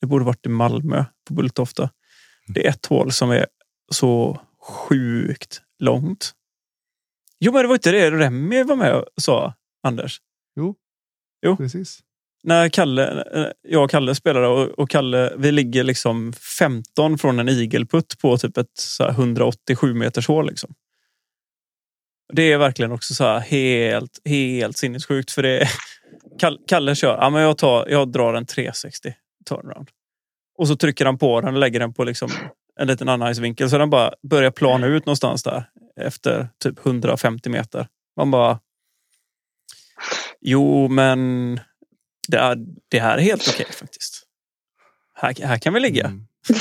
[0.00, 1.90] Det borde varit i Malmö på Bulltofta.
[2.46, 3.46] Det är ett hål som är
[3.92, 6.32] så sjukt långt.
[7.44, 10.20] Jo, men det var inte det Remy var med och sa, Anders.
[11.56, 12.00] Precis.
[12.42, 17.38] när Kalle, eh, jag och Kalle spelade och, och Kalle, vi ligger liksom 15 från
[17.38, 20.46] en igelputt på typ ett så här 187 meters hål.
[20.46, 20.74] Liksom.
[22.32, 25.30] Det är verkligen också så här helt, helt sinnessjukt.
[25.30, 25.68] För det är,
[26.68, 29.14] Kalle, kör, ja, men jag, tar, jag drar en 360
[29.48, 29.88] turnaround.
[30.58, 32.30] Och så trycker han på den och lägger den på liksom
[32.80, 33.70] en liten anhajsvinkel.
[33.70, 37.88] Så den bara börjar plana ut någonstans där efter typ 150 meter.
[38.16, 38.60] Man bara...
[40.40, 41.60] Jo, men
[42.28, 42.56] det, är,
[42.88, 44.22] det här är helt okej faktiskt.
[45.14, 46.06] Här, här kan vi ligga.
[46.06, 46.26] Mm.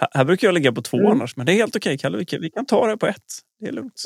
[0.00, 1.10] Här, här brukar jag ligga på två Mm.
[1.12, 2.18] annars, men det är helt okej Kalle.
[2.18, 3.24] Vi kan, vi kan ta det på ett.
[3.60, 4.02] Det är lugnt.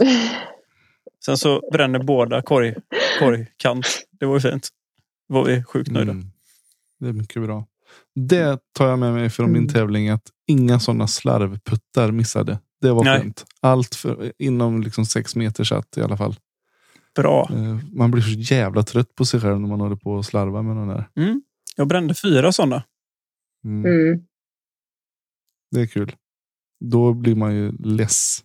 [1.24, 2.74] Sen så bränner båda korg,
[3.18, 3.86] korgkant.
[4.10, 4.68] Det var ju fint.
[5.28, 6.10] Det var vi sjukt nöjda.
[6.12, 6.26] Mm.
[7.00, 7.66] Det är mycket bra.
[8.14, 9.72] Det tar jag med mig från min Mm.
[9.74, 10.08] tävling.
[10.08, 12.58] Att inga sådana slarvputtar missade.
[12.82, 13.20] Det var Nej.
[13.20, 13.44] skönt.
[13.60, 16.36] Allt för, inom liksom sex meter satt i alla fall.
[17.14, 17.48] Bra.
[17.52, 20.62] Eh, Man blir så jävla trött på sig själv när man håller på och slarva
[20.62, 21.08] med den där.
[21.76, 22.84] Jag brände fyra sådana.
[23.64, 23.84] Mm.
[23.92, 24.22] Mm.
[25.70, 26.12] Det är kul.
[26.84, 28.38] Då blir man ju less.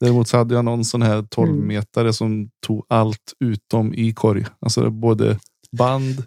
[0.00, 1.66] Däremot så hade jag någon sån här 12 Mm.
[1.66, 4.46] metare som tog allt utom i korg.
[4.60, 5.38] Alltså både
[5.78, 6.24] band,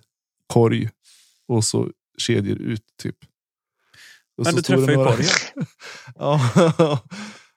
[0.47, 0.89] korg
[1.47, 3.15] och så kedjor ut typ.
[4.37, 5.29] Men så du träffar ju några- korgen.
[6.15, 6.39] ja,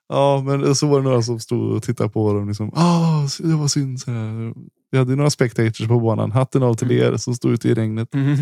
[0.08, 2.48] ja, men så var det några som stod och tittade på dem.
[2.48, 4.00] Liksom, ah, det var synd.
[4.00, 4.54] Så här.
[4.90, 6.32] Vi hade några spectators på banan.
[6.32, 8.14] Hatten av till er som stod ute i regnet.
[8.14, 8.36] Mm.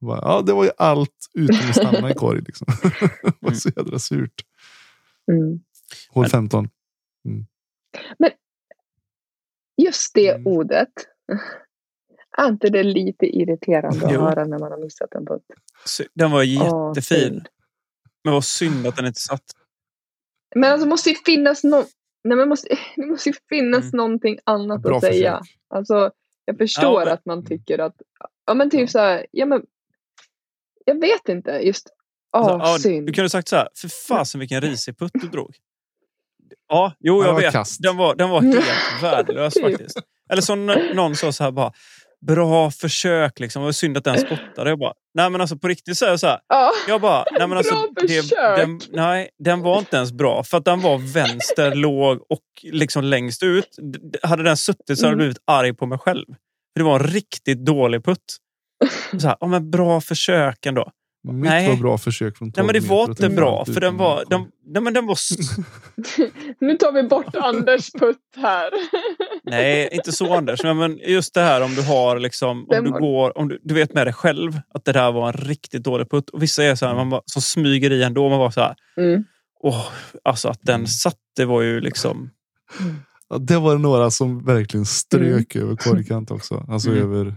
[0.00, 2.40] Bara, Ja, det var ju allt utom att stanna i korg.
[2.42, 2.66] Liksom.
[3.22, 3.54] det var Mm.
[3.60, 4.44] så jädra surt.
[5.32, 5.60] Mm.
[6.14, 6.68] Men- 15.
[9.82, 10.46] Just det Mm.
[10.46, 10.88] ordet.
[12.38, 14.20] Är inte det lite irriterande att Jo.
[14.20, 15.42] höra när man har missat en putt?
[15.84, 17.18] Så Den var Åh, jättefin.
[17.18, 17.48] synd.
[18.24, 19.42] Men vad synd att den inte satt.
[20.54, 21.84] Men alltså måste ju finnas någon...
[22.24, 23.96] Nej, men måste, det måste ju finnas Mm.
[23.96, 25.40] någonting annat Bra att säga.
[25.74, 26.10] Alltså,
[26.44, 27.94] jag förstår Ja, men- att man tycker att...
[28.46, 29.62] Ja men typ så här, ja men...
[30.84, 31.88] Jag vet inte, just...
[32.36, 33.06] Åh, Alltså, ja, synd.
[33.06, 35.54] Du kunde sagt så här, för fasen vilken risig putt du drog.
[36.68, 37.52] Ja, jo Ja, jag vet.
[37.52, 37.82] kast.
[37.82, 39.62] Den var, den var helt värdelös Typ.
[39.62, 39.98] faktiskt.
[40.30, 41.72] Eller som någon sa så här bara,
[42.26, 43.62] bra försök liksom.
[43.62, 44.70] Det var synd att den spottade.
[44.70, 46.38] Jag bara, nej men alltså på riktigt så är jag så här.
[46.48, 47.74] Ja, Jag bara, nej men alltså.
[48.08, 50.42] Det, den, nej, den var inte ens bra.
[50.44, 53.68] För att den var vänster, låg och liksom längst ut.
[54.22, 55.18] Hade den suttit så hade jag Mm.
[55.18, 56.26] blivit arg på mig själv.
[56.26, 58.36] För det var en riktigt dålig putt.
[59.20, 60.90] Så här, ja, men bra försök ändå.
[61.24, 61.68] Mitt Nej.
[61.68, 63.64] var bra försök från 12 Nej men det var inte bra.
[63.64, 65.16] För den var, den, nej, men den var
[66.60, 68.70] nu tar vi bort Anders putt här.
[69.50, 70.62] Nej, inte så Anders.
[70.62, 73.94] Men- just det här om du har liksom, om du går, om du, du vet
[73.94, 76.30] med dig själv att det där var en riktigt dålig putt.
[76.30, 78.28] Och vissa är så här, man bara, som smyger i ändå.
[78.28, 79.24] Man var så här, Mm.
[79.60, 79.86] åh,
[80.24, 80.86] alltså att den Mm.
[80.86, 82.30] satt, det var ju liksom...
[83.28, 86.66] Ja, det var några som verkligen strök över korgkant också.
[86.68, 87.02] Alltså Mm.
[87.02, 87.34] över...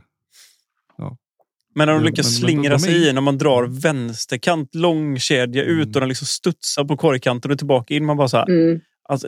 [1.76, 5.88] Men när de lyckas men- slingra sig i, när man drar vänsterkant, långkedja ut Mm.
[5.96, 8.06] och den liksom studsar på korgkanten och tillbaka in.
[8.06, 8.82] Man bara så här, Mm.
[9.04, 9.28] alltså,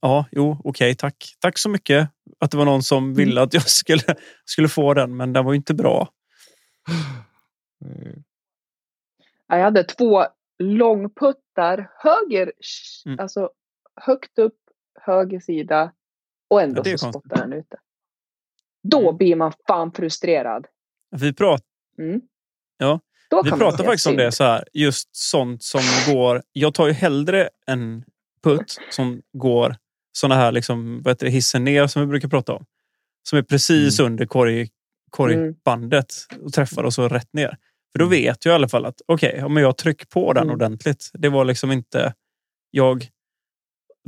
[0.00, 1.34] ja, jo, okej, tack.
[1.40, 2.08] Tack så mycket
[2.38, 3.14] att det var någon som Mm.
[3.14, 4.02] ville att jag skulle,
[4.44, 6.08] skulle få den, men den var ju inte bra.
[9.48, 10.24] Ja, Jag hade två
[10.58, 12.52] långputtar, höger,
[13.06, 13.18] Mm.
[13.20, 13.50] alltså
[14.00, 14.58] högt upp,
[15.00, 15.92] höger sida
[16.50, 17.76] och ändå Ja, så spottar den ute.
[18.82, 19.16] Då Mm.
[19.16, 20.66] blir man fan frustrerad.
[21.16, 21.62] Vi prat,
[21.98, 22.20] Mm.
[22.78, 24.64] Ja, Då Vi pratar faktiskt om det så här.
[24.72, 26.42] Just sånt som går.
[26.52, 28.04] Jag tar ju hellre en
[28.44, 29.76] putt som går
[30.12, 32.64] såna här liksom, vad heter det, hissen ner som vi brukar prata om.
[33.28, 34.68] Som är precis under korg,
[35.10, 37.56] korgbandet och träffar och så rätt ner.
[37.92, 38.10] För då Mm.
[38.18, 40.54] vet jag i alla fall att okej, okay, jag trycker på den Mm.
[40.54, 41.10] ordentligt.
[41.12, 42.14] Det var liksom inte
[42.70, 43.08] jag.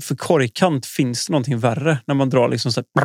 [0.02, 3.00] För korgkant finns det någonting värre när man drar liksom så här,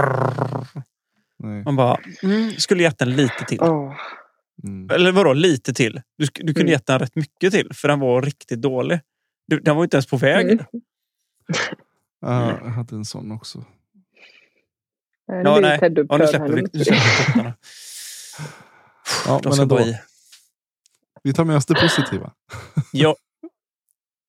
[1.43, 1.63] nej.
[1.63, 3.61] Man bara, mm, skulle gett den lite till.
[3.61, 3.95] Åh.
[4.63, 4.89] Mm.
[4.89, 6.01] Eller vadå lite till?
[6.17, 6.71] Du, du kunde Mm.
[6.71, 8.99] gett den rätt mycket till, för den var riktigt dålig.
[9.47, 10.51] Du, den var inte ens på väg.
[10.51, 10.65] Mm.
[12.21, 13.65] Ja, jag hade en sån också.
[15.27, 15.79] Ja, Ja, nej.
[16.09, 16.67] Ja, nu släpper vi, nu.
[16.73, 17.53] nu släpper vi puttarna.
[19.25, 19.75] Ja, De men ska ändå.
[19.75, 19.99] bara i.
[21.23, 22.31] Vi tar med oss det positiva.
[22.91, 23.15] Ja.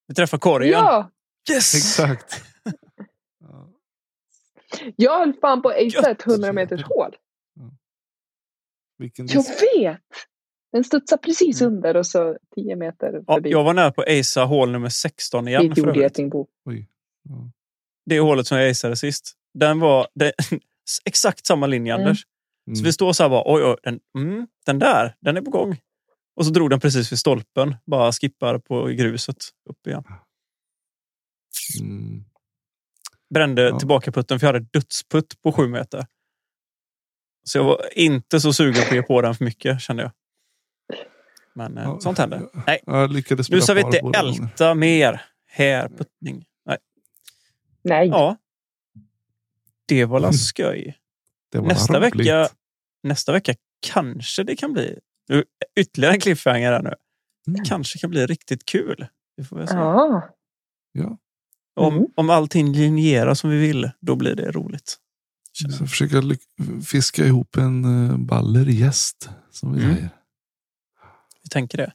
[0.07, 0.70] Vi träffar korgen.
[0.73, 1.11] Ja,
[1.51, 1.74] Yes!
[1.74, 2.43] Exakt.
[4.81, 4.93] Ja.
[4.97, 7.17] jag höll fan på att acea ett 100 meters hål.
[8.99, 9.43] Vilken Jag
[9.77, 10.01] vet!
[10.73, 11.75] Den studsar precis Mm.
[11.75, 13.51] under och så 10 meter Ja, förbi.
[13.51, 15.69] jag var nära på att acea hål nummer 16 igen.
[15.69, 15.99] Dit gjorde.
[16.01, 16.47] Getingbo.
[16.65, 16.89] Oj.
[17.29, 17.51] Ja.
[18.07, 19.33] det hålet som jag aceade sist.
[19.55, 20.33] Den var det,
[21.05, 22.07] exakt samma linje, Mm.
[22.07, 22.23] Anders.
[22.67, 22.77] Mm.
[22.77, 25.51] Så vi står så här bara, oj, oj, den, mm, den där, den är på
[25.51, 25.81] gång.
[26.37, 27.77] Och så drog den precis vid stolpen.
[27.87, 29.37] Bara skippar på gruset
[29.71, 30.05] upp igen.
[31.81, 32.25] Mm.
[33.35, 33.78] Brände Ja.
[33.78, 36.06] tillbaka putten för jag hade dödsputt på sju meter.
[37.44, 40.12] Så jag var inte så sugen på att ge på den för mycket kände jag.
[41.55, 42.01] Men eh, Ja.
[42.01, 42.43] sånt händer.
[42.66, 44.43] Nej, Jag lyckades nu ska vi inte båda gånger.
[44.43, 46.44] älta mer här puttning.
[46.66, 46.78] Nej.
[47.85, 48.09] Nej.
[48.09, 48.36] Ja.
[49.89, 50.98] Det var la skoj.
[51.52, 52.15] Det var Nästa roligt.
[52.15, 52.48] vecka,
[53.02, 53.55] nästa vecka
[53.86, 54.98] kanske det kan bli
[55.28, 55.44] nu,
[55.77, 56.94] ytterligare en cliffhanger här nu.
[57.47, 57.65] Mm.
[57.65, 59.06] Kanske kan bli riktigt kul.
[59.36, 59.74] Vi får väl se.
[59.74, 60.28] Ja.
[60.93, 61.19] Ja.
[61.77, 62.07] Om, Mm.
[62.17, 64.97] om allting linjerar som vi vill, då blir det roligt.
[65.65, 66.23] Vi ska försöka
[66.87, 69.29] fiska ihop en uh, baller gäst.
[69.51, 69.95] Som vi Mm.
[69.97, 70.11] säger.
[71.43, 71.93] Vi tänker det.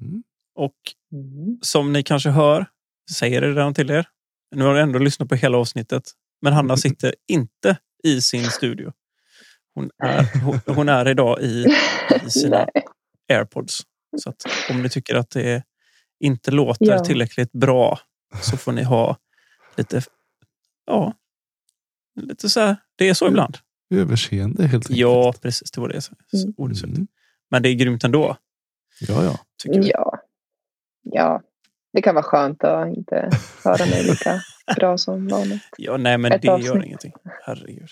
[0.00, 0.22] Mm.
[0.54, 0.74] Och
[1.12, 1.58] Mm.
[1.62, 2.66] som ni kanske hör,
[3.16, 4.08] säger det redan till er.
[4.56, 6.02] Nu har ni ändå lyssnat på hela avsnittet.
[6.42, 8.92] Men Hanna sitter inte i sin studio.
[9.74, 11.66] Hon är, hon, hon är idag i,
[12.26, 12.84] i sina Nej.
[13.38, 13.80] airpods.
[14.22, 15.62] Så att om ni tycker att det
[16.20, 17.04] inte låter Ja.
[17.04, 17.98] tillräckligt bra
[18.42, 19.16] så får ni ha
[19.76, 20.02] lite...
[20.86, 21.14] Ja,
[22.20, 22.76] lite så här.
[22.96, 23.32] Det är så Mm.
[23.34, 23.58] ibland.
[23.94, 24.98] Överseende helt enkelt.
[24.98, 25.70] Ja, precis.
[25.70, 26.08] Det var det
[26.42, 26.54] Mm.
[26.56, 26.82] ordet.
[26.84, 27.06] Mm.
[27.50, 28.36] Men det är grymt ändå.
[29.08, 29.38] Ja, ja.
[29.64, 30.18] Ja.
[31.02, 31.42] Ja.
[31.92, 33.30] Det kan vara skönt att inte
[33.64, 34.40] höra mig lika
[34.76, 35.62] bra som vanligt.
[35.78, 36.84] Ja, nej, men Ett det gör avsnitt.
[36.84, 37.12] ingenting.
[37.42, 37.88] Herregud.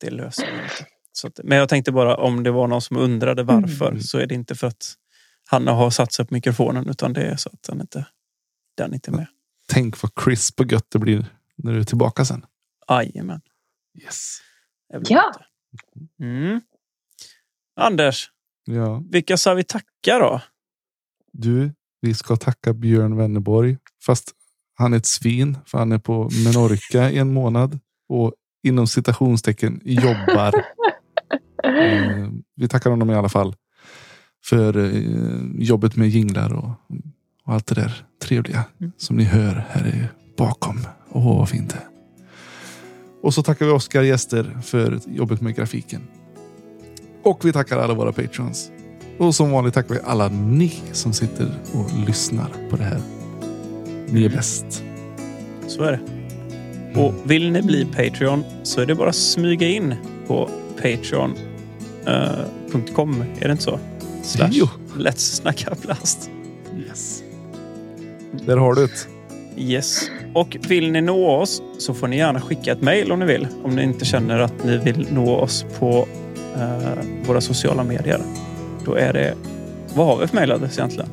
[0.00, 0.86] Det löser inte.
[1.12, 4.00] Så att, men jag tänkte bara om det var någon som undrade varför Mm.
[4.00, 4.94] så är det inte för att
[5.50, 8.06] Hanna har satt sig på mikrofonen utan det är så att den inte,
[8.76, 9.26] den inte är med.
[9.66, 11.26] Tänk vad crisp och gött det blir
[11.56, 12.46] när du är tillbaka sen.
[12.88, 13.40] Jajamän.
[14.02, 14.38] Yes.
[15.08, 15.32] Ja.
[16.20, 16.60] Mm.
[17.80, 18.30] Anders,
[18.66, 20.40] Ja, vilka sa vi tacka då?
[21.32, 23.78] du, vi ska tacka Björn Wennerborg.
[24.06, 24.32] Fast
[24.74, 27.78] han är ett svin, för han är på Menorca i en månad.
[28.08, 30.52] Och inom citationstecken jobbar.
[31.64, 33.56] Eh, vi tackar honom i alla fall.
[34.44, 36.70] För eh, jobbet med jinglar och,
[37.46, 38.92] och allt det där trevliga Mm.
[38.96, 40.08] som ni hör här är
[40.38, 40.86] bakom.
[41.10, 41.82] Åh, vad fint det.
[43.22, 46.00] Och så tackar vi Oskar gäster för jobbet med grafiken.
[47.22, 48.70] Och vi tackar alla våra patrons.
[49.18, 53.00] Och som vanligt tackar vi alla ni som sitter och lyssnar på det här.
[54.08, 54.82] Ni är bäst.
[55.66, 56.00] Så är det.
[57.00, 59.94] Och vill ni bli Patreon så är det bara att smyga in
[60.26, 63.24] på patreon.com.
[63.40, 63.78] är det inte så?
[64.22, 64.66] Slash Jo.
[64.96, 66.30] Let's snacka plast.
[66.88, 67.22] Yes.
[68.46, 69.08] Där har du det.
[69.56, 70.10] Yes.
[70.34, 73.48] Och vill ni nå oss så får ni gärna skicka ett mejl om ni vill.
[73.64, 76.06] Om ni inte känner att ni vill nå oss på
[76.56, 78.20] eh, våra sociala medier.
[78.84, 79.34] Då är det...
[79.94, 81.10] Vad har vi för mejladress egentligen?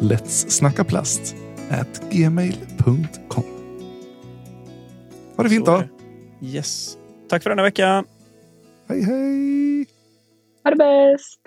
[0.00, 1.34] Let's snacka plast
[1.70, 3.44] at gmail.com.
[5.36, 5.82] Ha det fint då.
[6.42, 6.96] Yes.
[7.28, 8.04] Tack för denna vecka.
[8.88, 9.86] Hej hej.
[10.64, 11.40] Ha det bäst!